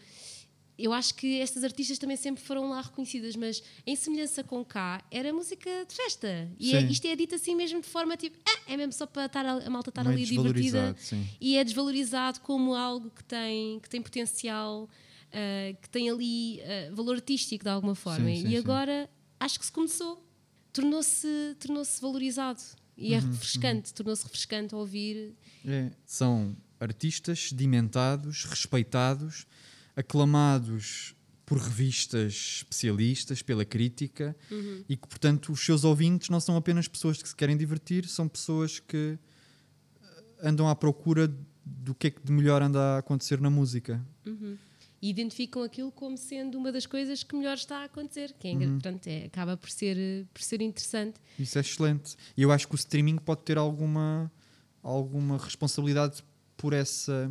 Eu 0.78 0.92
acho 0.92 1.14
que 1.14 1.38
estas 1.40 1.62
artistas 1.64 1.98
também 1.98 2.16
sempre 2.16 2.42
foram 2.42 2.70
lá 2.70 2.80
reconhecidas, 2.80 3.36
mas 3.36 3.62
em 3.86 3.94
semelhança 3.94 4.42
com 4.42 4.64
cá, 4.64 5.04
era 5.10 5.32
música 5.32 5.70
de 5.86 5.94
festa. 5.94 6.50
E 6.58 6.74
é- 6.74 6.80
Sim. 6.80 6.86
isto 6.86 6.92
isto 7.02 7.06
é 7.08 7.16
dito 7.16 7.34
assim 7.34 7.54
mesmo 7.54 7.80
de 7.80 7.86
forma 7.88 8.16
tipo, 8.16 8.38
ah, 8.48 8.60
é 8.72 8.76
mesmo 8.76 8.92
só 8.92 9.06
para 9.06 9.26
estar 9.26 9.44
a, 9.44 9.52
a 9.66 9.70
malta 9.70 9.90
estar 9.90 10.02
Meio 10.04 10.16
ali 10.16 10.24
divertida 10.26 10.94
sim. 10.98 11.26
e 11.40 11.56
é 11.56 11.64
desvalorizado 11.64 12.40
como 12.40 12.74
algo 12.74 13.10
que 13.10 13.22
tem, 13.24 13.78
que 13.80 13.88
tem 13.88 14.00
potencial, 14.00 14.88
ah, 15.32 15.74
que 15.80 15.88
tem 15.90 16.08
ali 16.10 16.60
ah, 16.62 16.90
valor 16.94 17.16
artístico 17.16 17.64
de 17.64 17.70
alguma 17.70 17.94
forma. 17.94 18.26
Sim, 18.28 18.48
e 18.48 18.56
agora 18.56 19.08
acho 19.38 19.58
que 19.58 19.66
se 19.66 19.72
começou, 19.72 20.24
tornou-se 20.72 21.56
tornou 21.60 21.82
valorizado 22.00 22.60
e 22.96 23.14
é 23.14 23.18
Uhum, 23.18 23.30
refrescante, 23.30 23.92
tornou-se 23.94 24.22
refrescante 24.24 24.74
ouvir. 24.74 25.34
É, 25.66 25.90
São 26.06 26.56
artistas 26.80 27.48
sedimentados, 27.48 28.44
respeitados, 28.44 29.46
aclamados 29.96 31.14
por 31.44 31.58
revistas 31.58 32.32
especialistas, 32.58 33.42
pela 33.42 33.64
crítica, 33.64 34.34
Uhum. 34.50 34.84
e 34.88 34.96
que, 34.96 35.06
portanto, 35.06 35.52
os 35.52 35.60
seus 35.64 35.84
ouvintes 35.84 36.28
não 36.30 36.40
são 36.40 36.56
apenas 36.56 36.88
pessoas 36.88 37.20
que 37.22 37.28
se 37.28 37.36
querem 37.36 37.56
divertir, 37.56 38.06
são 38.06 38.26
pessoas 38.28 38.78
que 38.80 39.18
eh, 40.02 40.24
andam 40.48 40.68
à 40.68 40.74
procura 40.74 41.30
do 41.64 41.94
que 41.94 42.06
é 42.06 42.10
que 42.10 42.22
de 42.24 42.32
melhor 42.32 42.62
anda 42.62 42.80
a 42.80 42.98
acontecer 42.98 43.40
na 43.40 43.50
música. 43.50 44.04
E 45.04 45.10
identificam 45.10 45.62
aquilo 45.64 45.90
como 45.90 46.16
sendo 46.16 46.56
uma 46.56 46.70
das 46.70 46.86
coisas 46.86 47.22
que 47.24 47.34
melhor 47.36 47.54
está 47.56 47.78
a 47.78 47.84
acontecer, 47.84 48.32
que 48.38 48.46
é, 48.48 48.52
Uhum. 48.52 48.74
portanto, 48.74 49.06
é, 49.08 49.24
acaba 49.26 49.56
por 49.56 49.68
ser, 49.68 49.96
eh, 49.98 50.24
por 50.32 50.40
ser 50.42 50.62
interessante. 50.62 51.20
Isso 51.38 51.58
é 51.58 51.60
excelente. 51.60 52.16
E 52.36 52.42
eu 52.42 52.52
acho 52.52 52.66
que 52.68 52.74
o 52.74 52.76
streaming 52.76 53.16
pode 53.16 53.42
ter 53.42 53.58
alguma, 53.58 54.30
alguma 54.82 55.36
responsabilidade 55.38 56.22
por 56.56 56.72
essa. 56.72 57.30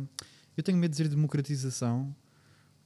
Eu 0.56 0.62
tenho 0.62 0.76
medo 0.76 0.90
de 0.92 0.98
dizer 0.98 1.08
democratização, 1.08 2.14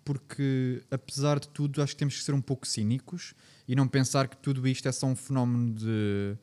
porque 0.06 0.82
apesar 0.88 1.40
de 1.40 1.48
tudo, 1.48 1.82
acho 1.82 1.92
que 1.94 1.98
temos 1.98 2.16
que 2.16 2.22
ser 2.22 2.32
um 2.32 2.40
pouco 2.40 2.64
cínicos 2.66 3.34
e 3.66 3.74
não 3.74 3.88
pensar 3.88 4.28
que 4.28 4.36
tudo 4.36 4.66
isto 4.68 4.86
é 4.88 4.92
só 4.92 5.06
um 5.08 5.16
fenómeno 5.16 5.74
de 5.74 6.36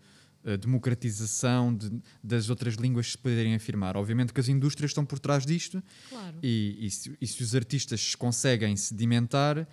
eh, 0.46 0.58
democratização 0.58 1.74
de- 1.74 2.02
das 2.22 2.50
outras 2.50 2.74
línguas 2.76 3.12
se 3.12 3.18
poderem 3.18 3.56
afirmar. 3.56 3.96
Obviamente 3.96 4.34
que 4.34 4.40
as 4.42 4.50
indústrias 4.50 4.92
estão 4.92 5.06
por 5.06 5.18
trás 5.18 5.46
disto 5.46 5.82
Claro. 6.10 6.38
e, 6.44 6.78
e 6.86 6.92
se, 6.92 7.18
e 7.22 7.26
se 7.26 7.42
os 7.42 7.56
artistas 7.56 8.14
conseguem 8.16 8.76
sedimentar 8.76 9.66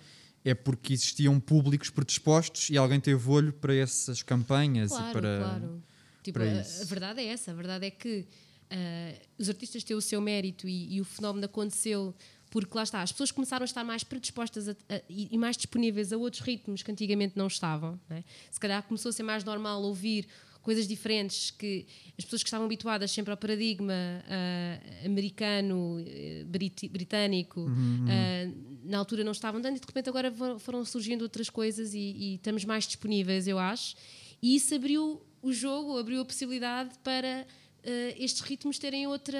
é 0.45 0.53
porque 0.55 0.93
existiam 0.93 1.37
públicos 1.41 1.89
predispostos 1.89 2.69
e 2.69 2.77
alguém 2.77 2.99
teve 3.01 3.29
olho 3.29 3.51
para 3.51 3.75
essas 3.75 4.23
campanhas 4.23 4.91
Claro, 4.91 5.09
e 5.09 5.11
para. 5.13 5.37
claro. 5.43 5.83
Tipo, 6.23 6.39
para 6.39 6.49
a, 6.49 6.61
isso. 6.61 6.81
a 6.81 6.85
verdade 6.85 7.19
é 7.19 7.25
essa. 7.25 7.51
A 7.51 7.53
verdade 7.53 7.85
é 7.87 7.91
que 7.91 8.25
ah, 8.71 9.13
os 9.37 9.49
artistas 9.49 9.83
têm 9.83 9.95
o 9.97 10.01
seu 10.01 10.21
mérito 10.21 10.67
e, 10.69 10.95
e 10.95 11.01
o 11.01 11.03
fenómeno 11.03 11.45
aconteceu 11.45 12.15
porque 12.51 12.77
lá 12.77 12.83
está, 12.83 13.01
as 13.01 13.11
pessoas 13.11 13.31
começaram 13.31 13.63
a 13.63 13.65
estar 13.65 13.83
mais 13.83 14.03
predispostas 14.03 14.69
a- 14.69 14.75
a- 14.89 15.01
e, 15.09 15.35
mais 15.37 15.57
disponíveis 15.57 16.13
a 16.13 16.17
outros 16.17 16.43
ritmos 16.43 16.83
que 16.83 16.91
antigamente 16.91 17.35
não 17.35 17.47
estavam. 17.47 17.99
não 18.07 18.17
é? 18.17 18.23
Se 18.51 18.59
calhar 18.59 18.83
começou 18.83 19.09
a 19.09 19.13
ser 19.13 19.23
mais 19.23 19.43
normal 19.43 19.81
ouvir 19.81 20.27
coisas 20.61 20.87
diferentes 20.87 21.49
que 21.49 21.87
as 22.19 22.23
pessoas 22.23 22.43
que 22.43 22.47
estavam 22.47 22.65
habituadas 22.67 23.09
sempre 23.09 23.31
ao 23.31 23.37
paradigma 23.37 23.93
ah, 24.27 24.79
americano, 25.05 26.03
eh, 26.05 26.43
briti- 26.45 26.87
britânico, 26.87 27.65
ah, 28.07 28.51
na 28.83 28.97
altura 28.99 29.23
não 29.23 29.31
estavam 29.31 29.59
dando 29.61 29.77
e 29.77 29.79
de 29.79 29.87
repente 29.87 30.09
agora 30.09 30.31
foram 30.59 30.83
surgindo 30.85 31.21
outras 31.23 31.49
coisas 31.49 31.93
e, 31.95 31.99
e 31.99 32.35
estamos 32.35 32.63
mais 32.65 32.85
disponíveis, 32.85 33.47
eu 33.47 33.57
acho. 33.57 33.95
E 34.41 34.55
isso 34.55 34.75
abriu 34.75 35.21
o 35.41 35.51
jogo, 35.53 35.97
abriu 35.97 36.21
a 36.21 36.25
possibilidade 36.25 36.91
para 37.03 37.47
eh, 37.83 38.15
estes 38.19 38.41
ritmos 38.41 38.77
terem 38.77 39.07
outra, 39.07 39.39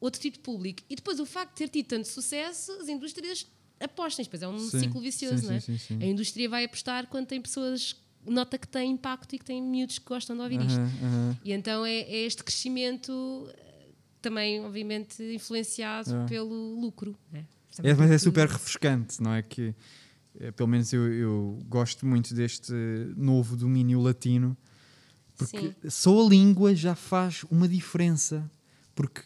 outro 0.00 0.20
tipo 0.20 0.36
de 0.36 0.42
público. 0.42 0.82
E 0.88 0.96
depois 0.96 1.18
o 1.20 1.26
facto 1.26 1.50
de 1.52 1.56
ter 1.56 1.68
tido 1.68 1.86
tanto 1.86 2.06
sucesso, 2.08 2.72
as 2.80 2.88
indústrias 2.88 3.46
apostam. 3.80 4.24
Depois 4.24 4.42
é 4.42 4.48
um 4.48 4.58
Sim, 4.58 4.80
ciclo 4.80 5.00
vicioso, 5.00 5.38
sim, 5.38 5.46
não 5.46 5.52
é? 5.54 5.60
sim, 5.60 5.78
sim, 5.78 5.98
sim. 5.98 6.02
A 6.02 6.06
indústria 6.06 6.48
vai 6.48 6.64
apostar 6.64 7.06
quando 7.08 7.26
tem 7.26 7.40
pessoas, 7.40 7.96
nota 8.26 8.58
que 8.58 8.66
têm 8.68 8.92
impacto 8.92 9.34
e 9.34 9.38
que 9.38 9.44
têm 9.44 9.62
miúdos 9.62 9.98
que 9.98 10.04
gostam 10.06 10.36
de 10.36 10.42
ouvir 10.42 10.60
isto. 10.60 10.80
E 11.44 11.52
então 11.52 11.84
é, 11.84 12.00
é 12.00 12.24
este 12.26 12.42
crescimento 12.44 13.48
eh, 13.56 13.88
também, 14.22 14.60
obviamente, 14.64 15.22
influenciado 15.22 16.14
É. 16.14 16.22
É, 16.24 16.26
pelo 16.26 16.80
lucro. 16.80 17.16
né? 17.32 17.44
mas 17.96 18.10
é 18.10 18.18
super 18.18 18.48
refrescante, 18.48 19.22
não 19.22 19.32
é? 19.32 19.42
Que 19.42 19.74
eh, 20.40 20.50
pelo 20.52 20.68
menos 20.68 20.92
eu, 20.92 21.12
eu 21.12 21.58
gosto 21.68 22.04
muito 22.06 22.34
deste 22.34 22.72
novo 23.16 23.56
domínio 23.56 24.00
latino, 24.00 24.56
porque 25.36 25.58
Sim. 25.82 25.90
só 25.90 26.26
a 26.26 26.28
língua 26.28 26.74
já 26.74 26.94
faz 26.96 27.44
uma 27.50 27.68
diferença. 27.68 28.50
Porque 28.96 29.22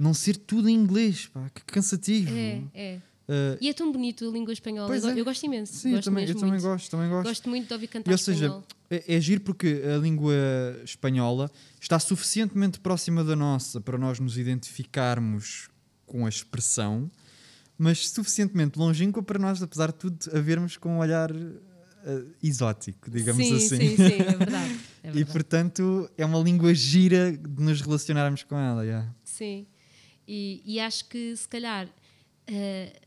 não 0.00 0.14
ser 0.14 0.36
tudo 0.36 0.68
em 0.68 0.74
inglês, 0.74 1.26
pá, 1.26 1.50
que 1.54 1.62
cansativo. 1.64 2.34
É, 2.34 2.62
é. 2.74 3.00
Eh, 3.28 3.58
E 3.60 3.68
é 3.68 3.74
tão 3.74 3.92
bonito 3.92 4.26
a 4.26 4.32
língua 4.32 4.52
espanhola. 4.52 4.96
Eu, 4.96 5.08
é. 5.10 5.20
eu 5.20 5.24
gosto 5.24 5.44
imenso. 5.44 5.74
sim, 5.74 5.90
eu 5.90 5.94
gosto 5.96 6.04
também, 6.06 6.26
eu 6.26 6.34
também 6.34 6.60
gosto, 6.60 6.90
também 6.90 7.08
gosto. 7.10 7.28
Gosto 7.28 7.48
muito 7.50 7.68
de 7.68 7.74
ouvir 7.74 7.86
cantar 7.86 8.10
E, 8.10 8.14
ou 8.14 8.18
seja, 8.18 8.62
é, 8.88 9.16
é 9.16 9.20
giro 9.20 9.42
porque 9.42 9.82
a 9.84 9.98
língua 9.98 10.34
espanhola 10.82 11.50
está 11.78 11.98
suficientemente 11.98 12.80
próxima 12.80 13.22
da 13.22 13.36
nossa 13.36 13.80
para 13.80 13.98
nós 13.98 14.18
nos 14.18 14.38
identificarmos 14.38 15.68
com 16.06 16.24
a 16.24 16.28
expressão, 16.28 17.10
mas 17.78 18.08
suficientemente 18.08 18.78
longínqua 18.78 19.22
para 19.22 19.38
nós, 19.38 19.62
apesar 19.62 19.88
de 19.88 19.98
tudo, 19.98 20.18
a 20.34 20.40
vermos 20.40 20.76
com 20.76 20.96
um 20.96 20.98
olhar 20.98 21.30
eh, 21.30 22.24
exótico, 22.42 23.10
digamos 23.10 23.46
sim, 23.46 23.54
assim. 23.54 23.78
Sim, 23.78 23.96
sim, 23.96 24.22
é 24.22 24.36
verdade. 24.36 24.80
É 25.04 25.10
e 25.14 25.24
portanto 25.24 26.10
é 26.16 26.24
uma 26.24 26.38
língua 26.40 26.74
gira 26.74 27.30
de 27.30 27.62
nos 27.62 27.80
relacionarmos 27.80 28.42
com 28.42 28.56
ela. 28.58 28.82
yeah. 28.82 29.14
Sim. 29.22 29.66
E, 30.32 30.62
e 30.64 30.78
acho 30.78 31.06
que 31.06 31.34
se 31.36 31.48
calhar 31.48 31.88
eh, 32.46 33.00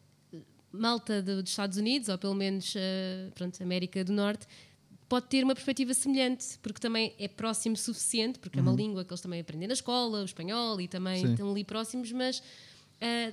malta 0.74 1.22
do- 1.22 1.42
dos 1.42 1.52
Estados 1.52 1.78
Unidos, 1.78 2.10
ou 2.10 2.18
pelo 2.18 2.36
menos 2.36 2.74
eh, 2.76 3.30
pronto, 3.34 3.64
América 3.64 4.04
do 4.04 4.12
Norte, 4.12 4.46
pode 5.08 5.28
ter 5.28 5.42
uma 5.42 5.54
perspectiva 5.56 5.94
semelhante, 5.94 6.60
porque 6.62 6.82
também 6.82 7.14
é 7.18 7.30
próximo 7.30 7.76
o 7.76 7.78
suficiente, 7.78 8.40
porque 8.40 8.60
é 8.60 8.62
uma 8.62 8.74
língua 8.74 9.06
que 9.06 9.14
eles 9.14 9.22
também 9.22 9.40
aprendem 9.40 9.70
na 9.70 9.74
escola, 9.74 10.22
o 10.22 10.26
espanhol, 10.26 10.82
e 10.82 10.88
também 10.90 11.22
Sim. 11.26 11.32
estão 11.32 11.50
ali 11.50 11.64
próximos, 11.64 12.12
mas 12.12 12.44
eh, 13.00 13.32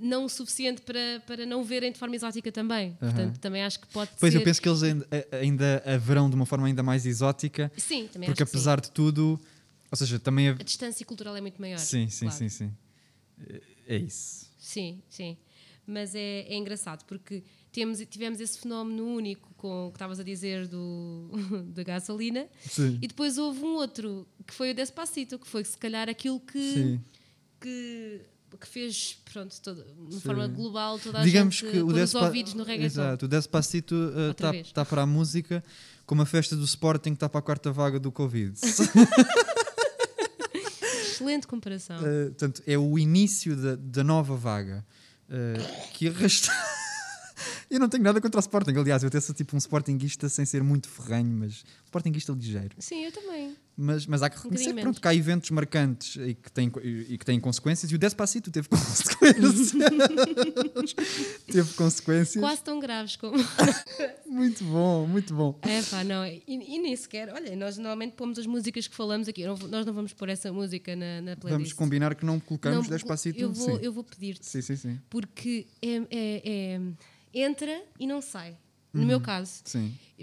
não 0.00 0.24
o 0.26 0.28
suficiente 0.28 0.80
para, 0.82 1.20
para 1.26 1.44
não 1.44 1.64
verem 1.64 1.90
de 1.90 1.98
forma 1.98 2.14
exótica 2.14 2.52
também. 2.52 2.92
Portanto, 3.00 3.38
também 3.40 3.62
acho 3.64 3.80
que 3.80 3.88
pode 3.88 4.10
Pois 4.20 4.32
ser. 4.32 4.38
eu 4.38 4.44
penso 4.44 4.62
que 4.62 4.68
eles 4.68 4.82
ainda, 4.84 5.06
ainda 5.32 5.82
a 5.84 5.96
verão 5.96 6.30
de 6.30 6.36
uma 6.36 6.46
forma 6.46 6.68
ainda 6.68 6.82
mais 6.84 7.04
exótica, 7.06 7.72
Sim, 7.76 8.06
também 8.12 8.28
porque 8.28 8.44
apesar 8.44 8.80
de 8.80 8.90
tudo, 8.92 9.40
ou 9.90 9.96
seja, 9.96 10.20
também 10.20 10.50
a... 10.50 10.52
A 10.52 10.62
distância 10.62 11.04
cultural 11.04 11.34
é 11.36 11.40
muito 11.40 11.60
maior. 11.60 11.78
Sim, 11.78 12.08
sim, 12.08 12.26
claro. 12.26 12.38
sim, 12.38 12.48
sim. 12.48 12.72
É- 13.48 13.60
É 13.86 13.96
isso. 13.96 14.50
Sim, 14.58 15.02
sim. 15.08 15.36
Mas 15.86 16.14
é, 16.14 16.42
é 16.42 16.54
engraçado 16.56 17.04
porque 17.04 17.42
temos, 17.72 17.98
tivemos 18.08 18.38
esse 18.40 18.58
fenómeno 18.60 19.04
único 19.04 19.52
com 19.56 19.86
o 19.88 19.90
que 19.90 19.96
estavas 19.96 20.20
a 20.20 20.22
dizer 20.22 20.68
do, 20.68 21.28
da 21.74 21.82
gasolina 21.82 22.46
Sim. 22.60 22.98
e 23.02 23.08
depois 23.08 23.38
houve 23.38 23.60
um 23.60 23.74
outro 23.74 24.26
que 24.46 24.54
foi 24.54 24.70
o 24.70 24.74
Despacito, 24.74 25.38
que 25.38 25.48
foi 25.48 25.64
se 25.64 25.76
calhar 25.76 26.08
aquilo 26.08 26.38
que, 26.38 26.72
Sim. 26.74 27.00
que, 27.60 28.20
que 28.60 28.68
fez, 28.68 29.18
pronto, 29.32 29.60
toda, 29.60 29.84
de 30.08 30.20
forma 30.20 30.46
global 30.46 30.98
toda 31.00 31.20
a 31.20 31.24
Digamos 31.24 31.56
gente 31.56 31.72
que 31.72 31.78
o 31.80 31.86
os 31.88 32.14
ouvidos 32.14 32.54
no 32.54 32.62
reggaeton. 32.62 32.86
Exato, 32.86 33.24
o 33.24 33.28
Despacito 33.28 33.94
está 34.30 34.50
vez. 34.52 34.70
para 34.88 35.02
a 35.02 35.06
música 35.06 35.64
como 36.06 36.22
a 36.22 36.26
festa 36.26 36.54
do 36.54 36.64
Sporting 36.64 37.12
está 37.14 37.28
para 37.28 37.40
a 37.40 37.42
quarta 37.42 37.72
vaga 37.72 37.98
do 37.98 38.12
Covid. 38.12 38.54
Excelente 41.22 41.46
comparação. 41.46 41.98
Uh, 41.98 42.26
portanto, 42.26 42.62
é 42.66 42.76
o 42.76 42.98
início 42.98 43.56
da, 43.56 43.76
da 43.76 44.04
nova 44.04 44.36
vaga 44.36 44.84
uh, 45.28 45.90
que 45.92 46.08
arrasta. 46.08 46.50
eu 47.70 47.78
não 47.80 47.88
tenho 47.88 48.02
nada 48.02 48.20
contra 48.20 48.38
o 48.38 48.40
Sporting, 48.40 48.72
aliás, 48.76 49.02
eu 49.02 49.08
até 49.08 49.20
sou 49.20 49.34
tipo 49.34 49.56
um 49.56 49.58
Sportingista 49.58 50.28
sem 50.28 50.44
ser 50.44 50.62
muito 50.62 50.88
ferranho, 50.88 51.36
mas 51.38 51.64
Sportingista 51.84 52.32
ligeiro. 52.32 52.74
Sim, 52.78 53.04
eu 53.04 53.12
também. 53.12 53.56
Mas, 53.74 54.06
mas 54.06 54.22
há 54.22 54.28
que 54.28 54.36
reconhecer 54.36 54.74
pronto, 54.74 55.00
que 55.00 55.08
há 55.08 55.14
eventos 55.14 55.50
marcantes 55.50 56.16
e 56.16 56.34
que, 56.34 56.52
têm, 56.52 56.68
co- 56.68 56.80
e 56.80 57.16
que 57.16 57.24
têm 57.24 57.40
consequências 57.40 57.90
e 57.90 57.94
o 57.94 57.98
Despacito 57.98 58.50
teve 58.50 58.68
consequências. 58.70 59.72
teve 61.46 61.72
consequências. 61.74 62.40
Quase 62.42 62.62
tão 62.62 62.78
graves 62.78 63.16
como. 63.16 63.34
Muito 64.26 64.64
bom, 64.64 65.06
muito 65.06 65.34
bom. 65.34 65.58
É 65.62 65.82
pá, 65.82 66.02
não. 66.02 66.24
E, 66.26 66.42
e 66.46 66.78
nem 66.78 66.96
sequer. 66.96 67.28
Olha, 67.32 67.54
nós 67.54 67.76
normalmente 67.76 68.12
pomos 68.14 68.38
as 68.38 68.46
músicas 68.46 68.88
que 68.88 68.94
falamos 68.94 69.28
aqui. 69.28 69.44
Não- 69.44 69.56
nós 69.68 69.84
não 69.84 69.92
vamos 69.92 70.12
pôr 70.14 70.28
essa 70.30 70.50
música 70.52 70.96
na, 70.96 71.20
na 71.20 71.36
playlist. 71.36 71.58
Vamos 71.58 71.72
combinar 71.74 72.14
que 72.14 72.24
não 72.24 72.40
colocamos 72.40 72.88
Não, 72.88 72.96
Despacito. 72.96 73.38
Eu 73.38 73.52
vou, 73.52 73.78
sim. 73.78 73.84
eu 73.84 73.92
vou 73.92 74.02
pedir-te. 74.04 74.46
sim, 74.46 74.62
sim, 74.62 74.76
sim. 74.76 75.00
Porque 75.10 75.66
é, 75.82 75.96
é- 76.10 76.42
é- 76.44 76.80
entra 77.34 77.82
e 78.00 78.06
não 78.06 78.20
sai. 78.22 78.56
No 78.92 79.06
meu 79.06 79.20
caso. 79.20 79.62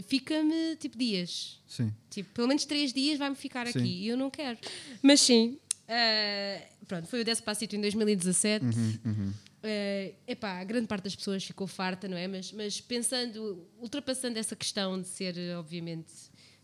Fica-me 0.07 0.75
tipo 0.77 0.97
dias. 0.97 1.59
sim. 1.67 1.91
Tipo, 2.09 2.29
pelo 2.33 2.47
menos 2.47 2.65
três 2.65 2.93
dias 2.93 3.17
vai-me 3.17 3.35
ficar 3.35 3.67
Sim. 3.67 3.79
aqui. 3.79 3.87
E 3.87 4.07
eu 4.07 4.15
não 4.17 4.29
quero. 4.29 4.57
Mas 5.01 5.21
sim. 5.21 5.57
ah, 5.87 6.61
pronto, 6.87 7.07
foi 7.07 7.21
o 7.21 7.25
Despacito 7.25 7.75
em 7.75 7.81
2017. 7.81 8.65
Uhum, 8.65 9.33
Eh, 9.61 10.13
epá, 10.25 10.59
a 10.61 10.63
grande 10.63 10.87
parte 10.87 11.03
das 11.03 11.15
pessoas 11.17 11.43
ficou 11.43 11.67
farta, 11.67 12.07
não 12.07 12.15
é? 12.15 12.29
Mas, 12.29 12.53
mas 12.53 12.79
pensando, 12.79 13.67
ultrapassando 13.81 14.39
essa 14.39 14.55
questão 14.55 15.01
de 15.01 15.05
ser, 15.05 15.35
obviamente, 15.57 16.13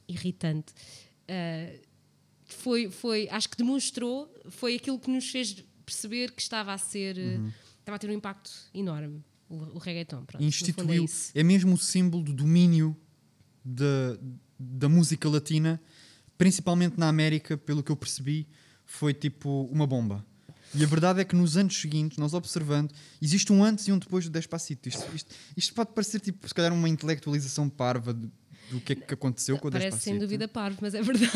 irritante, 0.08 0.74
eh, 1.28 1.82
foi, 2.46 2.90
foi, 2.90 3.28
acho 3.30 3.50
que 3.50 3.58
demonstrou, 3.58 4.34
foi 4.50 4.76
aquilo 4.76 4.98
que 4.98 5.10
nos 5.10 5.30
fez 5.30 5.62
perceber 5.86 6.32
que 6.32 6.42
estava 6.42 6.72
a 6.72 6.78
ser, 6.78 7.18
Uhum. 7.18 7.52
estava 7.80 7.98
a 7.98 8.00
ter 8.00 8.10
um 8.10 8.14
impacto 8.14 8.50
enorme, 8.74 9.22
o, 9.50 9.56
o 9.56 9.78
reggaeton. 9.78 10.24
Pronto, 10.26 10.42
é 10.42 10.46
instituiu. 10.46 11.06
É, 11.34 11.44
mesmo 11.44 11.74
o 11.74 11.78
símbolo 11.78 12.24
do 12.24 12.34
domínio 12.34 12.96
da, 13.64 14.18
da 14.60 14.90
música 14.90 15.28
latina, 15.30 15.82
principalmente 16.38 16.98
na 17.00 17.08
América, 17.08 17.58
pelo 17.58 17.82
que 17.84 17.92
eu 17.92 17.96
percebi, 17.96 18.48
foi 18.86 19.14
tipo 19.14 19.64
uma 19.72 19.88
bomba. 19.88 20.26
E 20.74 20.84
a 20.84 20.88
verdade 20.88 21.22
é 21.22 21.24
que 21.24 21.36
nos 21.36 21.56
anos 21.56 21.80
seguintes, 21.80 22.18
nós 22.18 22.34
observando, 22.34 22.92
existe 23.22 23.52
um 23.54 23.64
antes 23.64 23.88
e 23.88 23.92
um 23.94 23.98
depois 23.98 24.26
do 24.26 24.32
Despacito. 24.32 24.90
Isto, 24.90 25.16
isto, 25.16 25.34
isto 25.56 25.74
pode 25.74 25.94
parecer, 25.94 26.20
tipo, 26.20 26.46
se 26.48 26.54
calhar, 26.54 26.74
uma 26.74 26.90
intelectualização 26.90 27.70
parva 27.70 28.14
de- 28.14 28.30
do 28.72 28.82
que 28.82 28.94
é 28.94 28.96
que 28.96 29.14
aconteceu 29.14 29.58
com 29.58 29.68
o 29.68 29.72
Parece 29.72 29.88
Despacito. 29.92 30.10
sem 30.12 30.20
dúvida 30.20 30.48
parvo, 30.48 30.80
mas 30.82 30.94
é 30.94 31.02
verdade. 31.02 31.32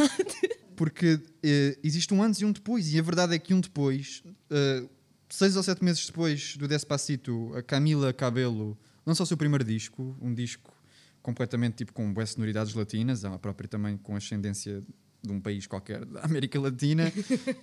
Porque 0.75 1.19
eh, 1.43 1.77
existe 1.83 2.13
um 2.13 2.21
antes 2.23 2.41
e 2.41 2.45
um 2.45 2.51
depois, 2.51 2.91
e 2.93 2.99
a 2.99 3.01
verdade 3.01 3.33
é 3.35 3.39
que 3.39 3.53
um 3.53 3.61
depois, 3.61 4.23
eh, 4.49 4.83
seis 5.29 5.55
ou 5.55 5.63
sete 5.63 5.83
meses 5.83 6.05
depois 6.05 6.57
do 6.57 6.67
Despacito, 6.67 7.51
a 7.55 7.61
Camila 7.61 8.11
Cabello 8.11 8.77
lançou 9.05 9.23
o 9.23 9.27
seu 9.27 9.37
primeiro 9.37 9.63
disco, 9.63 10.17
um 10.21 10.33
disco 10.33 10.73
completamente 11.21 11.75
tipo 11.77 11.93
com 11.93 12.11
boas 12.11 12.31
sonoridades 12.31 12.73
latinas, 12.73 13.23
ela 13.23 13.37
própria 13.37 13.67
também 13.67 13.97
com 13.97 14.15
ascendência 14.15 14.83
de 15.21 15.31
um 15.31 15.39
país 15.39 15.67
qualquer 15.67 16.05
da 16.05 16.21
América 16.21 16.59
Latina. 16.59 17.11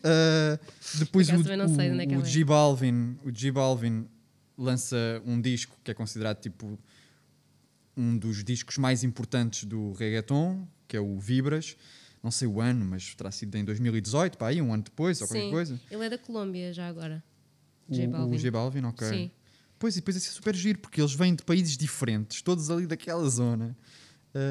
Eh, 0.09 0.59
depois 0.99 1.29
o, 1.29 1.33
é 1.33 1.37
o, 1.37 2.21
o. 2.21 2.23
J 2.23 2.45
Balvin, 2.45 3.19
o 3.25 3.31
J 3.33 3.51
Balvin 3.51 4.07
lança 4.57 4.97
um 5.25 5.41
disco 5.41 5.77
que 5.83 5.91
é 5.91 5.95
considerado 5.95 6.41
tipo 6.41 6.79
um 7.97 8.17
dos 8.17 8.45
discos 8.45 8.79
mais 8.79 9.03
importantes 9.03 9.65
do 9.65 9.93
reggaeton, 9.93 10.67
que 10.87 10.97
é 10.97 11.01
o 11.01 11.19
Vibras. 11.19 11.77
Não 12.23 12.31
sei 12.31 12.47
o 12.47 12.61
ano, 12.61 12.85
mas 12.85 13.15
terá 13.15 13.31
sido 13.31 13.57
em 13.57 13.65
2018, 13.65 14.37
para 14.37 14.49
aí, 14.49 14.61
um 14.61 14.73
ano 14.73 14.83
depois, 14.83 15.21
ou 15.21 15.29
qualquer 15.29 15.45
Sim, 15.45 15.51
coisa. 15.51 15.81
ele 15.91 16.05
é 16.05 16.11
da 16.11 16.19
Colômbia 16.19 16.73
já 16.73 16.89
agora. 16.89 17.23
O- 17.89 17.95
J 17.95 18.07
o, 18.07 18.11
Balvin. 18.11 18.37
J 18.39 18.51
Balvin, 18.51 18.85
ok. 18.85 19.09
Sim. 19.09 19.31
Pois, 19.79 19.95
e 19.97 20.01
depois 20.01 20.17
isso 20.17 20.31
é 20.31 20.33
super 20.33 20.55
giro, 20.55 20.79
porque 20.79 21.01
eles 21.01 21.13
vêm 21.15 21.35
de 21.35 21.43
países 21.43 21.77
diferentes, 21.77 22.41
todos 22.43 22.71
ali 22.71 22.87
daquela 22.87 23.29
zona. 23.29 23.77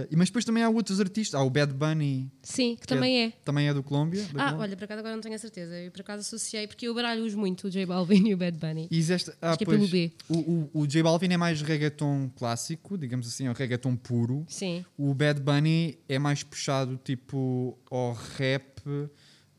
E 0.10 0.16
mas 0.16 0.30
depois 0.30 0.44
também 0.44 0.64
há 0.64 0.70
outros 0.70 1.00
artistas. 1.00 1.40
Há 1.40 1.44
o 1.44 1.50
Bad 1.50 1.72
Bunny, 1.72 2.32
Sim, 2.42 2.74
que 2.74 2.82
que 2.82 2.88
também 2.88 3.26
é. 3.26 3.32
também 3.44 3.68
é 3.68 3.74
do 3.74 3.84
Colômbia. 3.84 4.24
Ah, 4.34 4.46
Colômbia. 4.50 4.58
olha, 4.58 4.76
por 4.76 4.84
acaso 4.86 5.00
agora 5.00 5.14
não 5.14 5.22
tenho 5.22 5.36
a 5.36 5.38
certeza. 5.38 5.76
Eu 5.80 5.92
por 5.92 6.02
acaso 6.02 6.22
associei, 6.22 6.66
porque 6.68 6.88
eu 6.88 6.94
baralho-os 6.96 7.36
muito, 7.36 7.68
o 7.68 7.70
J 7.70 7.86
Balvin 7.86 8.26
e 8.30 8.34
o 8.34 8.38
Bad 8.38 8.58
Bunny. 8.58 8.88
E 8.90 8.98
existe, 8.98 9.32
ah, 9.40 9.50
Acho 9.50 9.60
que 9.60 9.64
é 9.64 9.68
pelo 9.68 9.88
B. 9.88 10.12
O, 10.28 10.38
o, 10.38 10.70
o 10.82 10.88
J 10.88 11.04
Balvin 11.04 11.32
é 11.34 11.38
mais 11.38 11.62
reggaeton 11.62 12.32
clássico, 12.36 12.98
digamos 12.98 13.28
assim, 13.28 13.46
é 13.46 13.52
um 13.52 13.54
reggaeton 13.54 13.96
puro. 13.96 14.44
Sim. 14.48 14.84
O 14.98 15.14
Bad 15.14 15.40
Bunny 15.40 16.00
é 16.10 16.18
mais 16.18 16.42
puxado 16.42 17.00
tipo 17.04 17.78
ao 17.92 18.14
rap 18.38 18.82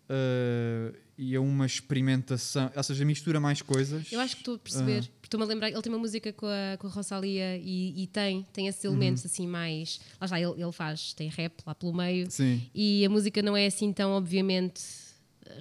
eh, 0.08 0.92
e 1.18 1.35
a 1.35 1.40
uma 1.40 1.64
experimentação, 1.66 2.70
ou 2.76 2.83
seja, 2.83 3.05
mistura 3.05 3.40
mais 3.40 3.62
coisas. 3.62 4.12
Eu 4.12 4.20
acho 4.20 4.35
que 4.37 4.42
estou 4.42 4.57
a 4.57 4.59
perceber, 4.59 5.02
porque 5.20 5.26
estou-me 5.26 5.44
a 5.44 5.48
lembrar, 5.48 5.70
ele 5.70 5.81
tem 5.81 5.90
uma 5.92 5.98
música 5.98 6.31
com 6.33 6.46
a, 6.46 6.76
com 6.79 6.87
a 6.87 6.90
Rosalia 6.90 7.57
e, 7.57 8.02
e 8.02 8.07
tem, 8.07 8.46
tem 8.52 8.66
esses 8.68 8.85
elementos 8.85 9.24
Uhum. 9.24 9.31
assim 9.33 9.46
mais. 9.46 9.98
Lá 10.20 10.26
está, 10.26 10.40
ele, 10.40 10.61
ele 10.62 10.72
faz, 10.72 11.12
tem 11.14 11.29
rap 11.31 11.55
lá 11.66 11.74
pelo 11.74 11.94
meio 11.94 12.31
Sim. 12.31 12.62
e 12.74 13.05
a 13.05 13.09
música 13.09 13.40
não 13.42 13.57
é 13.57 13.66
assim 13.66 13.92
tão, 13.94 14.11
obviamente, 14.12 14.83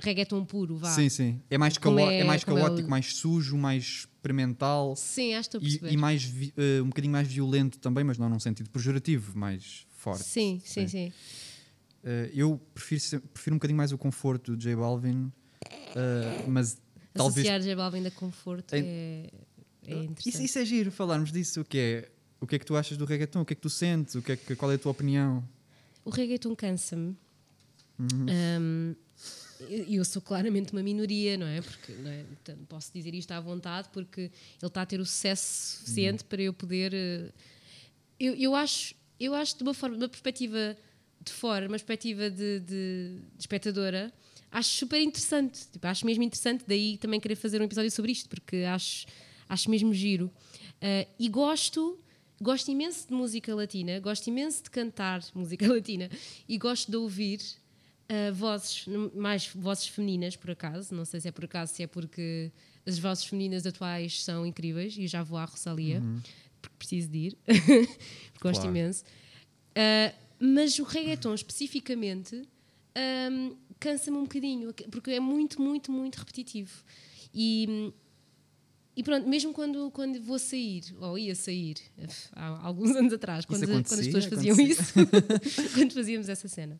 reggaeton 0.02 0.44
puro, 0.44 0.76
vá. 0.78 0.89
Sim, 0.94 1.08
sim. 1.10 1.41
É 1.50 1.58
mais, 1.58 1.76
é- 1.78 2.20
é, 2.20 2.24
mais 2.26 2.44
como 2.44 2.60
é 2.60 2.62
o- 2.62 2.65
caótico, 2.65 2.89
mais 2.89 3.15
sujo, 3.15 3.56
mais 3.58 3.84
experimental 3.84 4.96
Sim, 4.96 5.36
acho 5.36 5.50
que 5.50 5.58
estou 5.58 5.60
a 5.60 5.63
e, 5.63 5.72
perceber. 5.80 5.94
e 5.94 5.98
mais 5.98 6.24
vi- 6.24 6.54
eh, 6.58 6.82
um 6.82 6.88
bocadinho 6.88 7.12
mais 7.13 7.28
violento 7.28 7.78
também, 7.80 8.04
mas 8.04 8.18
não 8.18 8.28
num 8.28 8.39
sentido 8.39 8.70
pejorativo, 8.70 9.38
mais 9.38 9.86
forte. 9.91 10.24
Sim, 10.26 10.62
sim, 10.65 10.88
sim. 10.88 11.13
Eh, 12.04 12.32
eu 12.36 12.60
prefiro, 12.74 13.22
prefiro 13.34 13.56
um 13.56 13.58
bocadinho 13.58 13.78
mais 13.78 13.91
o 13.91 13.98
conforto 13.98 14.56
do 14.56 14.62
J 14.62 14.76
Balvin, 14.76 15.32
eh, 15.96 16.46
mas 16.48 16.78
talvez 17.13 17.46
Associar 17.48 17.62
J 17.62 17.76
Balvin 17.76 18.04
da 18.04 18.12
conforto 18.12 18.74
É- 18.74 18.80
é, 18.80 19.94
interessante. 19.94 20.30
Isso, 20.30 20.41
isso 20.44 20.60
é 20.60 20.65
giro, 20.65 20.91
falarmos 20.91 21.32
disso. 21.32 21.62
O 21.62 21.65
que 21.65 21.78
é? 21.78 22.10
O 22.41 22.48
que 22.48 22.56
é 22.56 22.60
que 22.60 22.65
tu 22.65 22.76
achas 22.76 22.98
do 22.98 23.06
reggaeton? 23.06 23.41
O 23.41 23.46
que 23.46 23.54
é 23.54 23.56
que 23.56 23.62
tu 23.62 23.70
sentes? 23.70 24.15
O 24.15 24.22
que 24.22 24.32
é 24.34 24.36
que, 24.36 24.56
qual 24.56 24.72
é 24.72 24.76
a 24.76 24.78
tua 24.78 24.91
opinião? 24.91 25.48
O 26.04 26.10
reggaeton 26.10 26.56
cansa-me. 26.56 27.15
Uhum. 27.98 28.26
Um, 28.60 28.96
eu 29.88 30.04
sou 30.04 30.22
claramente 30.22 30.74
uma 30.74 30.84
minoria, 30.84 31.38
não 31.38 31.48
é? 31.48 31.62
Porque 31.62 31.94
não 31.94 32.12
é? 32.12 32.24
Portanto, 32.24 32.65
posso 32.68 32.91
dizer 32.94 33.13
isto 33.15 33.32
à 33.32 33.39
vontade, 33.39 33.88
porque 33.94 34.22
ele 34.22 34.32
está 34.63 34.82
a 34.82 34.86
ter 34.86 35.00
o 35.00 35.06
sucesso 35.06 35.78
suficiente 35.78 36.24
Uhum. 36.24 36.30
para 36.30 36.41
eu 36.41 36.54
poder. 36.54 36.94
eh, 36.94 37.32
Eu, 38.20 38.34
eu 38.36 38.56
acho, 38.56 38.94
eu 39.20 39.34
acho 39.34 39.58
de 39.58 39.63
uma 39.63 39.74
forma, 39.74 39.98
de 39.98 40.04
uma 40.04 40.10
perspectiva 40.10 40.78
de 41.22 41.32
fora, 41.32 41.65
uma 41.65 41.72
perspectiva 41.72 42.30
de, 42.30 42.60
de- 42.60 43.20
de 43.20 43.39
espectadora, 43.39 44.13
acho 44.58 44.70
super 44.70 45.02
interessante. 45.02 45.68
Tipo, 45.72 45.86
acho 45.88 46.06
mesmo 46.06 46.24
interessante, 46.24 46.63
daí 46.68 46.98
também 46.98 47.20
querer 47.20 47.36
fazer 47.36 47.62
um 47.62 47.65
episódio 47.65 47.91
sobre 47.91 48.12
isto, 48.12 48.28
porque 48.30 48.58
acho, 48.58 49.06
acho 49.50 49.70
mesmo 49.70 49.94
giro. 49.94 50.32
Ah, 50.82 51.06
e 51.20 51.28
gosto. 51.30 52.00
Gosto 52.41 52.70
imenso 52.70 53.08
de 53.08 53.13
música 53.13 53.56
latina, 53.56 53.98
gosto 54.02 54.28
imenso 54.28 54.62
de 54.63 54.70
cantar 54.70 55.24
música 55.34 55.65
latina 55.72 56.10
e 56.50 56.58
gosto 56.58 56.91
de 56.91 56.98
ouvir 56.98 57.39
ah, 58.10 58.32
vozes, 58.34 58.86
mais 59.15 59.48
vozes 59.56 59.88
femininas, 59.88 60.36
por 60.36 60.52
acaso. 60.52 60.94
Não 60.94 61.06
sei 61.06 61.22
se 61.22 61.28
é 61.30 61.32
por 61.32 61.46
acaso, 61.46 61.74
se 61.74 61.84
é 61.84 61.88
porque 61.88 62.52
as 62.86 63.00
vozes 63.00 63.24
femininas 63.26 63.65
atuais 63.65 64.22
são 64.22 64.46
incríveis 64.46 64.98
e 64.98 65.08
já 65.08 65.24
vou 65.24 65.38
à 65.38 65.46
Rosalia, 65.46 66.04
porque 66.62 66.76
preciso 66.78 67.08
de 67.10 67.18
ir, 67.20 67.38
gosto 68.41 68.62
Claro. 68.62 68.68
imenso. 68.68 69.03
Ah, 69.74 70.14
mas 70.38 70.78
o 70.78 70.84
reggaeton 70.84 71.34
especificamente 71.34 72.41
ahm, 72.93 73.53
cansa-me 73.80 74.17
um 74.17 74.23
bocadinho, 74.23 74.73
porque 74.91 75.11
é 75.11 75.19
muito, 75.19 75.61
muito, 75.61 75.91
muito 75.91 76.15
repetitivo. 76.15 76.84
E, 77.34 77.93
e 78.95 79.03
pronto, 79.03 79.28
mesmo 79.28 79.53
quando, 79.53 79.91
quando 79.91 80.21
vou 80.21 80.39
sair, 80.39 80.84
ou 80.99 81.17
ia 81.17 81.36
sair, 81.36 81.78
há 82.34 82.65
alguns 82.65 82.95
anos 82.95 83.13
atrás, 83.13 83.45
quando, 83.45 83.65
quando 83.65 83.80
as 83.80 84.07
pessoas 84.07 84.26
faziam 84.26 84.53
Acontecia? 84.53 84.84
isso, 84.84 85.73
quando 85.76 85.93
fazíamos 85.93 86.30
essa 86.30 86.47
cena. 86.47 86.80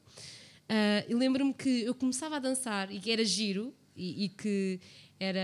Eu 1.08 1.18
lembro-me 1.18 1.54
que 1.54 1.84
eu 1.84 1.94
começava 1.94 2.38
a 2.38 2.40
dançar 2.40 2.92
e 2.92 3.00
que 3.00 3.12
era 3.12 3.24
giro 3.24 3.74
e, 3.96 4.26
e 4.26 4.30
que 4.30 4.80
era. 5.20 5.40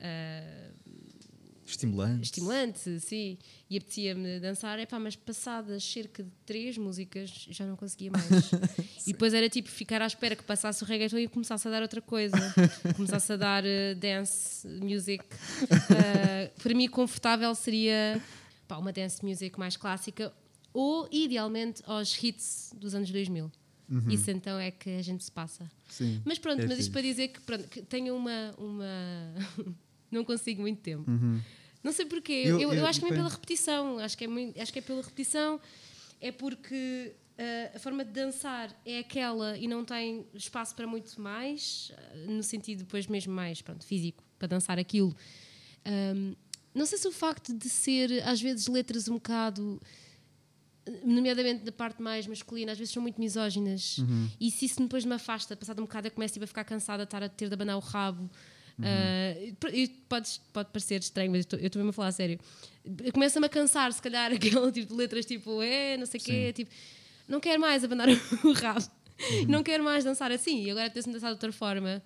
ah, 0.00 0.70
Estimulante. 1.66 2.24
estimulante, 2.24 3.00
sim. 3.00 3.38
E 3.68 3.76
apetecia-me 3.76 4.40
dançar, 4.40 4.78
epá, 4.78 4.98
mas 4.98 5.16
passadas 5.16 5.82
cerca 5.84 6.22
de 6.22 6.30
três 6.44 6.78
músicas 6.78 7.30
já 7.50 7.66
não 7.66 7.76
conseguia 7.76 8.10
mais. 8.10 8.24
e 9.06 9.12
depois 9.12 9.34
era 9.34 9.48
tipo 9.48 9.68
ficar 9.68 10.00
à 10.00 10.06
espera 10.06 10.36
que 10.36 10.44
passasse 10.44 10.82
o 10.82 10.86
reggaeton 10.86 11.18
e 11.18 11.28
começasse 11.28 11.66
a 11.66 11.70
dar 11.70 11.82
outra 11.82 12.00
coisa. 12.00 12.36
começasse 12.94 13.32
a 13.32 13.36
dar 13.36 13.64
eh, 13.64 13.94
dance 13.94 14.66
music. 14.66 15.24
Ah, 15.90 16.50
para 16.62 16.74
mim, 16.74 16.88
confortável 16.88 17.54
seria 17.54 18.22
pá, 18.68 18.76
uma 18.78 18.92
dance 18.92 19.24
music 19.24 19.58
mais 19.58 19.76
clássica 19.76 20.32
ou, 20.72 21.08
idealmente, 21.10 21.82
aos 21.86 22.22
hits 22.22 22.72
dos 22.76 22.94
anos 22.94 23.10
2000. 23.10 23.50
Isso 24.08 24.30
então 24.30 24.58
é 24.58 24.70
que 24.70 24.90
a 24.90 25.02
gente 25.02 25.22
se 25.24 25.30
passa. 25.30 25.70
Sim. 25.88 26.20
Mas 26.24 26.38
pronto, 26.38 26.60
É 26.62 26.66
mas 26.66 26.78
isto 26.78 26.90
para 26.90 27.02
dizer 27.02 27.28
que, 27.28 27.40
pronto, 27.40 27.68
que 27.68 27.82
tenho 27.82 28.14
uma. 28.16 28.54
uma... 28.58 29.34
não 30.10 30.24
consigo 30.24 30.60
muito 30.62 30.80
tempo. 30.80 31.04
Não 31.82 31.92
sei 31.92 32.06
porquê. 32.06 32.42
Eu, 32.46 32.56
Uhum. 32.56 32.62
Eu- 32.62 32.72
eu, 32.74 32.86
acho 32.86 32.98
que 33.00 33.04
depende. 33.06 33.20
pela 33.22 33.28
repetição. 33.34 33.98
Acho 33.98 34.16
que 34.18 34.24
é, 34.24 34.28
muito, 34.28 34.60
acho 34.60 34.72
que 34.72 34.78
é 34.78 34.82
pela 34.82 35.02
repetição. 35.02 35.60
É 36.20 36.32
porque 36.32 37.14
ah, 37.38 37.76
a 37.76 37.78
forma 37.78 38.04
de 38.04 38.10
dançar 38.12 38.74
é 38.84 38.98
aquela 38.98 39.56
e 39.58 39.68
não 39.68 39.84
tem 39.84 40.26
espaço 40.34 40.74
para 40.74 40.86
muito 40.86 41.20
mais, 41.20 41.92
ah, 41.96 42.16
no 42.28 42.42
sentido 42.42 42.78
depois 42.80 43.06
mesmo 43.06 43.32
mais 43.34 43.60
pronto, 43.62 43.84
físico, 43.84 44.24
para 44.38 44.48
dançar 44.48 44.78
aquilo. 44.78 45.14
Ahm, 45.84 46.34
não 46.74 46.84
sei 46.86 46.98
se 46.98 47.06
o 47.06 47.12
facto 47.12 47.54
de 47.54 47.68
ser, 47.68 48.22
às 48.26 48.40
vezes, 48.40 48.66
letras 48.66 49.06
um 49.08 49.14
bocado 49.14 49.80
nomeadamente 51.04 51.64
da 51.64 51.72
parte 51.72 52.00
mais 52.00 52.26
masculina, 52.26 52.72
às 52.72 52.78
vezes 52.78 52.92
são 52.94 53.02
muito 53.02 53.20
misóginas. 53.20 53.96
E 54.40 54.50
se 54.50 54.66
isso 54.66 54.80
depois 54.80 55.04
me 55.04 55.14
afasta, 55.14 55.56
passado 55.56 55.80
um 55.80 55.82
bocado, 55.84 56.06
eu 56.06 56.10
começo 56.12 56.34
tipo, 56.34 56.44
a 56.44 56.46
ficar 56.46 56.64
cansada 56.64 57.02
de 57.04 57.08
estar 57.08 57.22
a 57.22 57.28
ter 57.28 57.48
de 57.48 57.54
abanar 57.54 57.76
o 57.76 57.80
rabo. 57.80 58.30
Ah, 58.82 59.34
e 59.72 59.88
pode, 60.08 60.40
pode 60.52 60.68
parecer 60.70 61.00
estranho, 61.00 61.30
mas 61.30 61.46
eu 61.50 61.58
estou- 61.66 61.80
mesmo 61.80 61.90
a 61.90 61.92
falar 61.92 62.08
a 62.08 62.12
sério. 62.12 62.38
Começa-me 63.12 63.46
a 63.46 63.48
cansar, 63.48 63.92
se 63.92 64.02
calhar, 64.02 64.30
aquele 64.60 64.70
tipo 64.72 64.88
de 64.92 64.94
letras 64.94 65.24
tipo, 65.24 65.62
é, 65.62 65.96
não 65.96 66.06
sei 66.06 66.20
o 66.20 66.22
quê, 66.22 66.52
tipo, 66.52 66.70
não 67.28 67.40
quero 67.40 67.60
mais 67.60 67.82
abanar 67.84 68.08
o 68.08 68.52
rabo, 68.52 68.84
não 69.48 69.62
quero 69.62 69.82
mais 69.82 70.04
dançar 70.04 70.30
assim, 70.30 70.64
e 70.64 70.70
agora 70.70 70.86
apetece-me 70.86 71.14
dançar 71.14 71.30
de 71.30 71.34
outra 71.34 71.52
forma. 71.52 72.02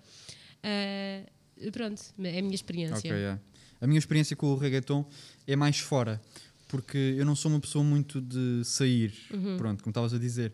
Ah, 0.63 1.23
pronto, 1.71 2.01
é 2.23 2.39
a 2.39 2.41
minha 2.41 2.55
experiência. 2.55 2.97
Ok, 2.97 3.11
é. 3.11 3.39
A 3.79 3.87
minha 3.87 3.99
experiência 3.99 4.35
com 4.35 4.47
o 4.47 4.55
reggaeton 4.55 5.05
é 5.47 5.55
mais 5.55 5.79
fora, 5.79 6.21
porque 6.67 6.97
eu 7.17 7.25
não 7.25 7.35
sou 7.35 7.51
uma 7.51 7.59
pessoa 7.59 7.83
muito 7.83 8.21
de 8.21 8.63
sair, 8.63 9.13
Uhum. 9.33 9.57
pronto, 9.57 9.83
como 9.83 9.91
estavas 9.91 10.13
a 10.13 10.17
dizer. 10.19 10.53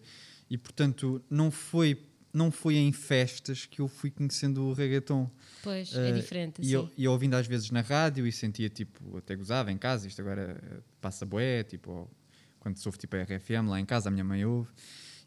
E 0.49 0.57
portanto, 0.57 1.21
não 1.29 1.51
foi, 1.51 2.01
não 2.37 2.51
foi 2.51 2.75
em 2.77 2.91
festas 2.93 3.65
que 3.65 3.81
eu 3.81 3.87
fui 3.87 4.09
conhecendo 4.11 4.63
o 4.63 4.73
reggaeton. 4.73 5.29
Pois, 5.63 5.93
é 5.95 6.09
Eh, 6.09 6.11
diferente. 6.13 6.61
E 6.61 6.71
eu, 6.71 6.89
eu 6.97 7.11
ouvindo 7.11 7.33
às 7.35 7.47
vezes 7.47 7.71
na 7.71 7.81
rádio 7.81 8.25
e 8.27 8.31
sentia 8.31 8.69
tipo, 8.69 9.17
até 9.17 9.35
gozava 9.35 9.71
em 9.71 9.77
casa, 9.77 10.07
isto 10.07 10.21
agora 10.21 10.61
eh, 10.63 10.79
passa 11.01 11.25
boé, 11.25 11.63
tipo, 11.63 11.91
ou 11.91 12.11
quando 12.59 12.77
se 12.77 12.87
ouve 12.87 12.97
tipo 12.97 13.15
a 13.15 13.23
RFM 13.23 13.67
lá 13.69 13.79
em 13.79 13.85
casa, 13.85 14.09
a 14.09 14.11
minha 14.11 14.23
mãe 14.23 14.45
ouve. 14.45 14.69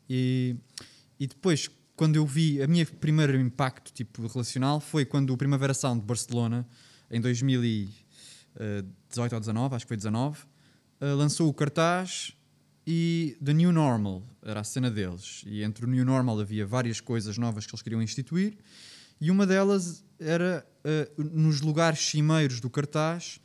E, 0.09 0.57
e 1.19 1.27
depois, 1.27 1.69
quando 1.97 2.17
eu 2.17 2.27
vi, 2.27 2.63
a 2.63 2.67
minha 2.67 2.87
primeiro 2.87 3.39
impacto 3.39 3.93
tipo 3.93 4.27
relacional 4.27 4.81
foi 4.81 5.05
quando 5.05 5.31
o 5.33 5.37
Primavera 5.37 5.75
Sound 5.75 6.01
de 6.01 6.07
Barcelona, 6.07 6.67
em 7.11 7.21
2018 7.21 9.33
ou 9.35 9.41
19, 9.41 9.75
acho 9.75 9.85
que 9.85 9.89
foi 9.89 9.97
19, 9.97 10.39
eh, 11.01 11.13
lançou 11.13 11.49
o 11.49 11.55
cartaz 11.55 12.35
e 12.87 13.37
The 13.43 13.53
New 13.53 13.73
Normal 13.73 14.23
era 14.43 14.61
a 14.61 14.65
cena 14.65 14.91
deles. 14.91 15.43
E 15.47 15.63
entre 15.63 15.85
o 15.85 15.89
New 15.89 16.05
Normal 16.05 16.41
havia 16.41 16.67
várias 16.67 17.01
coisas 17.01 17.37
novas 17.39 17.67
que 17.67 17.73
eles 17.73 17.83
queriam 17.83 18.03
instituir. 18.03 18.57
E 19.21 19.31
uma 19.31 19.47
delas 19.47 20.05
era, 20.19 20.67
eh, 20.83 21.11
nos 21.19 21.61
lugares 21.61 22.01
cimeiros 22.01 22.61
do 22.61 22.71
cartaz, 22.71 23.39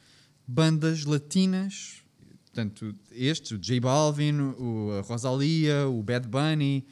bandas 0.48 1.04
latinas, 1.04 2.02
portanto, 2.46 2.96
estes, 3.12 3.52
o 3.52 3.58
J 3.58 3.80
Balvin, 3.80 4.40
o, 4.40 4.92
a 4.98 5.02
Rosalia, 5.02 5.88
o 5.88 6.02
Bad 6.02 6.28
Bunny, 6.28 6.86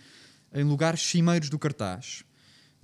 em 0.53 0.63
lugares 0.63 1.01
cimeiros 1.01 1.49
do 1.49 1.57
cartaz. 1.57 2.23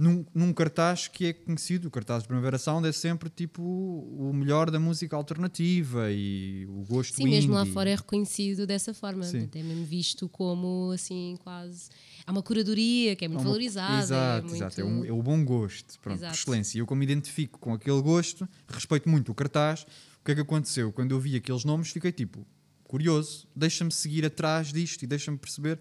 Num, 0.02 0.26
num 0.34 0.54
cartaz 0.54 1.10
que 1.10 1.26
é 1.26 1.34
conhecido, 1.34 1.90
o 1.90 1.92
cartaz 1.92 2.22
de 2.24 2.30
Primavera 2.30 2.58
Sound 2.58 2.88
é 2.88 2.92
sempre 2.94 3.30
tipo 3.30 3.62
o 3.62 4.32
melhor 4.34 4.72
da 4.72 4.80
música 4.80 5.14
alternativa 5.18 6.10
e 6.10 6.66
o 6.70 6.86
gosto 6.86 7.18
Sim, 7.18 7.26
mesmo 7.28 7.54
lá 7.54 7.64
indie. 7.64 7.74
fora 7.74 7.90
é 7.90 7.96
reconhecido 7.96 8.66
dessa 8.66 8.94
forma. 8.94 9.24
Sim. 9.26 9.40
Portanto, 9.42 9.56
É 9.58 9.64
mesmo 9.64 9.84
visto 9.84 10.30
como 10.30 10.92
assim, 10.94 11.36
quase. 11.44 11.90
Há 12.26 12.32
uma 12.32 12.42
curadoria 12.42 13.14
que 13.14 13.26
é 13.26 13.28
muito 13.28 13.40
É 13.40 13.42
uma- 13.42 13.50
valorizada. 13.50 14.02
Exato, 14.02 14.38
é 14.38 14.42
muito... 14.50 14.56
exato. 14.56 14.80
É, 14.80 14.84
um- 14.86 15.04
é 15.06 15.12
o 15.12 15.22
bom 15.22 15.44
gosto, 15.44 16.00
pronto, 16.00 16.18
Exato. 16.18 16.32
por 16.34 16.40
excelência. 16.40 16.78
E 16.78 16.80
eu, 16.80 16.86
como 16.86 17.00
me 17.00 17.06
identifico 17.06 17.60
com 17.60 17.74
aquele 17.74 18.02
gosto, 18.02 18.48
respeito 18.70 19.10
muito 19.10 19.34
o 19.34 19.36
cartaz. 19.36 19.82
O 20.22 20.24
que 20.24 20.32
é 20.32 20.36
que 20.36 20.42
aconteceu? 20.42 20.94
Quando 20.94 21.12
eu 21.12 21.20
vi 21.20 21.36
aqueles 21.36 21.66
nomes, 21.66 21.90
fiquei 21.90 22.14
tipo, 22.14 22.48
curioso, 22.86 23.48
deixa-me 23.54 23.92
seguir 23.92 24.26
atrás 24.26 24.72
disto 24.72 25.04
e 25.04 25.08
deixa-me 25.08 25.38
perceber 25.38 25.78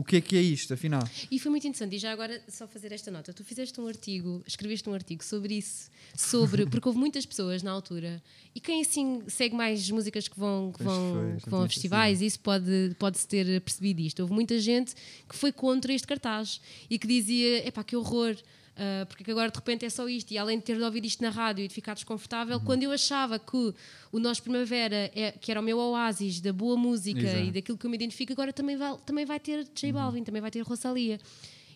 o 0.00 0.04
que 0.04 0.16
é 0.16 0.20
que 0.20 0.36
é 0.36 0.40
isto, 0.40 0.72
afinal. 0.72 1.02
E 1.28 1.40
foi 1.40 1.50
muito 1.50 1.66
interessante. 1.66 1.96
E 1.96 1.98
já 1.98 2.12
agora, 2.12 2.40
só 2.48 2.68
fazer 2.68 2.92
esta 2.92 3.10
nota: 3.10 3.32
tu 3.32 3.42
fizeste 3.42 3.80
um 3.80 3.88
artigo, 3.88 4.44
escreveste 4.46 4.88
um 4.88 4.94
artigo 4.94 5.24
sobre 5.24 5.54
isso, 5.54 5.90
sobre. 6.16 6.66
porque 6.70 6.86
houve 6.88 7.00
muitas 7.00 7.26
pessoas 7.26 7.64
na 7.64 7.72
altura. 7.72 8.22
E 8.54 8.60
quem 8.60 8.80
assim 8.80 9.22
segue 9.26 9.56
mais 9.56 9.90
músicas 9.90 10.28
que 10.28 10.38
vão, 10.38 10.70
que 10.70 10.84
Pois 10.84 10.88
vão, 10.88 11.12
foi, 11.32 11.40
que 11.42 11.50
vão 11.50 11.62
a 11.64 11.68
festivais, 11.68 12.22
isso 12.22 12.38
pode- 12.38 12.94
pode-se 12.96 13.26
ter 13.26 13.60
percebido 13.62 14.00
isto. 14.00 14.20
Houve 14.20 14.32
muita 14.32 14.56
gente 14.60 14.94
que 15.28 15.34
foi 15.34 15.50
contra 15.50 15.92
este 15.92 16.06
cartaz 16.06 16.60
e 16.88 16.96
que 16.96 17.06
dizia: 17.08 17.66
epá, 17.66 17.82
que 17.82 17.96
horror. 17.96 18.36
Ah, 18.78 19.04
porque 19.06 19.24
que 19.24 19.30
agora 19.30 19.50
de 19.50 19.56
repente 19.56 19.84
é 19.84 19.90
só 19.90 20.08
isto, 20.08 20.30
e 20.32 20.38
além 20.38 20.58
de 20.58 20.64
ter 20.64 20.76
de 20.76 20.82
ouvir 20.82 21.04
isto 21.04 21.22
na 21.22 21.30
rádio 21.30 21.64
e 21.64 21.68
de 21.68 21.74
ficar 21.74 21.94
desconfortável, 21.94 22.56
Uhum. 22.58 22.64
quando 22.64 22.82
eu 22.84 22.92
achava 22.92 23.38
que 23.38 23.74
o 24.12 24.18
nosso 24.18 24.42
Primavera, 24.42 25.10
é- 25.14 25.32
que 25.32 25.50
era 25.50 25.60
o 25.60 25.62
meu 25.62 25.78
oásis 25.78 26.40
da 26.40 26.52
boa 26.52 26.76
música 26.76 27.20
Exato. 27.20 27.44
e 27.44 27.50
daquilo 27.50 27.76
que 27.76 27.84
eu 27.86 27.90
me 27.90 27.96
identifico, 27.96 28.32
agora 28.32 28.52
também 28.52 28.76
vai, 28.76 28.96
também 29.04 29.24
vai 29.26 29.40
ter 29.40 29.58
Uhum. 29.58 29.66
J 29.74 29.92
Balvin, 29.92 30.24
também 30.24 30.40
vai 30.40 30.50
ter 30.50 30.60
Rosalia. 30.62 31.18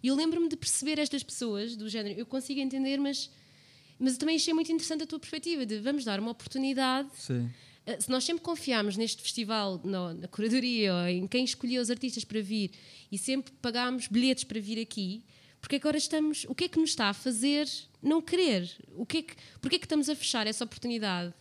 E 0.03 0.09
eu 0.09 0.15
lembro-me 0.17 0.49
de 0.49 0.57
perceber 0.57 0.99
estas 0.99 1.23
pessoas 1.23 1.77
do 1.77 1.89
género, 1.89 2.19
eu 2.19 2.27
consigo 2.27 2.59
entender, 2.61 2.99
mas, 2.99 3.31
mas 3.99 4.15
eu 4.15 4.19
também 4.19 4.37
achei 4.37 4.53
muito 4.55 4.71
interessante 4.73 5.03
a 5.05 5.07
tua 5.07 5.19
perspectiva 5.19 5.65
de 5.67 5.79
vamos 5.79 6.05
dar 6.05 6.19
uma 6.21 6.31
oportunidade. 6.31 7.09
Sim. 7.15 7.49
Eh, 7.87 8.01
Se 8.01 8.09
nós 8.11 8.23
sempre 8.25 8.43
confiámos 8.43 8.97
neste 8.97 9.21
festival, 9.23 9.81
no- 9.85 10.15
na 10.15 10.29
curadoria, 10.29 10.95
ou 10.95 11.07
em 11.09 11.27
quem 11.27 11.45
escolheu 11.45 11.83
os 11.83 11.91
artistas 11.91 12.25
para 12.25 12.41
vir 12.41 12.71
e 13.11 13.19
sempre 13.19 13.53
pagámos 13.61 14.07
bilhetes 14.09 14.45
para 14.45 14.61
vir 14.61 14.81
aqui, 14.81 15.23
porque 15.63 15.77
agora 15.77 15.97
estamos. 15.97 16.45
O 16.47 16.55
que 16.55 16.65
é 16.65 16.69
que 16.69 16.79
nos 16.79 16.91
está 16.91 17.09
a 17.09 17.15
fazer 17.15 17.67
não 18.03 18.21
querer? 18.21 18.71
O 18.95 19.07
que 19.07 19.19
é 19.19 19.23
que, 19.23 19.35
porque 19.63 19.77
é 19.77 19.79
que 19.79 19.87
estamos 19.87 20.11
a 20.11 20.15
fechar 20.15 20.47
essa 20.47 20.63
oportunidade? 20.65 21.33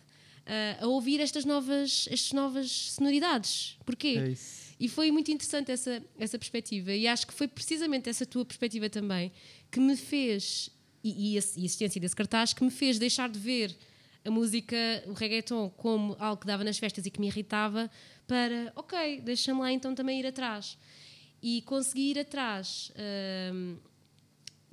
eh, 0.46 0.76
a 0.80 0.86
ouvir 0.86 1.20
estas 1.20 1.44
novas, 1.44 2.08
estas 2.10 2.32
novas 2.32 2.70
sonoridades? 2.70 3.76
Porquê? 3.84 4.18
É. 4.18 4.34
E 4.78 4.88
foi 4.88 5.12
muito 5.12 5.30
interessante 5.30 5.70
essa, 5.70 6.02
essa 6.18 6.38
perspectiva. 6.38 6.92
E 6.92 7.06
acho 7.06 7.26
que 7.26 7.32
foi 7.32 7.46
precisamente 7.46 8.08
essa 8.08 8.26
tua 8.26 8.44
perspectiva 8.44 8.90
também 8.90 9.30
que 9.70 9.78
me 9.78 9.96
fez, 9.96 10.70
e, 11.04 11.34
e 11.34 11.36
a, 11.36 11.38
existência 11.38 12.00
desse 12.00 12.16
cartaz, 12.16 12.52
que 12.52 12.64
me 12.64 12.70
fez 12.70 12.98
deixar 12.98 13.28
de 13.28 13.38
ver 13.38 13.76
a 14.24 14.30
música, 14.30 14.76
o 15.06 15.12
reggaeton, 15.12 15.70
como 15.70 16.16
algo 16.18 16.40
que 16.40 16.46
dava 16.46 16.62
nas 16.62 16.78
festas 16.78 17.06
e 17.06 17.10
que 17.10 17.20
me 17.20 17.26
irritava, 17.26 17.90
para, 18.26 18.72
ok, 18.76 19.20
deixa-me 19.20 19.60
lá 19.60 19.72
então 19.72 19.94
também 19.94 20.20
ir 20.20 20.26
atrás. 20.26 20.76
E 21.40 21.62
consegui 21.62 22.10
ir 22.10 22.20
atrás 22.20 22.92
hum, 23.52 23.76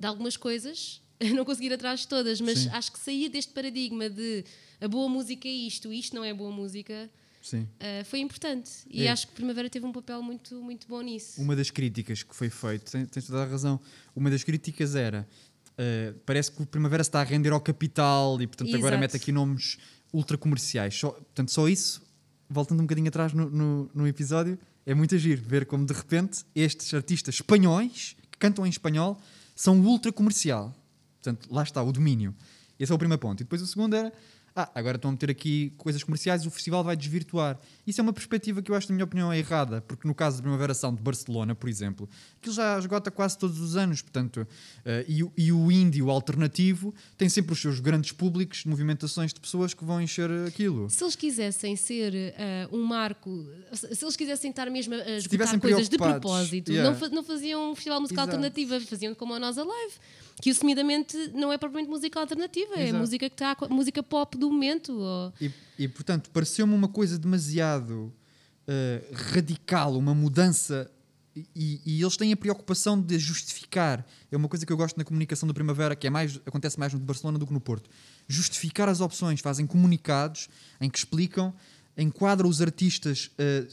de 0.00 0.06
algumas 0.06 0.36
coisas, 0.36 1.00
não 1.36 1.44
consegui 1.44 1.66
ir 1.66 1.74
atrás 1.74 2.00
de 2.00 2.08
todas, 2.08 2.40
mas 2.40 2.60
Sim. 2.60 2.70
acho 2.70 2.90
que 2.90 2.98
sair 2.98 3.28
deste 3.28 3.52
paradigma 3.52 4.08
de 4.10 4.44
a 4.80 4.88
boa 4.88 5.08
música 5.08 5.46
é 5.46 5.52
isto, 5.52 5.92
isto 5.92 6.16
não 6.16 6.24
é 6.24 6.32
boa 6.34 6.50
música. 6.50 7.08
Uh, 7.54 8.04
foi 8.04 8.18
importante. 8.20 8.70
E 8.90 9.04
É. 9.04 9.10
acho 9.10 9.26
que 9.28 9.32
Primavera 9.34 9.68
teve 9.70 9.86
um 9.86 9.92
papel 9.92 10.22
muito, 10.22 10.56
muito 10.62 10.86
bom 10.86 11.00
nisso. 11.00 11.40
Uma 11.40 11.56
das 11.56 11.70
críticas 11.70 12.22
que 12.22 12.34
foi 12.34 12.50
feita, 12.50 12.90
tem- 12.90 13.06
tens 13.06 13.26
toda 13.26 13.42
a 13.42 13.46
razão, 13.46 13.80
uma 14.14 14.28
das 14.30 14.42
críticas 14.44 14.94
era 14.94 15.26
eh, 15.78 16.12
parece 16.26 16.52
que 16.52 16.62
o 16.62 16.66
Primavera 16.66 17.00
está 17.00 17.20
a 17.20 17.24
render 17.24 17.50
ao 17.52 17.60
capital 17.60 18.40
e 18.42 18.46
portanto 18.46 18.68
agora 18.76 18.96
Exato. 18.96 19.00
mete 19.00 19.16
aqui 19.16 19.32
nomes 19.32 19.78
ultra 20.12 20.36
comerciais. 20.36 20.94
Só, 20.94 21.10
portanto, 21.12 21.50
só 21.50 21.66
isso, 21.68 22.02
voltando 22.48 22.80
um 22.80 22.82
bocadinho 22.84 23.08
atrás 23.08 23.32
no, 23.32 23.48
no, 23.48 23.90
no 23.94 24.06
episódio, 24.06 24.58
é 24.84 24.92
muito 24.94 25.14
agir 25.14 25.36
ver 25.40 25.64
como 25.64 25.86
de 25.86 25.94
repente 25.94 26.44
estes 26.54 26.92
artistas 26.92 27.36
espanhóis 27.36 28.14
que 28.30 28.36
cantam 28.38 28.66
em 28.66 28.70
espanhol 28.70 29.18
são 29.60 29.78
ultra 29.82 30.10
comercial. 30.10 30.74
Portanto, 31.22 31.46
lá 31.52 31.62
está 31.62 31.82
o 31.82 31.92
domínio. 31.92 32.34
Esse 32.78 32.90
é 32.90 32.94
o 32.94 32.98
primeiro 32.98 33.20
ponto. 33.20 33.42
E 33.42 33.44
depois 33.44 33.60
o 33.60 33.66
segundo 33.66 33.94
era 33.94 34.10
ah, 34.54 34.70
agora 34.74 34.96
estão 34.96 35.08
a 35.10 35.12
meter 35.12 35.30
aqui 35.30 35.72
coisas 35.76 36.02
comerciais, 36.02 36.44
o 36.46 36.50
festival 36.50 36.82
vai 36.82 36.96
desvirtuar. 36.96 37.58
Isso 37.86 38.00
é 38.00 38.02
uma 38.02 38.12
perspectiva 38.12 38.60
que 38.62 38.70
eu 38.70 38.74
acho, 38.74 38.88
na 38.88 38.94
minha 38.94 39.04
opinião, 39.04 39.32
é 39.32 39.38
errada, 39.38 39.80
porque 39.82 40.06
no 40.06 40.14
caso 40.14 40.36
da 40.38 40.42
Primavera 40.42 40.74
Sound 40.74 40.96
de 40.96 41.02
Barcelona, 41.02 41.54
por 41.54 41.68
exemplo, 41.68 42.08
aquilo 42.38 42.54
já 42.54 42.78
esgota 42.78 43.10
quase 43.10 43.38
todos 43.38 43.60
os 43.60 43.76
anos, 43.76 44.02
portanto, 44.02 44.46
eh, 44.84 45.04
e, 45.08 45.22
o- 45.22 45.32
e 45.36 45.52
o 45.52 45.70
indie, 45.70 46.02
o 46.02 46.10
alternativo, 46.10 46.94
tem 47.16 47.28
sempre 47.28 47.52
os 47.52 47.60
seus 47.60 47.80
grandes 47.80 48.12
públicos, 48.12 48.64
movimentações 48.64 49.32
de 49.32 49.40
pessoas 49.40 49.74
que 49.74 49.84
vão 49.84 50.00
encher 50.00 50.30
aquilo. 50.46 50.88
Se 50.90 51.02
eles 51.04 51.16
quisessem 51.16 51.76
ser 51.76 52.12
uh, 52.70 52.76
um 52.76 52.82
marco, 52.84 53.46
se 53.72 54.04
eles 54.04 54.16
quisessem 54.16 54.50
estar 54.50 54.68
mesmo 54.70 54.94
a 54.94 54.98
esgotar 55.16 55.60
coisas 55.60 55.88
de 55.88 55.96
propósito, 55.96 56.70
yeah. 56.72 56.90
não, 56.90 56.98
fa- 56.98 57.08
não 57.08 57.22
faziam 57.22 57.70
um 57.70 57.74
festival 57.74 58.00
musical 58.00 58.24
Exato. 58.24 58.36
alternativo, 58.36 58.80
faziam 58.86 59.14
como 59.14 59.34
a 59.34 59.38
nós 59.40 59.56
a 59.58 59.64
live. 59.64 59.94
Que 60.42 60.50
assumidamente 60.50 61.16
não 61.34 61.52
é 61.52 61.58
propriamente 61.58 61.90
música 61.90 62.18
alternativa, 62.20 62.74
é 62.76 62.84
Exato. 62.84 62.98
música 62.98 63.28
que 63.28 63.34
está 63.34 63.56
música 63.68 64.02
pop 64.02 64.36
do 64.38 64.50
momento. 64.50 64.92
ou- 64.92 65.32
E, 65.40 65.50
e, 65.78 65.88
portanto, 65.88 66.30
pareceu-me 66.30 66.74
uma 66.74 66.88
coisa 66.88 67.18
demasiado 67.18 68.12
eh, 68.66 69.02
radical, 69.12 69.96
uma 69.96 70.14
mudança. 70.14 70.90
E, 71.54 71.80
e 71.86 72.02
eles 72.02 72.16
têm 72.16 72.32
a 72.32 72.36
preocupação 72.36 73.00
de 73.00 73.18
justificar. 73.18 74.04
É 74.30 74.36
uma 74.36 74.48
coisa 74.48 74.66
que 74.66 74.72
eu 74.72 74.76
gosto 74.76 74.96
na 74.98 75.04
comunicação 75.04 75.46
do 75.46 75.54
Primavera, 75.54 75.94
que 75.94 76.06
é 76.06 76.10
mais, 76.10 76.36
acontece 76.44 76.78
mais 76.78 76.92
no 76.92 76.98
de 76.98 77.04
Barcelona 77.04 77.38
do 77.38 77.46
que 77.46 77.52
no 77.52 77.60
Porto. 77.60 77.88
Justificar 78.28 78.88
as 78.88 79.00
opções, 79.00 79.40
fazem 79.40 79.66
comunicados 79.66 80.48
em 80.80 80.90
que 80.90 80.98
explicam, 80.98 81.54
enquadram 81.96 82.48
os 82.48 82.60
artistas, 82.60 83.30
eh, 83.38 83.66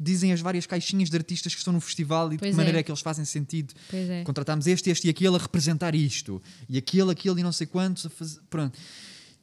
dizem 0.00 0.32
as 0.32 0.40
várias 0.40 0.66
caixinhas 0.66 1.10
de 1.10 1.16
artistas 1.16 1.52
que 1.54 1.58
estão 1.58 1.72
no 1.72 1.80
festival 1.80 2.28
e 2.28 2.32
de 2.32 2.38
Pois 2.38 2.50
que 2.52 2.56
maneira 2.56 2.78
é. 2.78 2.80
é 2.80 2.82
que 2.82 2.90
eles 2.90 3.00
fazem 3.00 3.24
sentido. 3.24 3.74
Pois 3.90 4.08
é. 4.08 4.22
Contratámos 4.24 4.66
este, 4.66 4.90
este 4.90 5.06
e 5.06 5.10
aquele 5.10 5.34
a 5.36 5.38
representar 5.38 5.94
isto. 5.94 6.40
E 6.68 6.78
aquele, 6.78 7.10
aquele 7.10 7.40
e 7.40 7.42
não 7.42 7.52
sei 7.52 7.66
quantos 7.66 8.06
a 8.06 8.10
fazer. 8.10 8.40
Pronto. 8.48 8.78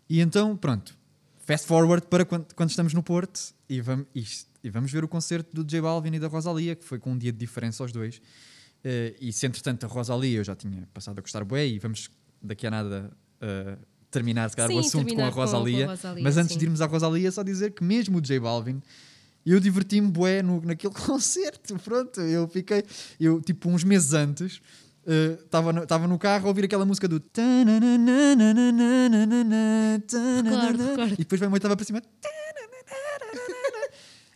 E 0.10 0.20
então, 0.22 0.56
pronto. 0.56 0.96
Fast 1.46 1.68
forward 1.68 2.08
para 2.08 2.26
quando, 2.26 2.54
quando 2.56 2.70
estamos 2.70 2.94
no 2.94 3.04
Porto 3.04 3.40
e 3.70 3.82
vamos, 3.82 4.06
isto- 4.16 4.50
e 4.64 4.70
vamos 4.70 4.92
ver 4.92 5.04
o 5.04 5.08
concerto 5.08 5.50
do 5.54 5.64
J 5.70 5.82
Balvin 5.82 6.14
e 6.16 6.20
da 6.20 6.28
Rosalia, 6.28 6.76
que 6.76 6.84
foi 6.84 6.98
com 7.00 7.12
um 7.12 7.18
dia 7.18 7.32
de 7.32 7.38
diferença 7.38 7.84
aos 7.84 7.92
dois. 7.92 8.20
Eh, 8.84 9.16
e 9.22 9.32
se 9.34 9.46
entretanto 9.46 9.86
a 9.86 9.90
Rosalia 9.90 10.38
eu 10.40 10.44
já 10.44 10.56
tinha 10.56 10.88
passado 10.94 11.18
a 11.20 11.22
gostar 11.22 11.44
bué 11.44 11.68
e 11.68 11.78
vamos 11.80 12.10
daqui 12.42 12.66
a 12.66 12.72
nada 12.72 13.12
eh, 13.42 13.78
terminar 14.10 14.50
se 14.50 14.56
calhar 14.56 14.70
Sim, 14.72 14.78
o 14.78 14.80
assunto 14.80 14.94
com 14.94 15.00
a, 15.02 15.06
terminar 15.06 15.32
com 15.34 15.42
a- 15.42 15.46
com 15.46 15.52
a 15.56 15.60
Rosalia. 15.60 15.88
Rosalia, 15.88 16.24
Mas 16.24 16.38
antes 16.38 16.54
sim. 16.54 16.60
de 16.60 16.66
irmos 16.66 16.82
à 16.82 16.86
Rosalia, 16.88 17.32
só 17.32 17.44
dizer 17.44 17.74
que 17.74 17.84
mesmo 17.84 18.18
o 18.18 18.22
J 18.22 18.40
Balvin 18.40 18.82
eu 19.46 19.60
diverti-me 19.60 20.08
bué 20.08 20.42
no, 20.42 20.62
naquele 20.62 20.94
concerto, 21.06 21.78
pronto, 21.80 22.20
eu 22.22 22.48
fiquei, 22.48 22.84
eu 23.20 23.42
tipo 23.42 23.70
uns 23.70 23.84
meses 23.84 24.14
antes 24.14 24.62
estava 25.44 25.72
no, 25.72 25.86
tava 25.86 26.08
no 26.08 26.18
carro 26.18 26.46
a 26.46 26.50
ouvir 26.50 26.66
aquela 26.66 26.86
música 26.86 27.08
do 27.08 27.20
Recordo, 30.98 31.14
e 31.14 31.18
depois 31.18 31.40
vai 31.40 31.48
uma 31.48 31.58
estava 31.58 31.76
para 31.76 31.86
cima 31.86 32.02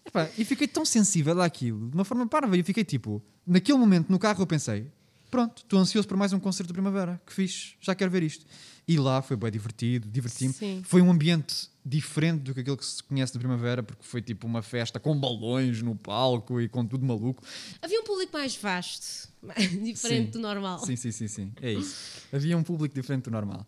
Epá, 0.06 0.28
e 0.38 0.44
fiquei 0.44 0.68
tão 0.68 0.84
sensível 0.84 1.40
àquilo, 1.40 1.88
de 1.88 1.96
uma 1.96 2.04
forma 2.04 2.28
parva, 2.28 2.56
e 2.56 2.60
eu 2.60 2.66
fiquei 2.66 2.84
tipo, 2.84 3.24
naquele 3.46 3.78
momento 3.78 4.10
no 4.10 4.18
carro 4.18 4.42
eu 4.42 4.48
pensei, 4.48 4.92
pronto, 5.30 5.62
estou 5.62 5.80
ansioso 5.80 6.08
por 6.08 6.18
mais 6.18 6.34
um 6.34 6.40
concerto 6.40 6.68
de 6.68 6.74
primavera, 6.74 7.22
que 7.26 7.32
fixe, 7.32 7.76
já 7.80 7.94
quero 7.94 8.10
ver 8.10 8.24
isto. 8.24 8.44
E 8.88 8.98
lá 8.98 9.22
foi 9.22 9.38
bem 9.38 9.52
divertido, 9.52 10.10
diverti-me. 10.10 10.82
Foi 10.84 11.00
um 11.00 11.12
ambiente 11.12 11.70
diferente 11.90 12.42
do 12.44 12.54
que 12.54 12.60
aquele 12.62 12.78
que 12.78 12.86
se 12.86 13.04
conhece 13.04 13.34
de 13.34 13.40
primavera, 13.40 13.82
porque 13.82 14.04
foi 14.04 14.22
tipo 14.22 14.46
uma 14.46 14.62
festa 14.62 15.00
com 15.00 15.18
balões 15.20 15.82
no 15.82 15.96
palco 15.96 16.62
e 16.62 16.70
com 16.70 16.86
tudo 16.86 17.06
maluco. 17.06 17.44
Havia 17.82 18.00
um 18.00 18.04
público 18.04 18.32
mais 18.34 18.56
vasto, 18.56 19.28
diferente 19.84 20.26
Sim. 20.26 20.32
do 20.32 20.40
normal. 20.40 20.80
Sim, 20.80 20.96
sim, 20.96 21.12
sim, 21.12 21.28
sim, 21.28 21.52
é 21.62 21.74
isso. 21.74 21.96
Havia 22.32 22.58
um 22.58 22.64
público 22.64 22.94
diferente 22.94 23.24
do 23.24 23.32
normal. 23.32 23.66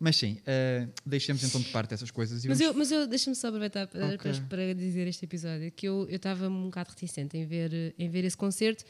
Mas 0.00 0.16
sim, 0.16 0.38
eh, 0.44 0.88
deixemos 1.06 1.44
então 1.44 1.60
de 1.60 1.68
parte 1.70 1.94
essas 1.94 2.10
coisas 2.10 2.44
Mas 2.44 2.58
vamos- 2.58 2.72
eu, 2.74 2.78
mas 2.78 2.90
eu 2.92 3.06
deixa-me 3.06 3.36
só 3.36 3.48
aproveitar 3.48 3.86
para, 3.86 4.06
Ok. 4.14 4.32
para- 4.32 4.40
para 4.48 4.74
dizer 4.74 5.06
este 5.06 5.24
episódio 5.24 5.70
que 5.70 5.86
eu 5.86 6.06
eu 6.10 6.16
estava 6.16 6.48
um 6.48 6.64
bocado 6.64 6.90
reticente 6.90 7.36
em 7.38 7.46
ver, 7.46 7.94
em 7.98 8.08
ver 8.08 8.24
esse 8.24 8.36
concerto. 8.36 8.84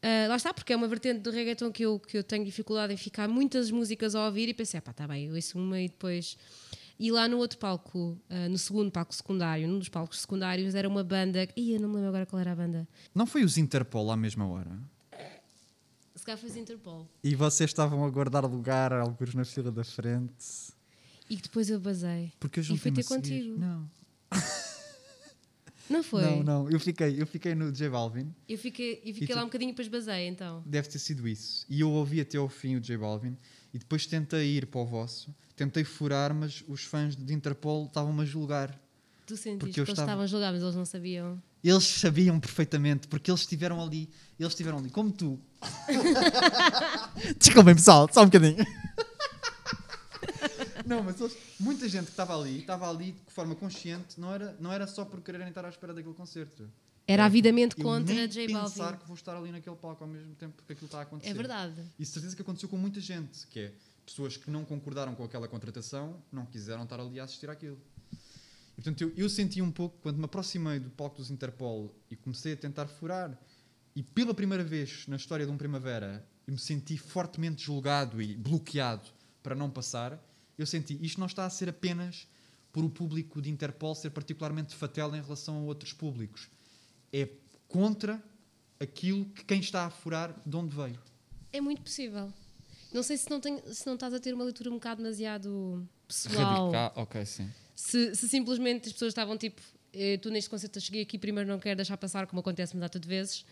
Ah, 0.00 0.26
lá 0.28 0.36
está, 0.36 0.54
porque 0.54 0.72
é 0.72 0.76
uma 0.76 0.88
vertente 0.88 1.20
do 1.20 1.30
reggaeton 1.30 1.70
que 1.70 1.84
eu, 1.84 1.98
que 2.00 2.16
eu 2.18 2.22
tenho 2.24 2.44
dificuldade 2.44 2.92
em 2.92 2.96
ficar 2.96 3.28
muitas 3.28 3.70
músicas 3.70 4.14
a 4.14 4.24
ouvir 4.26 4.48
e 4.48 4.54
pensei, 4.54 4.78
"Ah, 4.78 4.82
pá, 4.82 4.92
tá 4.92 5.06
bem, 5.06 5.26
eu 5.26 5.34
ouço 5.34 5.58
uma 5.58 5.80
e 5.80 5.88
depois. 5.88 6.36
E 6.98 7.12
lá 7.12 7.28
no 7.28 7.36
outro 7.38 7.58
palco, 7.58 8.18
ah, 8.28 8.48
no 8.48 8.58
segundo 8.58 8.90
palco 8.90 9.14
secundário, 9.14 9.68
num 9.68 9.78
dos 9.78 9.88
palcos 9.88 10.20
secundários, 10.20 10.74
era 10.74 10.88
uma 10.88 11.04
banda. 11.04 11.48
Ih, 11.56 11.74
eu 11.74 11.80
não 11.80 11.88
me 11.88 11.94
lembro 11.96 12.08
agora 12.08 12.26
qual 12.26 12.40
era 12.40 12.52
a 12.52 12.56
banda. 12.56 12.88
Não 13.14 13.24
foi 13.26 13.44
os 13.44 13.56
Interpol 13.56 14.10
à 14.10 14.16
mesma 14.16 14.46
hora? 14.48 14.76
Se 16.16 16.24
calhar 16.24 16.38
foi 16.38 16.50
os 16.50 16.56
Interpol. 16.56 17.08
E 17.22 17.34
vocês 17.36 17.70
estavam 17.70 18.04
a 18.04 18.10
guardar 18.10 18.44
lugar, 18.44 18.92
alguns 18.92 19.32
na 19.34 19.44
fila 19.44 19.70
da 19.70 19.84
frente. 19.84 20.72
E 21.30 21.36
que 21.36 21.42
depois 21.42 21.70
eu 21.70 21.78
basei. 21.78 22.32
Porque 22.40 22.58
eu 22.58 22.64
E 22.64 22.76
fui 22.78 22.90
ter 22.90 23.04
contigo. 23.04 23.56
Não. 23.58 23.88
Não 25.88 26.02
foi? 26.02 26.22
Não, 26.22 26.42
não. 26.42 26.70
Eu 26.70 26.78
fiquei, 26.78 27.20
eu 27.20 27.26
fiquei 27.26 27.54
no 27.54 27.72
J 27.72 27.88
Balvin. 27.88 28.34
Eu 28.46 28.58
fiquei, 28.58 29.00
eu 29.04 29.14
fiquei 29.14 29.28
tu- 29.28 29.34
lá 29.36 29.42
um 29.42 29.46
bocadinho 29.46 29.70
e 29.70 29.72
depois 29.72 29.88
basei, 29.88 30.26
então. 30.28 30.62
Deve 30.66 30.88
ter 30.88 30.98
sido 30.98 31.26
isso. 31.26 31.64
E 31.68 31.80
eu 31.80 31.90
ouvi 31.90 32.20
até 32.20 32.36
ao 32.36 32.48
fim 32.48 32.76
o 32.76 32.80
J 32.80 32.98
Balvin. 32.98 33.36
E 33.72 33.78
depois 33.78 34.06
tentei 34.06 34.56
ir 34.56 34.66
para 34.66 34.80
o 34.80 34.84
vosso. 34.84 35.34
Tentei 35.58 35.82
furar, 35.82 36.32
mas 36.32 36.62
os 36.68 36.84
fãs 36.84 37.16
de 37.16 37.34
Interpol 37.34 37.86
estavam-me 37.86 38.22
a 38.22 38.24
julgar. 38.24 38.80
Tu 39.26 39.36
sentiste 39.36 39.58
Porque 39.58 39.72
que 39.74 39.80
eu 39.80 39.82
eles 39.82 39.90
estava- 39.90 40.06
estavam 40.06 40.24
a 40.24 40.26
julgar, 40.28 40.52
mas 40.52 40.62
eles 40.62 40.74
não 40.76 40.84
sabiam. 40.84 41.42
Eles 41.64 41.84
sabiam 41.84 42.38
perfeitamente, 42.38 43.08
porque 43.08 43.28
eles 43.28 43.40
estiveram 43.40 43.82
ali. 43.82 44.08
Eles 44.38 44.52
estiveram 44.52 44.78
ali, 44.78 44.88
como 44.88 45.10
tu. 45.10 45.38
Desculpem, 47.38 47.74
pessoal, 47.74 48.08
só 48.12 48.22
um 48.22 48.26
bocadinho. 48.26 48.56
Não, 50.86 51.02
mas 51.02 51.20
eles- 51.20 51.36
muita 51.60 51.88
gente 51.88 52.04
que 52.06 52.10
estava 52.12 52.38
ali, 52.38 52.60
estava 52.60 52.88
ali 52.88 53.12
de 53.12 53.32
forma 53.34 53.54
consciente, 53.54 54.18
não 54.18 54.32
era, 54.32 54.56
não 54.58 54.72
era 54.72 54.86
só 54.86 55.04
por 55.04 55.20
quererem 55.20 55.48
estar 55.48 55.64
à 55.64 55.68
espera 55.68 55.92
daquele 55.92 56.14
concerto. 56.14 56.66
Era 57.06 57.24
avidamente 57.26 57.74
Eu 57.76 57.84
contra 57.84 58.14
nem 58.14 58.26
J 58.28 58.46
pensar 58.46 58.84
Balvin. 58.84 58.98
que 58.98 59.06
vou 59.06 59.14
estar 59.16 59.36
ali 59.36 59.50
naquele 59.52 59.76
palco 59.76 60.04
ao 60.04 60.08
mesmo 60.08 60.34
tempo 60.36 60.62
que 60.66 60.72
aquilo 60.72 60.86
está 60.86 61.00
a 61.00 61.02
acontecer. 61.02 61.30
É 61.30 61.34
verdade. 61.34 61.82
E 61.98 62.06
certeza 62.06 62.34
que 62.36 62.40
aconteceu 62.42 62.68
com 62.68 62.76
muita 62.78 63.00
gente, 63.00 63.46
que 63.48 63.60
é 63.60 63.72
pessoas 64.08 64.38
que 64.38 64.50
não 64.50 64.64
concordaram 64.64 65.14
com 65.14 65.22
aquela 65.22 65.46
contratação, 65.46 66.22
não 66.32 66.46
quiseram 66.46 66.84
estar 66.84 66.98
ali 66.98 67.20
a 67.20 67.24
assistir 67.24 67.50
àquilo. 67.50 67.78
E, 68.72 68.76
portanto, 68.76 69.02
eu, 69.02 69.12
eu 69.14 69.28
senti 69.28 69.60
um 69.60 69.70
pouco, 69.70 69.98
quando 70.00 70.16
me 70.16 70.24
aproximei 70.24 70.80
do 70.80 70.88
palco 70.88 71.16
dos 71.16 71.30
Interpol 71.30 71.94
e 72.10 72.16
comecei 72.16 72.54
a 72.54 72.56
tentar 72.56 72.86
furar, 72.86 73.38
e 73.94 74.02
pela 74.02 74.32
primeira 74.32 74.64
vez 74.64 75.06
na 75.06 75.16
história 75.16 75.44
de 75.44 75.52
um 75.52 75.58
Primavera, 75.58 76.26
eu 76.46 76.54
me 76.54 76.58
senti 76.58 76.96
fortemente 76.96 77.62
julgado 77.62 78.22
e 78.22 78.34
bloqueado 78.34 79.06
para 79.42 79.54
não 79.54 79.68
passar, 79.68 80.18
eu 80.56 80.66
senti, 80.66 80.98
isto 81.04 81.20
não 81.20 81.26
está 81.26 81.44
a 81.44 81.50
ser 81.50 81.68
apenas 81.68 82.26
por 82.72 82.82
o 82.84 82.88
público 82.88 83.42
de 83.42 83.50
Interpol 83.50 83.94
ser 83.94 84.10
particularmente 84.10 84.74
fatel 84.74 85.14
em 85.14 85.20
relação 85.20 85.58
a 85.58 85.60
outros 85.60 85.92
públicos. 85.92 86.48
É 87.12 87.28
contra 87.66 88.22
aquilo 88.80 89.26
que 89.26 89.44
quem 89.44 89.60
está 89.60 89.84
a 89.84 89.90
furar 89.90 90.34
de 90.46 90.56
onde 90.56 90.74
veio. 90.74 90.98
É 91.52 91.60
muito 91.60 91.82
possível. 91.82 92.32
Não 92.92 93.02
sei 93.02 93.16
se 93.16 93.30
não, 93.30 93.40
tenho, 93.40 93.62
se 93.72 93.86
não 93.86 93.94
estás 93.94 94.14
a 94.14 94.20
ter 94.20 94.32
uma 94.32 94.44
leitura 94.44 94.70
um 94.70 94.74
bocado 94.74 95.02
demasiado 95.02 95.86
pessoal. 96.06 96.72
ok, 96.96 97.24
sim. 97.26 97.50
Se, 97.74 98.14
se 98.14 98.28
simplesmente 98.28 98.88
as 98.88 98.92
pessoas 98.92 99.10
estavam 99.10 99.36
tipo, 99.36 99.60
eh, 99.92 100.16
tu 100.18 100.30
neste 100.30 100.48
concerto 100.50 100.78
eu 100.78 100.82
cheguei 100.82 101.02
aqui 101.02 101.18
primeiro 101.18 101.48
não 101.48 101.58
quero 101.58 101.76
deixar 101.76 101.96
passar, 101.96 102.26
como 102.26 102.40
acontece 102.40 102.74
uma 102.74 102.80
data 102.80 102.98
de 102.98 103.06
vezes. 103.06 103.44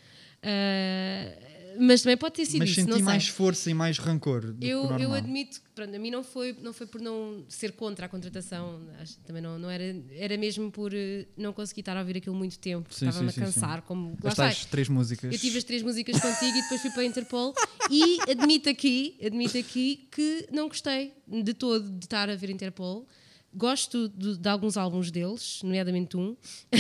Ah, 0.43 1.66
mas 1.81 2.03
também 2.03 2.17
pode 2.17 2.35
ter 2.35 2.47
sido 2.47 2.61
Mas 2.61 2.71
isso, 2.71 2.81
senti 2.81 2.91
não 2.91 2.97
sei. 2.97 3.05
mais 3.05 3.29
força 3.29 3.71
e 3.71 3.75
mais 3.75 3.99
rancor 3.99 4.55
Eu, 4.61 4.91
eu 4.99 5.13
admito 5.13 5.61
que 5.61 5.71
pronto, 5.75 5.95
a 5.95 5.99
mim 5.99 6.11
não 6.11 6.23
foi, 6.25 6.57
não 6.63 6.73
foi 6.73 6.87
por 6.87 7.01
não 7.01 7.45
ser 7.49 7.73
contra 7.73 8.07
a 8.07 8.09
contratação, 8.09 8.81
acho 9.01 9.17
que 9.19 9.25
também 9.25 9.43
não, 9.43 9.59
não 9.59 9.71
era, 9.71 9.85
era 10.13 10.37
mesmo 10.37 10.71
por 10.71 10.93
eh, 10.95 11.27
não 11.37 11.53
conseguir 11.53 11.81
estar 11.81 11.97
a 11.97 12.01
ouvir 12.01 12.17
aquilo 12.19 12.35
muito 12.35 12.59
tempo, 12.59 12.89
estava-me 12.91 13.29
a 13.29 13.33
sim, 13.33 13.41
sim, 13.41 13.47
cansar. 13.47 13.83
Como, 13.83 14.17
As 14.25 14.35
tais 14.35 14.65
três 14.65 14.89
músicas. 14.89 15.33
eu 15.33 15.39
tive 15.39 15.59
as 15.59 15.65
três 15.65 15.83
músicas 15.83 16.21
contigo 16.21 16.57
e 16.57 16.63
depois 16.63 16.81
fui 16.81 16.91
para 16.91 17.03
a 17.03 17.05
Interpol 17.05 17.55
e 17.91 18.19
admito 18.31 18.69
aqui, 18.69 19.19
admito 19.25 19.59
aqui 19.59 20.09
que 20.11 20.49
não 20.53 20.69
gostei 20.69 21.13
de 21.27 21.55
todo 21.55 21.91
de 21.91 22.05
estar 22.05 22.29
a 22.31 22.37
ver 22.37 22.51
Interpol. 22.51 23.07
Gosto 23.55 24.11
de, 24.11 24.37
de 24.37 24.49
alguns 24.51 24.77
álbuns 24.77 25.11
deles, 25.11 25.61
nomeadamente 25.63 26.15
um. 26.15 26.37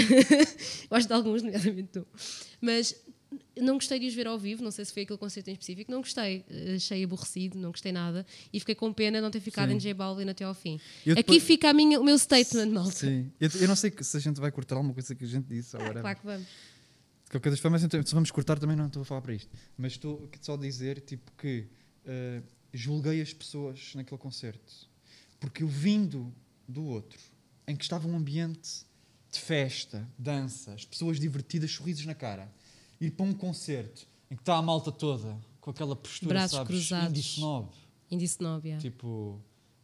Gosto 0.90 1.08
de 1.08 1.14
alguns, 1.14 1.42
nomeadamente 1.42 1.98
um. 2.00 2.04
Mas 2.60 2.94
não 3.60 3.74
gostei 3.74 3.98
de 3.98 4.06
os 4.06 4.14
ver 4.14 4.26
ao 4.26 4.38
vivo, 4.38 4.62
não 4.62 4.70
sei 4.70 4.84
se 4.84 4.92
foi 4.92 5.02
aquele 5.04 5.18
concerto 5.18 5.48
em 5.50 5.52
específico, 5.52 5.90
não 5.90 6.00
gostei. 6.00 6.44
Eh, 6.50 6.74
Achei 6.76 7.02
aborrecido, 7.04 7.58
não 7.58 7.70
gostei 7.70 7.92
nada 7.92 8.26
e 8.52 8.58
fiquei 8.60 8.74
com 8.74 8.92
pena 8.92 9.18
de 9.18 9.22
não 9.22 9.30
ter 9.30 9.40
ficado 9.40 9.70
Sim. 9.70 9.76
em 9.76 9.78
J 9.80 9.94
Balvin 9.94 10.28
até 10.28 10.44
ao 10.44 10.54
fim. 10.54 10.80
Eu 11.04 11.12
Aqui 11.14 11.22
depois- 11.22 11.42
fica 11.42 11.70
a 11.70 11.72
minha, 11.72 12.00
o 12.00 12.04
meu 12.04 12.18
statement, 12.18 12.66
malta. 12.70 12.90
Sim. 12.92 13.30
Eu, 13.40 13.48
eu 13.60 13.68
não 13.68 13.76
sei 13.76 13.92
se 14.00 14.16
a 14.16 14.20
gente 14.20 14.40
vai 14.40 14.50
cortar 14.50 14.74
alguma 14.76 14.92
coisa 14.94 15.14
que 15.14 15.24
a 15.24 15.28
gente 15.28 15.46
disse. 15.46 15.76
Ah, 15.76 15.80
whatever. 15.84 16.02
claro 16.02 16.18
que 16.18 16.26
vamos. 16.26 16.46
De 16.46 17.30
qualquer 17.30 17.50
das 17.50 17.58
formas, 17.60 17.82
então, 17.82 18.04
se 18.06 18.14
vamos 18.14 18.30
cortar 18.30 18.58
também 18.58 18.76
não 18.76 18.86
estou 18.86 19.02
a 19.02 19.04
falar 19.04 19.20
para 19.22 19.34
isto. 19.34 19.50
Mas 19.76 19.92
estou 19.92 20.28
só 20.40 20.54
a 20.54 20.56
dizer 20.56 21.00
tipo, 21.00 21.32
que 21.36 21.66
eh, 22.04 22.40
julguei 22.72 23.20
as 23.20 23.32
pessoas 23.32 23.92
naquele 23.94 24.18
concerto. 24.18 24.72
Porque 25.40 25.62
eu 25.62 25.68
vindo 25.68 26.32
do 26.68 26.84
outro, 26.84 27.18
em 27.66 27.74
que 27.74 27.82
estava 27.84 28.06
um 28.06 28.16
ambiente 28.16 28.84
de 29.32 29.40
festa, 29.40 30.08
dança, 30.18 30.72
as 30.72 30.84
pessoas 30.84 31.18
divertidas, 31.18 31.70
sorrisos 31.72 32.06
na 32.06 32.14
cara, 32.14 32.50
ir 33.00 33.10
para 33.12 33.26
um 33.26 33.32
concerto 33.32 34.06
em 34.30 34.36
que 34.36 34.42
está 34.42 34.56
a 34.56 34.62
malta 34.62 34.90
toda 34.90 35.38
com 35.60 35.70
aquela 35.70 35.96
postura, 35.96 36.34
Braços 36.34 36.56
sabes, 36.56 36.68
cruzados. 36.68 37.08
indie 37.08 37.20
snob. 37.20 37.68
Indie 38.10 38.24
Snob, 38.26 38.64
yeah. 38.64 38.80
Tipo, 38.80 39.40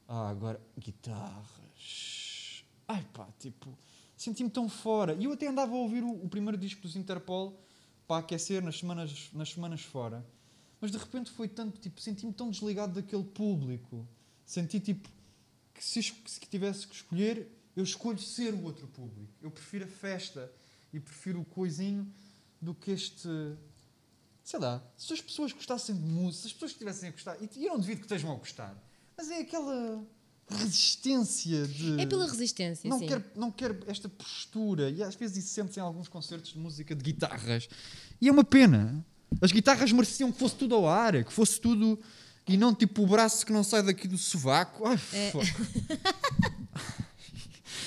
ah, 0.07 0.29
agora 0.29 0.61
guitarras. 0.79 2.65
Ai 2.87 3.05
pá, 3.13 3.29
tipo, 3.39 3.77
senti-me 4.17 4.51
tão 4.51 4.69
fora. 4.69 5.15
E 5.15 5.25
eu 5.25 5.33
até 5.33 5.49
andava 5.49 5.73
a 5.73 5.77
ouvir 5.77 6.05
o, 6.05 6.11
o 6.11 6.29
primeiro 6.29 6.57
disco 6.57 6.83
dos 6.83 6.95
Interpol 6.95 7.61
para 8.07 8.21
aquecer 8.21 8.63
nas 8.63 8.79
semanas, 8.79 9.31
nas 9.33 9.51
semanas 9.51 9.81
fora. 9.81 10.25
Mas 10.81 10.91
de 10.91 10.99
repente 10.99 11.31
foi 11.31 11.49
tanto, 11.49 11.81
tipo, 11.81 12.01
senti-me 12.01 12.33
tão 12.33 12.51
desligado 12.51 12.95
daquele 12.95 13.25
público. 13.25 14.07
Senti 14.45 14.79
tipo 14.79 15.09
que 15.75 15.85
se, 15.85 16.03
se 16.03 16.41
tivesse 16.49 16.87
que 16.87 16.95
escolher, 16.95 17.49
eu 17.75 17.83
escolho 17.83 18.19
ser 18.19 18.55
o 18.55 18.63
outro 18.65 18.87
público. 18.87 19.33
Eu 19.41 19.51
prefiro 19.51 19.85
a 19.85 19.89
festa 19.89 20.53
e 20.93 21.01
prefiro 21.01 21.41
o 21.41 21.45
coisinho 21.45 22.07
do 22.63 22.75
que 22.75 22.93
este 22.93 23.29
sei 24.45 24.59
lá, 24.59 24.83
se 24.97 25.13
as 25.13 25.21
pessoas 25.21 25.53
gostassem 25.53 25.95
de 25.95 26.03
música, 26.03 26.43
se 26.43 26.47
as 26.49 26.53
pessoas 26.53 26.71
estivessem 26.73 27.09
a 27.09 27.13
gostar, 27.13 27.37
e 27.41 27.65
eu 27.65 27.73
não 27.73 27.81
devido 27.81 27.99
que 27.99 28.05
estejam 28.05 28.33
a 28.33 28.35
gostar, 28.35 28.77
mas 29.17 29.31
é 29.31 29.41
aquela 29.41 30.05
resistência 30.49 31.67
de. 31.67 32.01
É 32.01 32.07
pela 32.07 32.27
resistência, 32.27 32.89
não 32.89 32.99
sim. 32.99 33.07
quero, 33.07 33.25
não 33.35 33.51
quero 33.51 33.79
esta 33.87 34.09
postura. 34.09 34.91
E 34.91 35.03
às 35.03 35.15
vezes 35.15 35.45
isso 35.45 35.55
sente-se 35.55 35.79
em 35.79 35.83
alguns 35.83 36.09
concertos 36.09 36.53
de 36.53 36.59
música 36.59 36.95
de 36.95 37.03
guitarras. 37.03 37.69
E 38.21 38.29
é 38.29 38.33
uma 38.33 38.45
pena. 38.45 39.05
As 39.41 39.51
guitarras 39.51 39.91
mereciam 39.93 40.31
que 40.31 40.39
fosse 40.39 40.57
tudo 40.57 40.75
ao 40.75 40.89
ar, 40.89 41.25
que 41.25 41.33
fosse 41.33 41.61
tudo. 41.61 41.99
E 42.47 42.57
não 42.57 42.75
tipo 42.75 43.05
o 43.05 43.07
braço 43.07 43.47
que 43.47 43.53
não 43.53 43.63
sai 43.63 43.83
daqui 43.83 44.09
do 44.09 44.19
sovaco. 44.19 44.87
Ai, 44.87 44.99
É. 45.13 45.33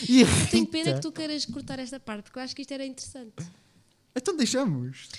E 0.07 0.25
Tenho 0.51 0.67
pena 0.67 0.93
que 0.93 0.99
tu 0.99 1.11
queiras 1.11 1.45
cortar 1.45 1.79
esta 1.79 1.99
parte, 1.99 2.23
porque 2.23 2.37
eu 2.37 2.43
acho 2.43 2.53
que 2.55 2.61
isto 2.61 2.73
era 2.73 2.85
interessante. 2.85 3.33
Então 4.15 4.35
deixamos. 4.35 5.09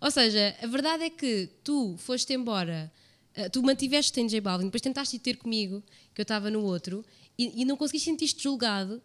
Ou 0.00 0.10
seja, 0.10 0.56
a 0.62 0.66
verdade 0.66 1.04
é 1.04 1.10
que 1.10 1.48
tu 1.62 1.96
foste 1.98 2.32
embora, 2.32 2.92
eh, 3.34 3.48
tu 3.48 3.62
mantiveste 3.62 4.20
em 4.20 4.26
J 4.28 4.40
Balvin, 4.40 4.64
depois 4.66 4.80
tentaste 4.80 5.16
ir 5.16 5.20
ter 5.20 5.36
comigo, 5.36 5.82
que 6.14 6.20
eu 6.20 6.24
estava 6.24 6.50
no 6.50 6.60
outro, 6.62 7.04
e, 7.38 7.62
e 7.62 7.64
não 7.64 7.76
conseguiste 7.76 8.10
sentir-te 8.10 8.42
julgado. 8.42 9.00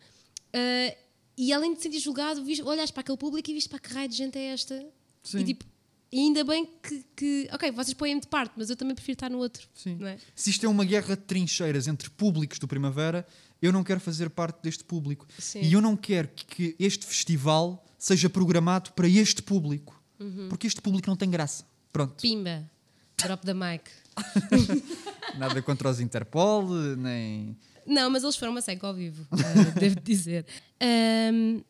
eh, 0.53 0.97
e 1.37 1.51
além 1.51 1.73
de 1.75 1.81
sentir 1.81 1.99
julgado, 1.99 2.43
viste, 2.45 2.63
olhaste 2.63 2.93
para 2.93 3.01
aquele 3.01 3.17
público 3.17 3.49
e 3.51 3.53
viste 3.53 3.67
para 3.69 3.77
que 3.79 3.93
raio 3.93 4.07
de 4.07 4.15
gente 4.15 4.37
é 4.37 4.45
esta. 4.53 4.85
Sim. 5.21 5.39
E 5.39 5.43
tipo, 5.43 5.65
e 6.11 6.19
ainda 6.19 6.45
bem 6.45 6.65
que, 6.81 7.03
que- 7.15 7.49
ok, 7.51 7.71
vocês 7.71 7.93
põem-me 7.93 8.21
de 8.21 8.27
parte, 8.27 8.53
mas 8.55 8.69
eu 8.69 8.75
também 8.77 8.95
prefiro 8.95 9.15
estar 9.15 9.29
no 9.29 9.37
outro. 9.39 9.67
Sim. 9.73 9.97
É? 10.05 10.17
Se 10.33 10.49
isto 10.49 10.65
é 10.65 10.69
uma 10.69 10.85
guerra 10.85 11.15
de 11.17 11.23
trincheiras 11.23 11.87
entre 11.89 12.09
públicos 12.09 12.57
do 12.57 12.67
Primavera, 12.69 13.27
eu 13.61 13.73
não 13.73 13.83
quero 13.83 13.99
fazer 13.99 14.29
parte 14.29 14.61
deste 14.63 14.85
público. 14.85 15.27
Sim. 15.37 15.59
E 15.61 15.73
eu 15.73 15.81
não 15.81 15.97
quero 15.97 16.29
que, 16.29 16.45
que 16.45 16.75
este 16.79 17.05
festival 17.05 17.83
seja 18.05 18.29
programado 18.29 18.91
para 18.93 19.07
este 19.07 19.41
público. 19.41 19.99
Uhum. 20.19 20.47
Porque 20.47 20.67
este 20.67 20.79
público 20.79 21.09
não 21.09 21.17
tem 21.17 21.27
graça. 21.29 21.65
Pronto. 21.91 22.21
Pimba, 22.21 22.69
drop 23.17 23.43
the 23.43 23.53
mic. 23.53 23.83
Nada 25.39 25.59
contra 25.63 25.89
os 25.89 25.99
Interpol, 25.99 26.69
nem. 26.97 27.57
Não, 27.85 28.09
mas 28.11 28.21
eles 28.23 28.35
foram 28.35 28.51
uma 28.51 28.61
seca 28.61 28.85
ao 28.85 28.93
vivo, 28.93 29.25
eh, 29.31 29.71
devo 29.79 29.99
dizer. 30.01 30.45
Ahm, 30.79 31.61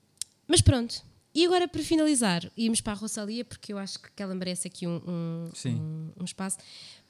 mas 0.47 0.59
pronto. 0.61 1.01
E 1.33 1.45
agora, 1.45 1.67
para 1.67 1.83
finalizar, 1.83 2.49
íamos 2.57 2.79
para 2.81 2.93
a 2.93 2.95
Rosalia, 2.95 3.43
porque 3.45 3.71
eu 3.73 3.77
acho 3.77 3.99
que 3.99 4.21
ela 4.23 4.33
merece 4.35 4.67
aqui 4.67 4.85
um, 4.87 5.01
um, 5.07 5.49
um- 5.69 6.11
um 6.21 6.23
espaço. 6.25 6.57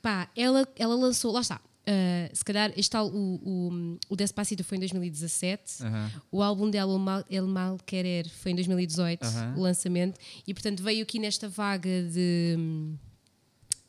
Pá, 0.02 0.30
ela, 0.36 0.68
ela 0.76 0.96
lançou, 0.96 1.32
lá 1.32 1.42
está. 1.42 1.60
Ah, 1.88 2.30
se 2.34 2.44
calhar, 2.44 2.74
este 2.76 2.90
tal, 2.90 3.08
o, 3.10 3.36
o, 3.44 3.98
o 4.10 4.16
Despacito 4.16 4.64
foi 4.64 4.78
em 4.78 4.80
2017. 4.80 5.84
Aham. 5.84 6.12
O 6.32 6.42
álbum 6.42 6.70
dela, 6.70 6.94
o 6.94 7.00
Mal, 7.00 7.24
El 7.30 7.48
Mal 7.48 7.78
Querer, 7.86 8.28
foi 8.30 8.52
em 8.52 8.56
2018, 8.56 9.24
Aham. 9.24 9.54
o 9.58 9.62
lançamento. 9.62 10.20
E, 10.48 10.54
portanto, 10.54 10.82
veio 10.82 11.04
aqui 11.04 11.20
nesta 11.20 11.48
vaga 11.48 11.90
de, 12.04 12.58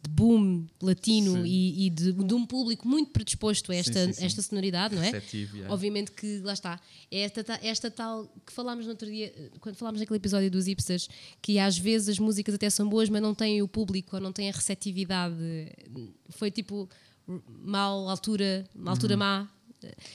de 0.03 0.11
boom 0.11 0.67
latino 0.81 1.33
Sim. 1.43 1.45
e, 1.47 1.87
e 1.87 1.91
de, 1.91 2.13
de 2.13 2.35
um 2.35 2.45
público 2.47 2.87
muito 2.87 3.11
predisposto 3.11 3.73
a 3.73 3.77
esta, 3.77 4.07
sim, 4.07 4.13
sim. 4.13 4.25
esta 4.27 4.43
sonoridade, 4.43 4.95
não 4.95 5.03
é? 5.03 5.07
Receptivo, 5.07 5.57
yeah. 5.57 5.73
Obviamente 5.75 6.13
que, 6.13 6.39
lá 6.41 6.53
está, 6.53 6.79
é 7.11 7.21
esta, 7.21 7.43
ta- 7.43 7.59
esta 7.63 7.91
tal 7.91 8.27
que 8.47 8.53
falámos 8.53 8.85
no 8.85 8.91
outro 8.93 9.09
dia, 9.11 9.33
quando 9.61 9.75
falámos 9.77 10.01
naquele 10.01 10.19
episódio 10.19 10.51
dos 10.51 10.67
hipsters, 10.67 11.09
que 11.43 11.59
às 11.59 11.77
vezes 11.79 12.11
as 12.11 12.19
músicas 12.19 12.55
até 12.55 12.69
são 12.71 12.89
boas, 12.89 13.09
mas 13.09 13.23
não 13.23 13.35
têm 13.35 13.63
o 13.63 13.69
público 13.69 14.17
ou 14.17 14.23
não 14.23 14.33
têm 14.33 14.49
a 14.49 14.53
receptividade. 14.53 15.35
Foi 16.31 16.51
tipo 16.51 16.89
mal 17.49 18.09
altura, 18.09 18.65
uma 18.75 18.91
altura 18.93 19.15
Uhum. 19.15 19.19
má. 19.19 19.49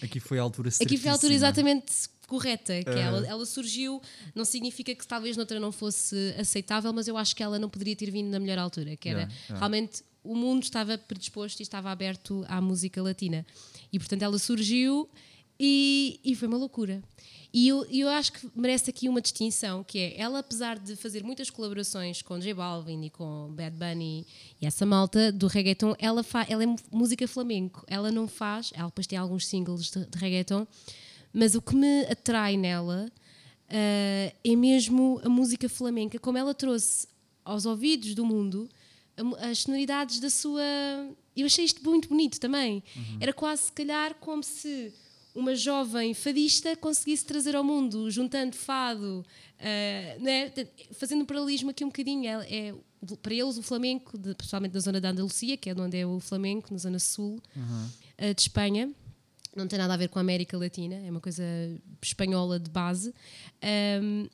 Aqui 0.02 0.20
foi 0.20 0.40
a 0.40 0.42
altura 0.42 0.70
Aqui 0.70 0.98
foi 0.98 1.10
a 1.10 1.14
altura 1.14 1.34
exatamente 1.34 1.94
correta, 2.28 2.82
que 2.84 2.90
Aham. 2.90 3.00
ela, 3.00 3.28
ela 3.28 3.46
surgiu, 3.46 4.02
não 4.34 4.44
significa 4.46 4.94
que 4.96 5.06
talvez 5.06 5.36
noutra 5.38 5.60
não 5.60 5.72
fosse 5.72 6.34
aceitável, 6.40 6.92
mas 6.94 7.08
eu 7.08 7.18
acho 7.18 7.36
que 7.36 7.44
ela 7.44 7.60
não 7.60 7.70
poderia 7.70 7.96
ter 7.96 8.10
vindo 8.10 8.30
na 8.30 8.40
melhor 8.40 8.58
altura, 8.58 8.96
que 8.96 9.08
era 9.10 9.20
Yeah, 9.22 9.36
yeah. 9.44 9.60
realmente 9.60 10.04
o 10.24 10.36
mundo 10.36 10.64
estava 10.64 10.98
predisposto 10.98 11.62
e 11.62 11.64
estava 11.64 11.90
aberto 11.92 12.46
à 12.48 12.62
música 12.62 13.02
latina. 13.02 13.46
E 13.92 14.00
portanto 14.00 14.22
ela 14.22 14.38
surgiu 14.40 15.10
e, 15.64 16.20
e 16.26 16.36
foi 16.36 16.48
uma 16.48 16.58
loucura. 16.58 17.04
E 17.54 17.68
eu, 17.68 17.86
eu 17.86 18.10
acho 18.10 18.34
que 18.34 18.50
merece 18.56 18.90
aqui 18.90 19.08
uma 19.08 19.22
distinção, 19.22 19.84
que 19.84 20.00
é 20.00 20.20
ela, 20.20 20.40
apesar 20.40 20.80
de 20.80 20.96
fazer 20.96 21.24
muitas 21.24 21.52
colaborações 21.52 22.24
com 22.24 22.40
J 22.40 22.52
Balvin 22.52 23.04
e 23.04 23.10
com 23.12 23.54
Bad 23.54 23.76
Bunny 23.76 24.26
e 24.60 24.66
essa 24.66 24.88
malta 24.88 25.32
do 25.32 25.46
reggaeton, 25.46 25.94
ela, 26.00 26.24
fa, 26.24 26.48
ela 26.50 26.64
é 26.64 26.68
música 26.92 27.28
flamenco. 27.28 27.84
Ela 27.88 28.12
não 28.12 28.28
faz, 28.28 28.72
ela 28.74 28.88
depois 28.88 29.06
tem 29.06 29.20
alguns 29.20 29.46
singles 29.46 29.92
de, 29.92 30.04
de 30.06 30.18
reggaeton, 30.18 30.66
mas 31.32 31.54
o 31.54 31.62
que 31.62 31.76
me 31.76 32.06
atrai 32.06 32.58
nela 32.58 33.12
ah, 33.70 34.34
é 34.44 34.56
mesmo 34.56 35.22
a 35.24 35.30
música 35.30 35.70
flamenca, 35.70 36.18
como 36.18 36.40
ela 36.40 36.56
trouxe 36.56 37.08
aos 37.46 37.68
ouvidos 37.68 38.16
do 38.16 38.26
mundo 38.26 38.68
as 39.50 39.60
sonoridades 39.60 40.20
da 40.20 40.30
sua. 40.30 40.64
Eu 41.36 41.46
achei 41.46 41.66
isto 41.66 41.88
muito 41.88 42.10
bonito 42.10 42.40
também. 42.40 42.84
Era 43.20 43.32
quase, 43.32 43.64
se 43.64 43.72
calhar, 43.72 44.16
como 44.16 44.42
se 44.42 44.92
uma 45.36 45.56
jovem 45.56 46.14
fadista 46.14 46.76
conseguisse 46.76 47.26
trazer 47.26 47.56
ao 47.56 47.64
mundo, 47.64 48.10
juntando 48.12 48.56
fado, 48.56 49.26
ah, 49.60 50.18
né? 50.20 50.52
Fazendo 50.94 51.22
um 51.22 51.26
paralelismo 51.26 51.70
aqui 51.72 51.84
um 51.84 51.88
bocadinho. 51.88 52.26
É, 52.28 52.68
é, 52.70 52.76
para 53.22 53.34
eles, 53.34 53.58
o 53.58 53.64
flamenco, 53.64 54.18
de, 54.18 54.36
principalmente 54.36 54.74
da 54.74 54.80
zona 54.80 55.02
da 55.02 55.10
Andalucia, 55.10 55.58
que 55.58 55.70
é 55.70 55.74
de 55.74 55.82
onde 55.82 55.98
é 55.98 56.06
o 56.06 56.20
flamenco, 56.20 56.72
na 56.72 56.78
zona 56.78 57.00
sul 57.00 57.42
ah, 58.18 58.34
de 58.34 58.42
Espanha, 58.42 58.92
não 59.56 59.68
tem 59.68 59.78
nada 59.80 59.94
a 59.94 59.98
ver 59.98 60.08
com 60.10 60.20
a 60.20 60.22
América 60.22 60.58
Latina, 60.58 60.96
é 60.96 61.10
uma 61.12 61.20
coisa 61.20 61.44
espanhola 62.02 62.60
de 62.60 62.70
base. 62.70 63.14
Ahm, 63.62 64.28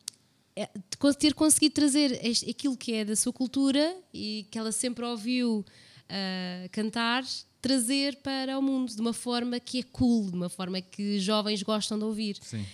é, 0.56 0.66
de 0.74 0.98
con- 0.98 1.14
ter 1.14 1.34
conseguido 1.34 1.74
trazer 1.76 2.20
este- 2.26 2.50
aquilo 2.50 2.76
que 2.76 2.94
é 2.94 3.06
da 3.06 3.16
sua 3.16 3.32
cultura 3.32 3.96
e 4.14 4.46
que 4.52 4.58
ela 4.58 4.72
sempre 4.72 5.06
ouviu 5.06 5.64
ah, 6.10 6.68
cantar, 6.72 7.24
trazer 7.62 8.16
para 8.18 8.58
o 8.58 8.62
mundo 8.62 8.94
de 8.94 9.02
uma 9.02 9.14
forma 9.14 9.60
que 9.60 9.80
é 9.80 9.84
cool, 9.84 10.30
de 10.30 10.36
uma 10.36 10.50
forma 10.50 10.82
que 10.82 11.20
jovens 11.20 11.64
gostam 11.64 11.98
de 11.98 12.06
ouvir. 12.06 12.38
Sim, 12.42 12.66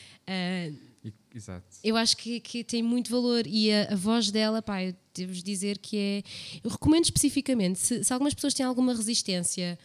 e- 1.04 1.14
exato. 1.36 1.66
eu 1.84 1.98
acho 1.98 2.16
que, 2.18 2.40
que 2.40 2.64
tem 2.64 2.82
muito 2.82 3.10
valor 3.12 3.46
e 3.46 3.72
a, 3.72 3.94
a 3.94 3.96
voz 3.96 4.32
dela, 4.32 4.62
pá, 4.62 4.84
eu 4.84 4.96
devo 5.14 5.34
dizer 5.34 5.78
que 5.78 5.98
é. 5.98 6.24
Eu 6.64 6.70
recomendo 6.72 7.06
especificamente, 7.06 7.80
se, 7.80 8.04
se 8.04 8.14
algumas 8.14 8.34
pessoas 8.34 8.54
têm 8.54 8.66
alguma 8.66 8.94
resistência 8.94 9.78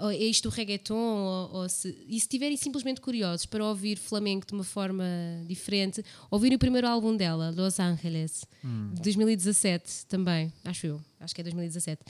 a 0.00 0.14
isto 0.14 0.48
do 0.48 0.54
reggaeton, 0.54 0.94
ou, 0.94 1.60
ou 1.60 1.68
se, 1.68 1.88
e 2.08 2.12
se 2.12 2.24
estiverem 2.24 2.56
simplesmente 2.56 2.98
curiosos 2.98 3.44
para 3.44 3.62
ouvir 3.62 3.98
flamenco 3.98 4.46
de 4.46 4.54
uma 4.54 4.64
forma 4.64 5.04
diferente, 5.46 6.02
ouvirem 6.30 6.56
o 6.56 6.58
primeiro 6.58 6.88
álbum 6.88 7.14
dela, 7.14 7.52
Los 7.54 7.78
Angeles, 7.78 8.46
de 8.94 9.02
2017 9.02 10.06
também, 10.06 10.50
acho 10.64 10.86
eu, 10.86 11.00
acho 11.20 11.34
que 11.34 11.42
é 11.42 11.44
2017. 11.44 12.02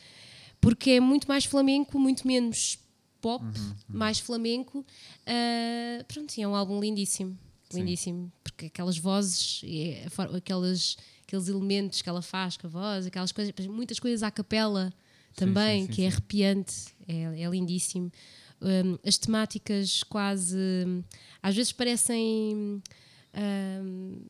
Porque 0.66 0.90
é 0.90 1.00
muito 1.00 1.28
mais 1.28 1.44
flamenco, 1.44 1.98
muito 1.98 2.26
menos 2.26 2.78
pop, 3.20 3.44
mais 3.88 4.18
flamenco. 4.18 4.84
Ah, 5.26 6.04
pronto, 6.08 6.36
e 6.36 6.42
é 6.42 6.48
um 6.48 6.54
álbum 6.54 6.80
lindíssimo. 6.80 7.38
Sim. 7.70 7.80
Lindíssimo. 7.80 8.32
Porque 8.42 8.66
aquelas 8.66 8.98
vozes, 8.98 9.62
aquelas, 10.36 10.96
aqueles 11.22 11.48
elementos 11.48 12.02
que 12.02 12.08
ela 12.08 12.22
faz 12.22 12.56
com 12.56 12.66
a 12.66 12.70
voz, 12.70 13.06
aquelas 13.06 13.32
coisas, 13.32 13.54
muitas 13.66 13.98
coisas 13.98 14.22
à 14.22 14.30
capela 14.30 14.92
também, 15.34 15.82
sim, 15.82 15.86
sim, 15.86 15.92
que 15.92 16.02
é 16.02 16.10
sim. 16.10 16.16
arrepiante, 16.16 16.74
é, 17.06 17.42
é 17.42 17.48
lindíssimo. 17.48 18.10
Hum, 18.60 18.98
as 19.04 19.18
temáticas 19.18 20.02
quase. 20.02 20.56
às 21.42 21.54
vezes 21.54 21.72
parecem. 21.72 22.82
hum, 23.82 24.22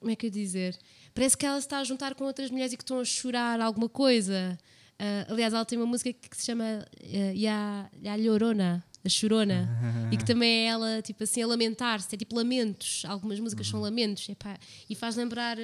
como 0.00 0.10
é 0.10 0.16
que 0.16 0.26
eu 0.26 0.28
ia 0.28 0.32
dizer? 0.32 0.78
Parece 1.14 1.36
que 1.36 1.46
ela 1.46 1.58
se 1.60 1.66
está 1.66 1.78
a 1.78 1.84
juntar 1.84 2.14
com 2.14 2.24
outras 2.24 2.50
mulheres 2.50 2.72
e 2.72 2.76
que 2.76 2.82
estão 2.82 3.00
a 3.00 3.04
chorar 3.04 3.60
alguma 3.60 3.88
coisa. 3.88 4.58
Ah, 4.98 5.26
aliás, 5.28 5.52
ela 5.52 5.64
tem 5.64 5.78
uma 5.78 5.86
música 5.86 6.12
que 6.12 6.36
se 6.36 6.46
chama 6.46 6.64
uh, 7.02 7.36
Ya, 7.36 7.90
Ya 8.02 8.16
Llorona, 8.16 8.84
a 9.04 9.08
Chorona, 9.08 9.68
e 10.10 10.16
que 10.16 10.24
também 10.24 10.50
é 10.50 10.64
ela, 10.66 11.02
tipo 11.02 11.22
assim, 11.24 11.42
a 11.42 11.46
lamentar-se, 11.46 12.14
é 12.14 12.18
tipo 12.18 12.34
lamentos. 12.34 13.02
Algumas 13.06 13.38
músicas 13.38 13.66
são 13.66 13.80
lamentos, 13.80 14.28
epá, 14.28 14.58
e 14.88 14.94
faz 14.94 15.16
lembrar 15.16 15.58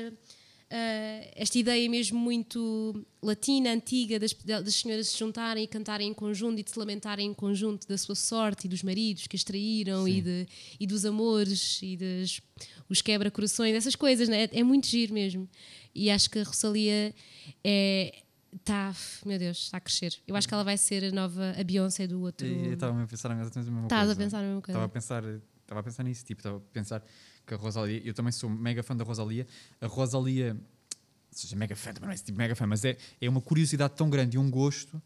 ah, 0.73 1.31
esta 1.35 1.59
ideia 1.59 1.89
mesmo 1.91 2.17
muito 2.17 3.05
latina, 3.21 3.73
antiga, 3.73 4.21
das, 4.21 4.33
das 4.33 4.75
senhoras 4.77 5.09
se 5.09 5.19
juntarem 5.19 5.65
e 5.65 5.67
cantarem 5.67 6.09
em 6.09 6.15
conjunto 6.15 6.61
e 6.61 6.63
de 6.63 6.71
se 6.71 6.79
lamentarem 6.79 7.27
em 7.27 7.35
conjunto 7.35 7.89
da 7.89 7.99
sua 7.99 8.15
sorte 8.15 8.67
e 8.67 8.69
dos 8.69 8.83
maridos 8.85 9.27
que 9.27 9.35
as 9.37 9.43
traíram 9.43 10.07
e, 10.07 10.21
de, 10.21 10.47
e 10.79 10.87
dos 10.87 11.05
amores 11.05 11.81
e 11.83 11.97
dos 11.97 12.41
os 12.89 13.03
quebra-corações, 13.03 13.75
essas 13.75 13.97
coisas, 13.97 14.29
né? 14.29 14.45
é, 14.45 14.61
é 14.61 14.63
muito 14.63 14.87
giro 14.87 15.13
mesmo. 15.13 15.49
E 15.93 16.09
acho 16.09 16.31
que 16.31 16.39
a 16.39 16.45
Rosalia 16.45 17.13
é. 17.65 18.23
Está, 18.53 18.95
meu 19.25 19.39
Deus, 19.39 19.59
está 19.59 19.77
a 19.77 19.81
crescer. 19.81 20.17
Eu 20.27 20.35
acho 20.35 20.49
que 20.49 20.55
ela 20.55 20.65
vai 20.65 20.77
ser 20.77 21.05
a 21.05 21.11
nova, 21.13 21.55
a 21.59 21.63
Beyoncé 21.63 22.07
do 22.07 22.21
outro. 22.21 22.47
Estava 22.47 23.03
a 23.03 23.07
pensar 23.07 23.31
exatamente 23.41 23.69
a 23.69 23.71
mesma 23.71 23.83
Estás 23.83 24.07
coisa. 24.07 24.13
a 24.13 24.25
pensar 24.25 24.39
a 24.39 24.43
mesma 24.43 24.61
coisa. 24.61 24.73
Estava 24.73 24.85
a 24.85 24.89
pensar, 24.89 25.25
estava 25.25 25.81
a 25.81 25.83
pensar 25.83 26.03
nisso, 26.03 26.25
tipo, 26.25 26.41
estava 26.41 26.57
a 26.57 26.61
pensar 26.61 27.05
que 27.47 27.55
a 27.55 27.57
Rosalia, 27.57 28.03
eu 28.05 28.13
também 28.13 28.33
sou 28.33 28.51
mega 28.51 28.83
fã 28.83 28.97
da 28.97 29.05
Rosalia. 29.05 29.47
A 29.81 29.87
Rosalia, 29.87 30.57
seja, 31.31 31.55
mega 31.57 31.77
fã, 31.77 31.93
também 31.93 32.07
não 32.07 32.13
é 32.13 32.15
esse 32.15 32.25
tipo 32.25 32.39
mega 32.39 32.57
fã, 32.57 32.67
mas 32.67 32.85
é, 32.85 32.97
é 33.21 33.29
uma 33.29 33.41
curiosidade 33.41 33.95
tão 33.95 34.11
grande 34.11 34.37
e 34.37 34.39
um 34.39 34.51
gosto. 34.51 35.01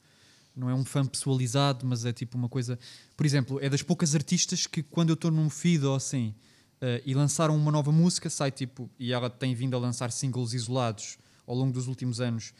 Não 0.56 0.70
é 0.70 0.74
um 0.74 0.84
fã 0.84 1.04
pessoalizado, 1.04 1.84
mas 1.84 2.04
é 2.04 2.12
tipo 2.12 2.38
uma 2.38 2.48
coisa. 2.48 2.78
Por 3.16 3.26
exemplo, 3.26 3.58
é 3.60 3.68
das 3.68 3.82
poucas 3.82 4.14
artistas 4.14 4.66
que 4.66 4.82
quando 4.82 5.10
eu 5.10 5.14
estou 5.14 5.30
num 5.30 5.50
feed 5.50 5.84
ou 5.84 5.96
assim 5.96 6.34
eh, 6.80 7.02
e 7.04 7.12
lançaram 7.12 7.56
uma 7.56 7.72
nova 7.72 7.90
música, 7.90 8.30
sai 8.30 8.52
tipo. 8.52 8.88
E 8.98 9.12
ela 9.12 9.28
tem 9.28 9.54
vindo 9.54 9.74
a 9.74 9.80
lançar 9.80 10.12
singles 10.12 10.52
isolados 10.52 11.18
ao 11.46 11.56
longo 11.56 11.72
dos 11.72 11.88
últimos 11.88 12.20
anos. 12.20 12.54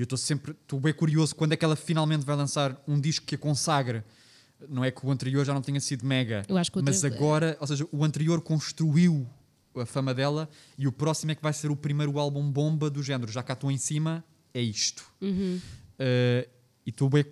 E 0.00 0.02
eu 0.02 0.04
estou 0.04 0.16
sempre, 0.16 0.52
estou 0.52 0.80
bem 0.80 0.94
curioso 0.94 1.36
quando 1.36 1.52
é 1.52 1.56
que 1.58 1.62
ela 1.62 1.76
finalmente 1.76 2.24
vai 2.24 2.34
lançar 2.34 2.82
um 2.88 2.98
disco 2.98 3.26
que 3.26 3.34
a 3.34 3.38
consagre. 3.38 4.02
Não 4.66 4.82
é 4.82 4.90
que 4.90 5.04
o 5.04 5.10
anterior 5.10 5.44
já 5.44 5.52
não 5.52 5.60
tenha 5.60 5.78
sido 5.78 6.06
mega, 6.06 6.42
Eu 6.48 6.56
acho 6.56 6.72
que 6.72 6.78
o 6.78 6.82
mas 6.82 7.04
outro- 7.04 7.18
agora, 7.18 7.54
ou 7.60 7.66
seja, 7.66 7.86
o 7.92 8.02
anterior 8.02 8.40
construiu 8.40 9.28
a 9.76 9.84
fama 9.84 10.14
dela 10.14 10.48
e 10.78 10.86
o 10.88 10.92
próximo 10.92 11.32
é 11.32 11.34
que 11.34 11.42
vai 11.42 11.52
ser 11.52 11.70
o 11.70 11.76
primeiro 11.76 12.18
álbum 12.18 12.50
bomba 12.50 12.88
do 12.88 13.02
género. 13.02 13.30
Já 13.30 13.42
cá 13.42 13.52
estou 13.52 13.70
em 13.70 13.76
cima, 13.76 14.24
é 14.54 14.62
isto. 14.62 15.04
Uhum. 15.20 15.60
Uh, 15.98 16.48
e 16.86 16.88
estou 16.88 17.10
bem, 17.10 17.26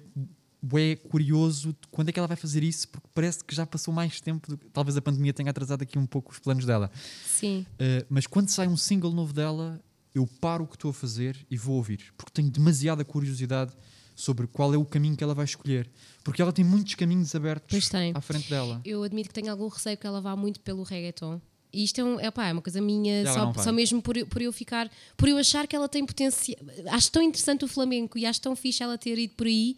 bem 0.62 0.95
curioso 0.95 1.69
de 1.73 1.89
quando 1.91 2.11
é 2.11 2.12
que 2.12 2.19
ela 2.19 2.29
vai 2.29 2.37
fazer 2.37 2.62
isso, 2.62 2.87
porque 2.89 3.09
parece 3.14 3.43
que 3.43 3.55
já 3.55 3.64
passou 3.64 3.95
mais 3.95 4.21
tempo. 4.21 4.47
do 4.47 4.59
Talvez 4.75 4.95
a 4.95 5.01
pandemia 5.01 5.33
tenha 5.33 5.49
atrasado 5.51 5.81
aqui 5.81 5.99
um 5.99 6.05
pouco 6.05 6.33
os 6.33 6.39
planos 6.39 6.66
dela. 6.66 6.91
Sim. 7.25 7.64
Uh, 7.81 8.05
mas 8.11 8.27
quando 8.27 8.51
sai 8.51 8.69
um 8.69 8.77
single 8.77 9.12
novo 9.12 9.33
dela, 9.33 9.81
eu 10.15 10.27
paro 10.41 10.65
o 10.65 10.67
que 10.67 10.77
estou 10.77 10.91
a 10.91 10.95
fazer 10.95 11.37
e 11.51 11.57
vou 11.57 11.77
ouvir, 11.77 12.13
porque 12.17 12.33
tenho 12.33 12.51
demasiada 12.51 13.05
curiosidade 13.05 13.73
sobre 14.15 14.47
qual 14.47 14.75
é 14.75 14.77
o 14.77 14.85
caminho 14.85 15.17
que 15.17 15.23
ela 15.23 15.35
vai 15.35 15.45
escolher. 15.45 15.89
Porque 16.25 16.43
ela 16.43 16.53
tem 16.53 16.65
muitos 16.65 16.95
caminhos 16.97 17.35
abertos 17.35 17.73
à 18.17 18.21
frente 18.21 18.51
dela. 18.51 18.81
Eu 18.85 19.03
admito 19.05 19.29
que 19.29 19.35
tenho 19.35 19.51
algum 19.51 19.69
receio 19.69 19.97
que 19.97 20.07
ela 20.07 20.21
vá 20.21 20.35
muito 20.35 20.59
pelo 20.61 20.83
reggaeton. 20.83 21.41
E 21.73 21.85
isto 21.85 22.01
é, 22.01 22.05
um, 22.05 22.19
é, 22.19 22.31
pá, 22.31 22.47
é 22.49 22.53
uma 22.53 22.63
coisa 22.63 22.81
minha, 22.81 23.21
Ela 23.21 23.33
só, 23.33 23.63
só 23.65 23.73
mesmo 23.73 24.01
por, 24.03 24.17
eu- 24.17 24.27
por 24.27 24.41
eu 24.43 24.53
ficar, 24.53 24.91
por 25.17 25.29
eu 25.29 25.37
achar 25.37 25.67
que 25.69 25.77
ela 25.77 25.89
tem 25.89 26.05
potencial. 26.05 26.59
Acho 26.91 27.13
tão 27.13 27.23
interessante 27.23 27.65
o 27.65 27.69
flamenco 27.69 28.19
e 28.19 28.25
acho 28.27 28.41
tão 28.41 28.57
fixe 28.57 28.83
ela 28.83 28.97
ter 28.99 29.19
ido 29.19 29.35
por 29.35 29.47
aí 29.47 29.77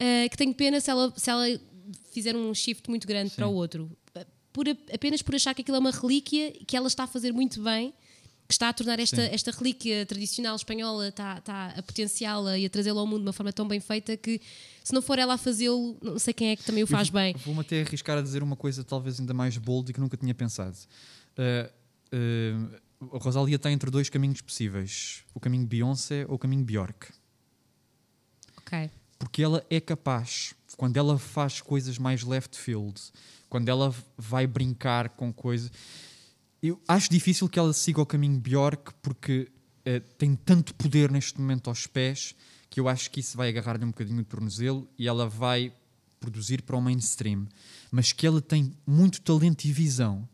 eh, 0.00 0.28
que 0.28 0.36
tenho 0.36 0.54
pena 0.54 0.80
se 0.80 0.90
ela, 0.90 1.12
se 1.16 1.30
ela 1.30 1.44
fizer 2.10 2.34
um 2.34 2.52
shift 2.54 2.88
muito 2.88 3.06
grande 3.06 3.30
para 3.30 3.46
o 3.46 3.52
outro. 3.54 3.90
Por, 4.52 4.66
apenas 4.92 5.22
por 5.22 5.34
achar 5.36 5.54
que 5.54 5.60
aquilo 5.62 5.76
é 5.76 5.80
uma 5.80 5.90
relíquia 5.92 6.50
que 6.66 6.76
ela 6.76 6.88
está 6.88 7.04
a 7.04 7.06
fazer 7.06 7.32
muito 7.32 7.62
bem, 7.62 7.92
que 8.48 8.54
está 8.54 8.70
a 8.70 8.72
tornar 8.72 8.98
esta, 8.98 9.16
Sim. 9.16 9.28
esta 9.30 9.50
relíquia 9.50 10.06
tradicional 10.06 10.56
espanhola, 10.56 11.08
está, 11.08 11.36
está 11.36 11.66
a 11.76 11.82
potenciá-la 11.82 12.56
e 12.56 12.64
a 12.64 12.70
trazê-la 12.70 12.98
ao 12.98 13.06
mundo 13.06 13.18
de 13.20 13.26
uma 13.26 13.32
forma 13.34 13.52
tão 13.52 13.68
bem 13.68 13.78
feita 13.78 14.16
que 14.16 14.40
se 14.82 14.92
não 14.94 15.02
for 15.02 15.18
ela 15.18 15.34
a 15.34 15.38
fazê-lo, 15.38 15.98
não 16.02 16.18
sei 16.18 16.32
quem 16.32 16.48
é 16.48 16.56
que 16.56 16.64
também 16.64 16.82
o 16.82 16.86
faz 16.86 17.08
Eu 17.08 17.12
bem. 17.14 17.34
vou- 17.34 17.42
Vou-me 17.44 17.60
até 17.60 17.82
arriscar 17.82 18.16
a 18.16 18.22
dizer 18.22 18.42
uma 18.42 18.56
coisa 18.56 18.82
talvez 18.82 19.20
ainda 19.20 19.34
mais 19.34 19.58
bold 19.58 19.90
e 19.90 19.94
que 19.94 20.00
nunca 20.00 20.16
tinha 20.16 20.34
pensado. 20.34 20.74
Uh, 21.36 22.16
uh, 23.04 23.16
a 23.16 23.18
Rosalia 23.18 23.56
está 23.56 23.70
entre 23.70 23.90
dois 23.90 24.08
caminhos 24.08 24.40
possíveis: 24.40 25.22
o 25.34 25.38
caminho 25.40 25.66
Beyoncé 25.66 26.24
ou 26.26 26.36
o 26.36 26.38
caminho 26.38 26.64
Bjork. 26.64 27.08
Ok. 28.56 28.90
Porque 29.18 29.42
ela 29.42 29.64
é 29.68 29.80
capaz, 29.80 30.54
quando 30.76 30.96
ela 30.96 31.18
faz 31.18 31.60
coisas 31.60 31.98
mais 31.98 32.22
left 32.22 32.56
field, 32.56 33.00
quando 33.48 33.68
ela 33.68 33.94
vai 34.16 34.46
brincar 34.46 35.10
com 35.10 35.32
coisas. 35.32 35.70
Eu 36.62 36.80
acho 36.88 37.08
difícil 37.10 37.48
que 37.48 37.58
ela 37.58 37.72
siga 37.72 38.00
o 38.00 38.06
caminho 38.06 38.40
Bjork 38.40 38.92
porque 39.00 39.50
eh, 39.84 40.00
tem 40.00 40.34
tanto 40.34 40.74
poder 40.74 41.10
neste 41.10 41.40
momento 41.40 41.70
aos 41.70 41.86
pés 41.86 42.34
que 42.68 42.80
eu 42.80 42.88
acho 42.88 43.10
que 43.10 43.20
isso 43.20 43.36
vai 43.36 43.48
agarrar-lhe 43.48 43.84
um 43.84 43.88
bocadinho 43.88 44.20
o 44.20 44.24
tornozelo 44.24 44.88
e 44.98 45.06
ela 45.06 45.28
vai 45.28 45.72
produzir 46.18 46.62
para 46.62 46.76
o 46.76 46.80
mainstream. 46.80 47.46
Mas 47.90 48.12
que 48.12 48.26
ela 48.26 48.40
tem 48.40 48.72
muito 48.86 49.20
talento 49.20 49.64
e 49.64 49.72
visão 49.72 50.28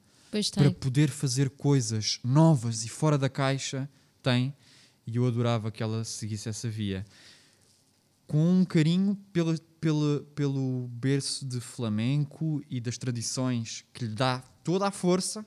para 0.54 0.70
poder 0.72 1.10
fazer 1.10 1.50
coisas 1.50 2.18
novas 2.24 2.84
e 2.84 2.88
fora 2.88 3.16
da 3.16 3.28
caixa, 3.28 3.88
tem. 4.22 4.54
E 5.06 5.16
eu 5.16 5.26
adorava 5.26 5.70
que 5.70 5.82
ela 5.82 6.02
seguisse 6.04 6.48
essa 6.48 6.68
via. 6.68 7.04
Com 8.26 8.60
um 8.60 8.64
carinho 8.64 9.14
pela, 9.32 9.56
pela, 9.78 10.20
pelo 10.34 10.88
berço 10.88 11.44
de 11.44 11.60
flamenco 11.60 12.64
e 12.68 12.80
das 12.80 12.96
tradições 12.96 13.84
que 13.92 14.06
lhe 14.06 14.14
dá 14.14 14.42
toda 14.64 14.88
a 14.88 14.90
força, 14.90 15.46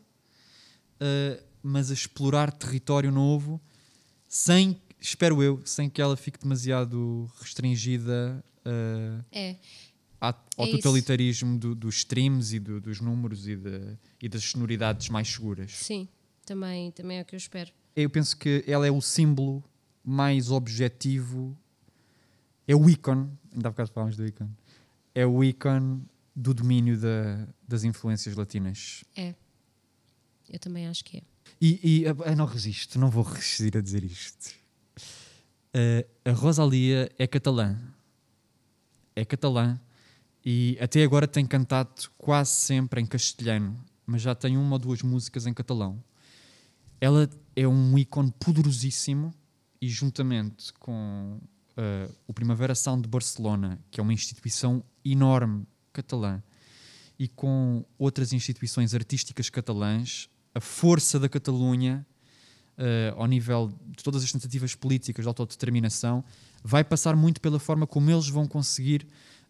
uh, 1.01 1.43
mas 1.63 1.91
a 1.91 1.93
explorar 1.93 2.51
território 2.51 3.11
novo, 3.11 3.59
sem, 4.27 4.79
espero 4.99 5.41
eu, 5.43 5.61
sem 5.65 5.89
que 5.89 6.01
ela 6.01 6.15
fique 6.17 6.39
demasiado 6.39 7.29
restringida 7.39 8.43
uh, 8.65 9.23
É. 9.31 9.55
à- 10.19 10.35
ao 10.57 10.65
É 10.65 10.71
totalitarismo 10.71 11.57
do- 11.57 11.75
dos 11.75 11.97
streams 11.97 12.55
e 12.55 12.59
do- 12.59 12.79
dos 12.81 12.99
números 13.01 13.47
e, 13.47 13.55
de- 13.55 13.97
e 14.21 14.27
das 14.29 14.43
sonoridades 14.43 15.09
mais 15.09 15.27
seguras. 15.27 15.71
Sim, 15.71 16.07
também, 16.45 16.91
também 16.91 17.17
é 17.19 17.21
o 17.21 17.25
que 17.25 17.35
eu 17.35 17.37
espero. 17.37 17.71
Eu 17.95 18.09
penso 18.09 18.37
que 18.37 18.63
ela 18.67 18.85
é 18.87 18.91
o 18.91 19.01
símbolo 19.01 19.63
mais 20.03 20.51
objetivo, 20.51 21.57
é 22.67 22.75
o 22.75 22.89
ícone, 22.89 23.29
ainda 23.53 23.67
há 23.69 23.71
bocado 23.71 23.91
falámos 23.91 24.15
do 24.15 24.25
ícone, 24.25 24.51
é 25.15 25.25
o 25.25 25.43
ícone 25.43 26.03
do 26.35 26.53
domínio 26.53 26.97
da- 26.99 27.47
das 27.67 27.83
influências 27.83 28.35
latinas. 28.35 29.03
É. 29.15 29.33
Eu 30.49 30.59
também 30.59 30.87
acho 30.87 31.03
que 31.03 31.17
é. 31.17 31.21
E, 31.61 32.03
e 32.05 32.35
não 32.35 32.45
resisto, 32.45 32.99
não 32.99 33.09
vou 33.09 33.23
resistir 33.23 33.75
a 33.77 33.81
dizer 33.81 34.03
isto. 34.03 34.53
Uh, 35.75 36.07
a 36.25 36.31
Rosalia 36.31 37.11
é 37.17 37.27
catalã. 37.27 37.77
É 39.15 39.25
catalã 39.25 39.79
e 40.49 40.77
até 40.79 41.03
agora 41.03 41.27
tem 41.27 41.45
cantado 41.45 42.09
quase 42.17 42.51
sempre 42.51 43.01
em 43.01 43.05
castelhano, 43.05 43.77
mas 44.05 44.21
já 44.21 44.33
tem 44.33 44.55
uma 44.55 44.75
ou 44.75 44.79
duas 44.79 45.01
músicas 45.01 45.45
em 45.45 45.53
catalão. 45.53 46.01
Ela 47.01 47.29
é 47.53 47.67
um 47.67 47.97
ícone 47.97 48.31
poderosíssimo 48.39 49.33
e 49.81 49.89
juntamente 49.89 50.71
com 50.79 51.37
uh, 51.77 52.15
o 52.25 52.33
Primavera 52.33 52.73
Sound 52.75 53.01
de 53.01 53.09
Barcelona, 53.09 53.77
que 53.91 53.99
é 53.99 54.03
uma 54.03 54.13
instituição 54.13 54.81
enorme 55.03 55.67
catalã, 55.91 56.41
e 57.19 57.27
com 57.27 57.83
outras 57.97 58.31
instituições 58.31 58.93
artísticas 58.93 59.49
catalãs, 59.49 60.29
a 60.57 60.61
força 60.61 61.19
da 61.19 61.29
Catalunha, 61.29 62.05
eh, 62.77 63.13
ao 63.15 63.25
nível 63.27 63.71
de 63.95 64.03
todas 64.03 64.23
as 64.23 64.31
tentativas 64.31 64.73
políticas 64.75 65.23
de 65.23 65.27
autodeterminação, 65.27 66.23
vai 66.63 66.83
passar 66.83 67.15
muito 67.15 67.39
pela 67.39 67.59
forma 67.59 67.85
como 67.85 68.09
eles 68.09 68.27
vão 68.27 68.47
conseguir 68.47 69.05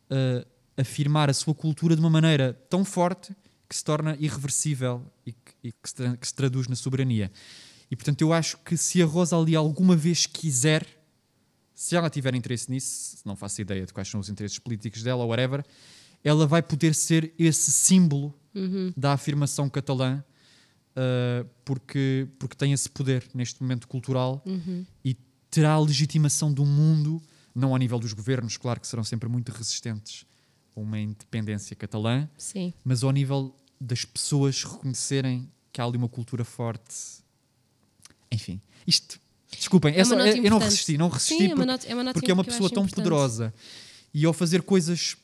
eh, 0.10 0.46
afirmar 0.78 1.30
a 1.30 1.34
sua 1.34 1.54
cultura 1.56 1.96
de 1.96 2.02
uma 2.02 2.10
maneira 2.10 2.54
tão 2.70 2.84
forte 2.86 3.36
que 3.70 3.76
se 3.76 3.84
torna 3.84 4.16
irreversível 4.20 5.02
e 5.26 5.32
que, 5.34 5.52
e 5.64 5.72
que 5.72 5.90
se, 5.90 5.96
tra- 5.96 6.18
que 6.18 6.28
se 6.28 6.34
traduz 6.34 6.68
na 6.68 6.76
soberania. 6.76 7.32
E 7.90 7.96
portanto, 7.96 8.22
eu 8.22 8.32
acho 8.34 8.58
que 8.60 8.76
se 8.78 9.02
a 9.02 9.06
Rosalie 9.06 9.56
alguma 9.56 9.96
vez 9.96 10.26
quiser, 10.26 10.86
se 11.74 11.96
ela 11.96 12.10
tiver 12.10 12.36
interesse 12.36 12.70
nisso, 12.70 13.18
não 13.26 13.36
faço 13.36 13.62
ideia 13.62 13.86
de 13.86 13.94
quais 13.94 14.08
são 14.10 14.20
os 14.20 14.30
interesses 14.30 14.60
políticos 14.60 15.04
dela 15.04 15.24
ou 15.24 15.30
whatever, 15.30 15.64
ela 16.24 16.46
vai 16.48 16.62
poder 16.62 16.94
ser 16.94 17.34
esse 17.40 17.72
símbolo 17.72 18.34
da 18.98 19.14
afirmação 19.14 19.70
catalã 19.70 20.24
uh, 20.98 21.48
porque, 21.64 22.28
porque 22.40 22.56
tem 22.56 22.74
esse 22.74 22.90
poder 22.90 23.26
neste 23.34 23.62
momento 23.62 23.88
cultural 23.88 24.44
e 25.06 25.16
terá 25.50 25.74
a 25.74 25.80
legitimação 25.80 26.52
do 26.52 26.66
mundo, 26.66 27.22
não 27.56 27.72
ao 27.72 27.78
nível 27.78 28.00
dos 28.00 28.14
governos, 28.14 28.58
claro 28.58 28.80
que 28.80 28.88
serão 28.88 29.04
sempre 29.04 29.30
muito 29.30 29.52
resistentes 29.52 30.26
a 30.76 30.80
uma 30.80 31.00
independência 31.00 31.76
catalã, 31.76 32.28
Sim. 32.38 32.74
mas 32.84 33.04
ao 33.04 33.12
nível 33.12 33.56
das 33.80 34.04
pessoas 34.06 34.64
reconhecerem 34.64 35.50
que 35.72 35.80
há 35.80 35.86
ali 35.86 35.98
uma 35.98 36.10
cultura 36.10 36.44
forte. 36.44 36.94
Enfim, 38.32 38.60
isto. 38.86 39.20
Desculpem, 39.52 39.94
É 39.96 40.00
é 40.02 40.04
só- 40.06 40.16
nota 40.16 40.38
eu 40.38 40.50
não 40.52 40.58
resisti, 40.60 40.98
não 40.98 41.08
resisti 41.10 41.38
Sim, 41.38 41.44
é 41.44 41.48
uma 41.48 41.56
porque, 41.56 41.66
nota- 41.72 41.88
é 41.88 41.94
uma 41.96 42.14
porque 42.14 42.32
é 42.32 42.34
uma 42.34 42.42
eu 42.42 42.46
pessoa 42.46 42.70
tão 42.70 42.84
importante. 42.84 42.96
poderosa 43.04 43.54
e 44.14 44.26
ao 44.26 44.34
fazer 44.34 44.62
coisas 44.62 45.16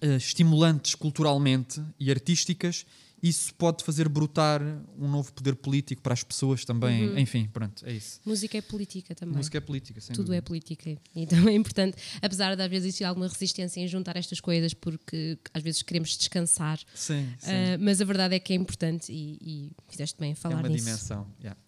estimulantes 0.00 0.94
culturalmente 0.94 1.82
e 1.98 2.10
artísticas, 2.10 2.84
isso 3.20 3.52
pode 3.54 3.82
fazer 3.84 4.08
brotar 4.08 4.62
um 4.96 5.08
novo 5.08 5.32
poder 5.32 5.56
político 5.56 6.00
para 6.00 6.12
as 6.14 6.22
pessoas 6.22 6.64
também. 6.64 7.08
Uhum. 7.08 7.18
Enfim, 7.18 7.48
pronto, 7.52 7.84
é 7.84 7.92
isso. 7.92 8.20
Música 8.24 8.56
é 8.56 8.60
política 8.60 9.12
também. 9.14 9.36
Música 9.36 9.58
é 9.58 9.60
política, 9.60 10.00
sem 10.00 10.14
Tudo 10.14 10.32
é 10.32 10.40
dúvida. 10.40 10.42
política. 10.42 10.96
E 11.16 11.26
também 11.26 11.54
é 11.54 11.58
importante, 11.58 11.96
apesar 12.22 12.54
de 12.54 12.62
às 12.62 12.70
vezes 12.70 12.86
existir 12.86 13.04
alguma 13.04 13.26
resistência 13.26 13.80
em 13.80 13.88
juntar 13.88 14.16
estas 14.16 14.40
coisas, 14.40 14.72
porque 14.72 15.36
às 15.52 15.62
vezes 15.62 15.82
queremos 15.82 16.16
descansar. 16.16 16.78
Sim, 16.94 17.28
sim. 17.40 17.50
Ah, 17.50 17.76
mas 17.80 18.00
a 18.00 18.04
verdade 18.04 18.36
é 18.36 18.38
que 18.38 18.52
é 18.52 18.56
importante 18.56 19.12
e, 19.12 19.38
e 19.42 19.72
fizeste 19.88 20.16
bem 20.20 20.30
a 20.30 20.32
é 20.32 20.36
falar 20.36 20.60
uma 20.60 20.68
nisso. 20.68 20.84
dimensão. 20.84 21.26
yeah. 21.40 21.58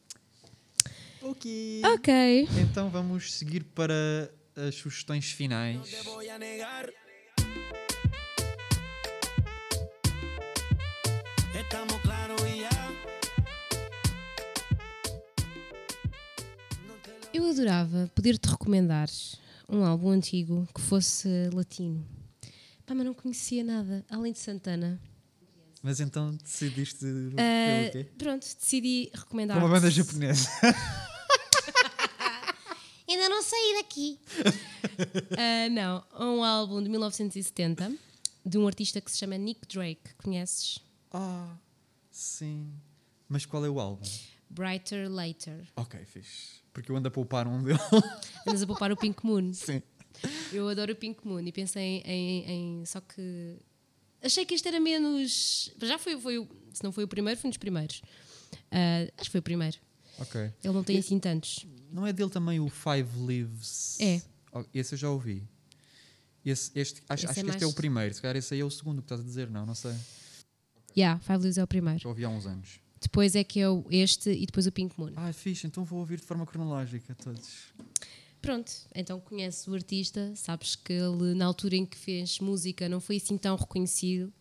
Ok. 1.23 1.83
Ok. 1.85 2.49
Então 2.63 2.91
vamos 2.91 3.35
seguir 3.35 3.65
para 3.65 4.33
as 4.55 4.75
sugestões 4.77 5.33
finais. 5.33 5.87
te 5.89 5.97
voy 6.05 6.29
a 6.31 6.39
negar. 6.39 6.89
Estamos 11.71 12.01
claros 12.03 12.43
y 12.49 12.63
ya. 12.63 12.71
Eu 17.33 17.49
adorava 17.49 18.11
poder-te 18.13 18.49
recomendar 18.49 19.09
um 19.69 19.85
álbum 19.85 20.11
antigo 20.11 20.67
que 20.75 20.81
fosse 20.81 21.29
latino. 21.55 22.05
Pá, 22.85 22.93
mas 22.93 23.07
não 23.07 23.15
conhecia 23.15 23.63
nada, 23.63 24.05
além 24.11 24.33
de 24.33 24.41
Santana. 24.41 25.01
Mas 25.81 26.01
então 26.01 26.37
decidiste 26.43 27.05
pelo 27.05 27.37
quê? 27.93 28.09
pronto, 28.19 28.43
decidi 28.43 29.09
recomendar. 29.15 29.57
Uma 29.57 29.69
banda 29.69 29.89
japonesa. 29.89 30.49
Ainda 33.09 33.29
não 33.29 33.45
saí 33.45 33.75
daqui. 33.77 34.19
Ah, 35.39 35.69
não, 35.71 36.05
um 36.19 36.43
álbum 36.43 36.83
de 36.83 36.89
1970 36.89 37.93
de 38.45 38.59
um 38.59 38.67
artista 38.67 39.01
que 39.01 39.09
se 39.09 39.19
chama 39.19 39.39
Nick 39.39 39.69
Drake. 39.69 40.17
Conheces? 40.21 40.81
Ah, 41.13 41.57
sim. 42.11 42.73
Mas 43.29 43.47
qual 43.47 43.65
é 43.65 43.69
o 43.71 43.81
álbum? 43.81 44.05
Brighter 44.49 45.09
Later. 45.11 45.67
Ok, 45.77 46.05
fixe. 46.05 46.61
Porque 46.73 46.91
eu 46.91 46.97
ando 46.97 47.09
a 47.09 47.11
poupar 47.11 47.47
um 47.47 47.63
dele. 47.63 47.79
Andas 48.47 48.63
a 48.63 48.67
poupar 48.67 48.91
o 48.93 48.97
Pink 48.97 49.25
Moon. 49.25 49.53
Sim. 49.53 49.83
Eu 50.53 50.69
adoro 50.69 50.93
o 50.93 50.97
Pink 50.97 51.27
Moon 51.27 51.41
e 51.41 51.53
pensei 51.53 52.03
em, 52.05 52.51
em- 52.81 52.85
Só 52.87 53.01
que. 53.01 53.57
Achei 54.23 54.45
que 54.45 54.55
este 54.55 54.69
era 54.69 54.79
menos. 54.81 55.73
Já 55.81 55.99
foi, 55.99 56.21
foi 56.21 56.47
Se 56.73 56.83
não 56.85 56.93
foi 56.93 57.05
o 57.05 57.09
primeiro, 57.09 57.39
foi 57.41 57.49
um 57.49 57.51
dos 57.51 57.59
primeiros. 57.59 58.03
Ah, 58.71 59.07
acho 59.17 59.27
que 59.27 59.31
foi 59.31 59.41
o 59.41 59.43
primeiro. 59.43 59.79
Ok. 60.19 60.41
Ele 60.41 60.75
não 60.75 60.85
tem 60.85 60.99
assim 60.99 61.19
tantos. 61.19 61.65
Não 61.91 62.07
é 62.07 62.13
dele 62.13 62.31
também 62.31 62.61
o 62.61 62.69
Five 62.69 63.19
Lives? 63.27 63.99
É. 64.01 64.21
Oh, 64.53 64.65
Esse 64.75 64.95
eu 64.95 64.99
já 64.99 65.11
ouvi. 65.11 65.49
Esse, 66.45 66.71
este, 66.75 67.03
acho 67.09 67.25
Esse 67.25 67.31
acho 67.31 67.41
é 67.41 67.43
que 67.45 67.51
este 67.51 67.65
é 67.65 67.67
o 67.67 67.73
primeiro. 67.73 68.15
Se 68.15 68.21
calhar 68.21 68.37
esse 68.37 68.53
aí 68.55 68.61
é 68.61 68.65
o 68.65 68.71
segundo 68.71 68.99
que 69.01 69.07
estás 69.07 69.21
a 69.21 69.25
dizer. 69.25 69.49
Não, 69.51 69.65
não 69.65 69.75
sei. 69.75 69.95
Yeah, 70.97 71.21
Five 71.21 71.39
Lives 71.39 71.59
é 71.59 71.65
o 71.65 71.67
primeiro. 71.67 71.99
Já 72.01 72.09
ouvi 72.09 72.25
há 72.25 72.29
uns 72.29 72.47
anos. 72.47 72.81
Depois 73.01 73.35
é 73.35 73.43
que 73.43 73.61
é 73.61 73.69
o 73.69 73.85
este 73.91 74.31
e 74.31 74.45
depois 74.45 74.67
o 74.67 74.73
Pink 74.73 74.99
Moon. 74.99 75.13
Ah, 75.17 75.33
fixe. 75.33 75.67
Então 75.67 75.85
vou 75.85 76.01
ouvir 76.01 76.19
de 76.19 76.27
forma 76.27 76.45
cronológica 76.45 77.15
todos. 77.15 77.73
Pronto, 78.43 78.73
então 78.95 79.21
conheces 79.21 79.67
o 79.67 79.75
artista, 79.75 80.33
sabes 80.35 80.75
que 80.75 80.95
ele, 80.95 81.35
na 81.35 81.45
altura 81.45 81.77
em 81.77 81.85
que 81.85 81.97
fez 81.97 82.39
música, 82.41 82.89
não 82.89 82.99
foi 82.99 83.17
assim 83.17 83.37
tão 83.37 83.55
reconhecido 83.55 84.33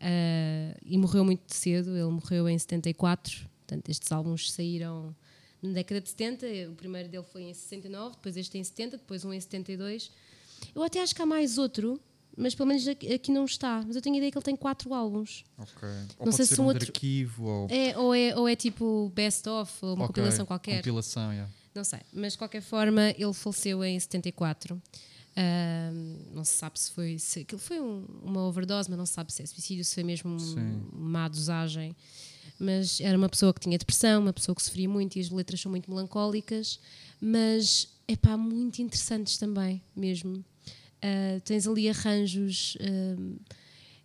ah, 0.00 0.76
e 0.84 0.96
morreu 0.98 1.24
muito 1.24 1.54
cedo. 1.54 1.90
Ele 1.96 2.10
morreu 2.10 2.48
em 2.48 2.58
74, 2.58 3.48
portanto, 3.66 3.88
estes 3.88 4.10
álbuns 4.12 4.52
saíram 4.52 5.14
na 5.62 5.72
década 5.72 6.00
de 6.00 6.08
70. 6.10 6.46
O 6.70 6.74
primeiro 6.74 7.08
dele 7.08 7.24
foi 7.24 7.42
em 7.42 7.54
69, 7.54 8.16
depois 8.16 8.36
este 8.36 8.58
em 8.58 8.64
70, 8.64 8.98
depois 8.98 9.24
um 9.24 9.32
em 9.32 9.40
72. 9.40 10.10
Eu 10.74 10.82
até 10.82 11.00
acho 11.00 11.14
que 11.14 11.22
há 11.22 11.26
mais 11.26 11.58
outro, 11.58 12.00
mas 12.38 12.54
pelo 12.54 12.68
menos 12.68 12.86
aqui, 12.88 13.12
aqui 13.12 13.30
não 13.32 13.44
está. 13.44 13.82
Mas 13.86 13.96
eu 13.96 14.02
tenho 14.02 14.14
a 14.14 14.18
ideia 14.18 14.30
que 14.32 14.38
ele 14.38 14.44
tem 14.44 14.56
quatro 14.56 14.94
álbums. 14.94 15.44
Ok. 15.58 15.88
Ou 16.18 16.26
Não 16.26 16.32
sei 16.32 16.46
se 16.46 16.60
um 16.60 16.64
um 16.64 16.66
outro- 16.68 16.84
arquivo 16.86 17.44
ou... 17.44 17.66
É, 17.70 17.98
ou, 17.98 18.14
é, 18.14 18.36
ou 18.36 18.48
é 18.48 18.54
tipo 18.56 19.10
best-of, 19.14 19.72
ou 19.84 19.94
uma 19.94 20.04
Ok, 20.04 20.14
compilação 20.14 20.46
qualquer. 20.46 20.76
Compilação, 20.76 21.32
yeah. 21.32 21.52
Não 21.74 21.84
sei, 21.84 22.00
mas 22.12 22.32
de 22.32 22.38
qualquer 22.38 22.62
forma 22.62 23.10
ele 23.16 23.32
faleceu 23.34 23.84
em 23.84 23.98
74. 24.00 24.80
Ahm, 25.36 26.16
não 26.34 26.44
se 26.44 26.54
sabe 26.54 26.78
se 26.80 26.90
foi. 26.90 27.18
Se, 27.18 27.40
aquilo 27.40 27.60
foi 27.60 27.80
um- 27.80 28.04
uma 28.24 28.42
overdose, 28.42 28.88
mas 28.90 28.98
não 28.98 29.06
se 29.06 29.12
sabe 29.12 29.32
se 29.32 29.42
é 29.42 29.46
suicídio, 29.46 29.84
se 29.84 29.94
foi 29.94 30.02
mesmo 30.02 30.30
um- 30.30 30.38
Sim. 30.38 30.82
uma 30.92 31.08
má 31.10 31.28
dosagem. 31.28 31.94
Mas 32.58 33.00
era 33.00 33.16
uma 33.16 33.28
pessoa 33.28 33.54
que 33.54 33.60
tinha 33.60 33.78
depressão, 33.78 34.20
uma 34.22 34.32
pessoa 34.32 34.54
que 34.56 34.62
sofria 34.62 34.88
muito 34.88 35.16
e 35.16 35.20
as 35.20 35.30
letras 35.30 35.60
são 35.60 35.70
muito 35.70 35.88
melancólicas, 35.88 36.80
mas 37.20 37.88
é 38.08 38.16
pá, 38.16 38.36
muito 38.36 38.82
interessantes 38.82 39.38
também, 39.38 39.80
mesmo. 39.94 40.44
Ah, 41.02 41.40
tens 41.44 41.66
ali 41.66 41.88
arranjos 41.88 42.76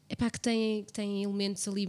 é 0.09 0.15
pá, 0.15 0.29
que 0.29 0.39
têm, 0.39 0.83
que 0.83 0.93
têm 0.93 1.23
elementos 1.23 1.67
ali 1.67 1.87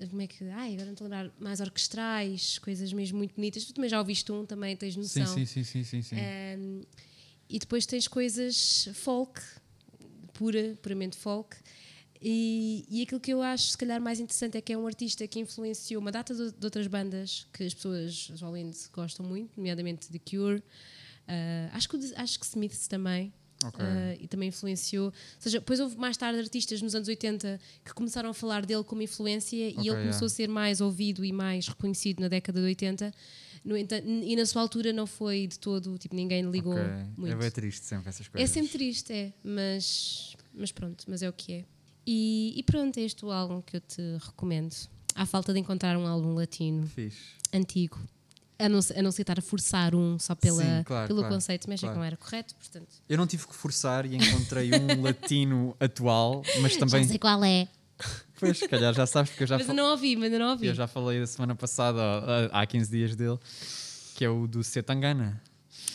eh, 0.00 0.06
como 0.08 0.22
é 0.22 0.26
que. 0.26 0.44
Ai, 0.50 0.74
agora 0.74 0.86
não 0.86 0.92
estou 0.92 1.06
a 1.06 1.08
lembrar. 1.08 1.32
Mais 1.38 1.60
orquestrais, 1.60 2.58
coisas 2.58 2.92
mesmo 2.92 3.18
muito 3.18 3.34
bonitas. 3.34 3.64
Tu 3.64 3.72
também 3.72 3.88
já 3.88 3.98
ouviste 3.98 4.30
um, 4.32 4.44
também 4.44 4.76
tens 4.76 4.96
noção. 4.96 5.26
sim, 5.26 5.46
sim, 5.46 5.64
sim, 5.64 5.84
sim, 5.84 6.02
sim. 6.02 6.16
Um, 6.16 6.82
e 7.48 7.58
depois 7.58 7.86
tens 7.86 8.08
coisas 8.08 8.88
folk, 8.94 9.40
pura, 10.34 10.76
puramente 10.82 11.16
folk. 11.16 11.56
E, 12.20 12.84
e 12.88 13.02
aquilo 13.02 13.20
que 13.20 13.32
eu 13.32 13.42
acho, 13.42 13.68
se 13.68 13.78
calhar, 13.78 14.00
mais 14.00 14.18
interessante 14.18 14.56
é 14.56 14.60
que 14.60 14.72
é 14.72 14.78
um 14.78 14.86
artista 14.86 15.26
que 15.28 15.38
influenciou 15.38 16.00
uma 16.00 16.10
data 16.10 16.34
de, 16.34 16.50
de 16.50 16.64
outras 16.64 16.86
bandas 16.86 17.46
que 17.52 17.62
as 17.62 17.74
pessoas 17.74 18.30
atualmente 18.34 18.88
gostam 18.92 19.24
muito, 19.24 19.56
nomeadamente 19.56 20.08
The 20.08 20.18
Cure. 20.18 20.58
Uh, 20.58 21.70
acho, 21.72 21.88
que, 21.88 21.96
acho 22.16 22.40
que 22.40 22.46
Smiths 22.46 22.88
também. 22.88 23.32
Ok. 23.68 23.84
Uh, 23.84 24.18
e 24.20 24.28
também 24.28 24.48
influenciou. 24.48 25.06
Ou 25.06 25.12
seja, 25.38 25.58
depois 25.60 25.80
houve 25.80 25.96
mais 25.96 26.16
tarde 26.16 26.38
artistas 26.40 26.80
nos 26.82 26.94
anos 26.94 27.08
80 27.08 27.60
que 27.84 27.94
começaram 27.94 28.30
a 28.30 28.34
falar 28.34 28.64
dele 28.66 28.84
como 28.84 29.02
influência 29.02 29.56
e 29.56 29.72
Ok, 29.72 29.80
ele 29.80 29.90
começou 29.90 30.02
yeah. 30.06 30.26
a 30.26 30.28
ser 30.28 30.48
mais 30.48 30.80
ouvido 30.80 31.24
e 31.24 31.32
mais 31.32 31.68
reconhecido 31.68 32.20
na 32.20 32.28
década 32.28 32.60
de 32.60 32.66
80. 32.66 33.12
No 33.64 33.76
entanto, 33.76 34.06
e 34.06 34.36
na 34.36 34.46
sua 34.46 34.62
altura 34.62 34.92
não 34.92 35.06
foi 35.08 35.48
de 35.48 35.58
todo, 35.58 35.98
tipo, 35.98 36.14
ninguém 36.14 36.48
ligou 36.48 36.74
Ok. 36.74 36.84
muito. 37.16 37.42
É 37.42 37.50
triste 37.50 37.84
sempre 37.84 38.08
essas 38.08 38.26
É 38.26 38.30
coisas. 38.30 38.50
sempre 38.50 38.70
triste, 38.70 39.12
é, 39.12 39.32
mas, 39.42 40.36
mas 40.54 40.70
pronto, 40.70 41.04
mas 41.08 41.20
é 41.22 41.28
o 41.28 41.32
que 41.32 41.52
é. 41.52 41.64
E, 42.06 42.54
e 42.56 42.62
pronto, 42.62 42.96
é 42.98 43.02
este 43.02 43.24
o 43.24 43.32
álbum 43.32 43.60
que 43.60 43.76
eu 43.76 43.80
te 43.80 44.00
recomendo. 44.24 44.72
Há 45.16 45.26
falta 45.26 45.52
de 45.52 45.58
encontrar 45.58 45.96
um 45.98 46.06
álbum 46.06 46.34
latino 46.34 46.86
Fixe. 46.86 47.18
antigo. 47.52 47.98
A 48.58 48.68
não, 48.70 48.78
a 48.96 49.02
não 49.02 49.12
ser 49.12 49.22
estar 49.22 49.38
a 49.38 49.42
forçar 49.42 49.94
um 49.94 50.18
só 50.18 50.34
pela, 50.34 50.62
Sim, 50.62 50.82
claro, 50.84 51.06
pelo 51.08 51.18
claro, 51.20 51.34
conceito, 51.34 51.68
mas 51.68 51.74
achei 51.78 51.88
claro. 51.88 51.94
que 51.94 51.98
não 51.98 52.04
era 52.06 52.16
correto, 52.16 52.54
portanto. 52.54 52.88
Eu 53.08 53.18
não 53.18 53.26
tive 53.26 53.46
que 53.46 53.54
forçar 53.54 54.06
e 54.06 54.16
encontrei 54.16 54.70
um 54.72 55.02
latino 55.04 55.76
atual, 55.78 56.42
mas 56.62 56.74
também. 56.76 57.02
Já 57.02 57.08
sei 57.10 57.18
qual 57.18 57.44
é. 57.44 57.68
Pois, 58.38 58.58
se 58.58 58.68
calhar 58.68 58.92
já 58.92 59.06
sabes, 59.06 59.30
porque 59.30 59.44
eu 59.44 59.46
já, 59.46 59.56
Mas 59.56 59.66
eu 59.66 59.72
não 59.74 59.90
ouvi, 59.90 60.14
mas 60.14 60.24
ainda 60.24 60.38
não 60.38 60.50
ouvi. 60.50 60.66
eu 60.66 60.74
já 60.74 60.86
falei 60.86 61.18
da 61.20 61.26
semana 61.26 61.54
passada, 61.54 61.98
há 62.52 62.66
15 62.66 62.90
dias 62.90 63.16
dele, 63.16 63.38
que 64.14 64.22
é 64.22 64.28
o 64.28 64.46
do 64.46 64.62
Setangana. 64.62 65.40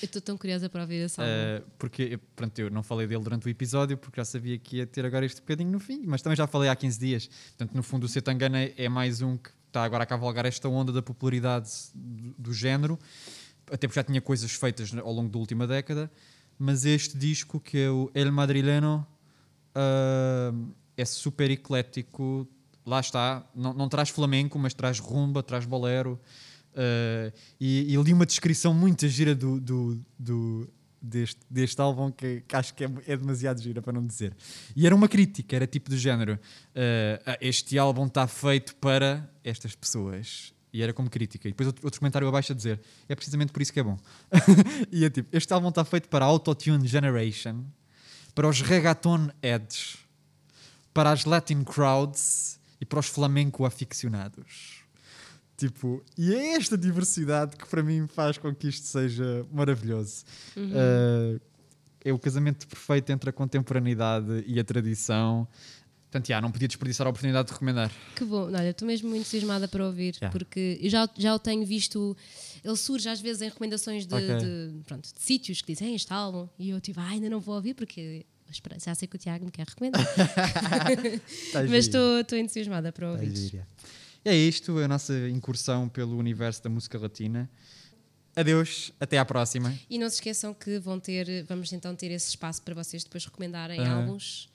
Eu 0.01 0.07
estou 0.07 0.19
tão 0.19 0.35
curiosa 0.35 0.67
para 0.67 0.81
ouvir 0.81 1.03
álbum. 1.03 1.21
Uh, 1.21 1.63
porque 1.77 2.01
eu- 2.13 2.19
pronto, 2.35 2.57
eu 2.57 2.71
não 2.71 2.81
falei 2.81 3.05
dele 3.05 3.23
durante 3.23 3.45
o 3.45 3.49
episódio 3.49 3.95
porque 3.95 4.19
já 4.19 4.25
sabia 4.25 4.57
que 4.57 4.77
ia 4.77 4.87
ter 4.87 5.05
agora 5.05 5.23
este 5.23 5.39
bocadinho 5.41 5.69
no 5.69 5.79
fim, 5.79 6.01
mas 6.07 6.23
também 6.23 6.35
já 6.35 6.47
falei 6.47 6.67
há 6.69 6.75
15 6.75 6.99
dias. 6.99 7.27
Portanto, 7.27 7.75
no 7.75 7.83
fundo, 7.83 8.05
o 8.05 8.09
Setangana 8.09 8.57
é 8.75 8.89
mais 8.89 9.21
um 9.21 9.37
que 9.37 9.51
está 9.71 9.83
agora 9.83 10.03
a 10.03 10.05
cavalgar 10.05 10.45
esta 10.45 10.67
onda 10.67 10.91
da 10.91 11.01
popularidade 11.01 11.71
do, 11.95 12.35
do 12.37 12.53
género, 12.53 12.99
até 13.71 13.87
porque 13.87 13.99
já 13.99 14.03
tinha 14.03 14.21
coisas 14.21 14.51
feitas 14.51 14.93
ao 14.93 15.13
longo 15.13 15.29
da 15.29 15.39
última 15.39 15.65
década. 15.65 16.11
Mas 16.59 16.83
este 16.85 17.17
disco, 17.17 17.59
que 17.59 17.77
é 17.77 17.89
o 17.89 18.11
El 18.13 18.31
Madrileno, 18.31 19.07
uh, 19.75 20.73
é 20.95 21.05
super 21.05 21.49
eclético. 21.49 22.47
Lá 22.85 22.99
está, 22.99 23.43
não, 23.55 23.73
não 23.73 23.87
traz 23.87 24.09
flamenco, 24.09 24.59
mas 24.59 24.73
traz 24.73 24.99
rumba, 24.99 25.41
traz 25.41 25.65
bolero. 25.65 26.19
Uh, 26.73 27.31
e, 27.59 27.93
e 27.93 27.95
li 27.95 28.13
uma 28.13 28.25
descrição 28.25 28.73
muito 28.73 29.07
gira 29.07 29.33
do, 29.33 29.59
do, 29.59 30.01
do- 30.19 30.69
deste, 31.01 31.39
deste 31.49 31.81
álbum 31.81 32.11
que, 32.11 32.43
que 32.47 32.55
acho 32.55 32.73
que 32.73 32.85
é, 32.85 32.89
é 33.07 33.17
demasiado 33.17 33.61
gira 33.61 33.81
para 33.81 33.93
não 33.93 34.05
dizer. 34.05 34.35
E 34.75 34.85
era 34.85 34.95
uma 34.95 35.07
crítica, 35.07 35.55
era 35.55 35.65
tipo 35.65 35.89
do 35.89 35.97
género: 35.97 36.33
uh, 36.33 37.21
"Ah, 37.25 37.37
este 37.41 37.77
álbum 37.77 38.05
está 38.05 38.27
feito 38.27 38.75
para 38.75 39.29
estas 39.43 39.75
pessoas. 39.75 40.53
E 40.73 40.81
era 40.81 40.93
como 40.93 41.09
crítica. 41.09 41.49
E 41.49 41.51
depois 41.51 41.67
outro, 41.67 41.85
outro 41.85 41.99
comentário 41.99 42.27
abaixo 42.27 42.53
a 42.53 42.55
dizer: 42.55 42.79
é 43.09 43.15
precisamente 43.15 43.51
por 43.51 43.61
isso 43.61 43.73
que 43.73 43.79
é 43.79 43.83
bom. 43.83 43.97
e 44.91 45.03
é 45.03 45.09
tipo: 45.09 45.35
este 45.35 45.51
álbum 45.51 45.69
está 45.69 45.83
feito 45.83 46.07
para 46.07 46.23
a 46.23 46.27
Autotune 46.27 46.87
Generation, 46.87 47.65
para 48.33 48.47
os 48.47 48.61
reggaeton 48.61 49.29
heads, 49.43 49.97
para 50.93 51.11
as 51.11 51.25
Latin 51.25 51.63
crowds 51.63 52.59
e 52.79 52.85
para 52.85 52.99
os 52.99 53.07
flamenco 53.07 53.65
aficionados. 53.65 54.80
Tipo, 55.61 56.03
e 56.17 56.33
é 56.33 56.55
esta 56.55 56.75
diversidade 56.75 57.55
que 57.55 57.67
para 57.67 57.83
mim 57.83 58.07
faz 58.07 58.35
com 58.35 58.53
que 58.55 58.67
isto 58.67 58.87
seja 58.87 59.45
maravilhoso. 59.51 60.23
Uh, 60.57 61.39
é 62.03 62.11
o 62.11 62.17
casamento 62.17 62.67
perfeito 62.67 63.11
entre 63.11 63.29
a 63.29 63.33
contemporaneidade 63.33 64.43
e 64.47 64.59
a 64.59 64.63
tradição. 64.63 65.47
Portanto, 66.09 66.27
já, 66.29 66.41
não 66.41 66.51
podia 66.51 66.67
desperdiçar 66.67 67.05
a 67.05 67.11
oportunidade 67.11 67.49
de 67.49 67.53
recomendar. 67.53 67.91
Que 68.15 68.25
bom, 68.25 68.45
olha, 68.51 68.71
estou 68.71 68.87
mesmo 68.87 69.07
muito 69.07 69.21
entusiasmada 69.21 69.67
para 69.67 69.85
ouvir, 69.85 70.15
Yeah. 70.15 70.31
porque 70.31 70.79
eu 70.81 70.89
já, 70.89 71.07
já 71.15 71.35
o 71.35 71.37
tenho 71.37 71.63
visto. 71.63 72.17
Ele 72.63 72.75
surge 72.75 73.07
às 73.07 73.21
vezes 73.21 73.43
em 73.43 73.49
recomendações 73.49 74.07
de, 74.07 74.15
Ok. 74.15 74.37
de, 74.39 74.83
pronto, 74.87 75.13
de 75.13 75.21
sítios 75.21 75.61
que 75.61 75.71
dizem 75.73 75.89
"Ei, 75.89 75.95
este 75.95 76.11
álbum, 76.11 76.49
e 76.57 76.71
eu 76.71 76.81
tipo, 76.81 76.99
ah, 76.99 77.07
ainda 77.07 77.29
não 77.29 77.39
vou 77.39 77.53
ouvir 77.53 77.75
porque 77.75 78.25
espera, 78.49 78.77
já 78.83 78.95
sei 78.95 79.07
que 79.07 79.15
o 79.15 79.19
Tiago 79.19 79.45
me 79.45 79.51
quer 79.51 79.67
recomendar. 79.67 80.01
Tá 81.53 81.63
Mas 81.69 81.85
estou 81.87 82.37
entusiasmada 82.37 82.91
para 82.91 83.05
Tá 83.07 83.13
ouvir. 83.13 83.63
E 84.23 84.29
é 84.29 84.35
isto, 84.35 84.77
a 84.77 84.87
nossa 84.87 85.13
incursão 85.29 85.89
pelo 85.89 86.17
universo 86.17 86.63
da 86.63 86.69
música 86.69 86.97
latina. 86.99 87.49
Adeus, 88.35 88.93
até 88.99 89.17
à 89.17 89.25
próxima. 89.25 89.73
E 89.89 89.97
não 89.97 90.07
se 90.09 90.15
esqueçam 90.15 90.53
que 90.53 90.79
vão 90.79 90.99
ter, 90.99 91.43
vamos 91.49 91.73
então 91.73 91.93
ter 91.95 92.11
esse 92.11 92.29
espaço 92.29 92.61
para 92.61 92.73
vocês 92.75 93.03
depois 93.03 93.25
recomendarem 93.25 93.79
Aham. 93.81 94.01
álbuns. 94.03 94.47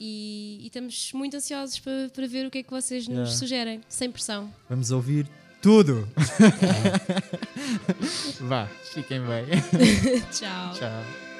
E, 0.00 0.58
e 0.62 0.66
estamos 0.66 1.12
muito 1.12 1.36
ansiosos 1.36 1.78
para, 1.78 2.08
para 2.12 2.26
ver 2.26 2.46
o 2.46 2.50
que 2.50 2.58
é 2.58 2.62
que 2.64 2.70
vocês 2.70 3.06
nos 3.06 3.14
Yeah. 3.16 3.36
sugerem, 3.36 3.80
sem 3.88 4.10
pressão. 4.10 4.52
Vamos 4.68 4.90
ouvir 4.90 5.28
tudo. 5.62 6.08
Vá, 8.40 8.66
fiquem 8.92 9.20
bem. 9.20 9.44
Tchau. 10.32 10.74
Tchau. 10.74 11.33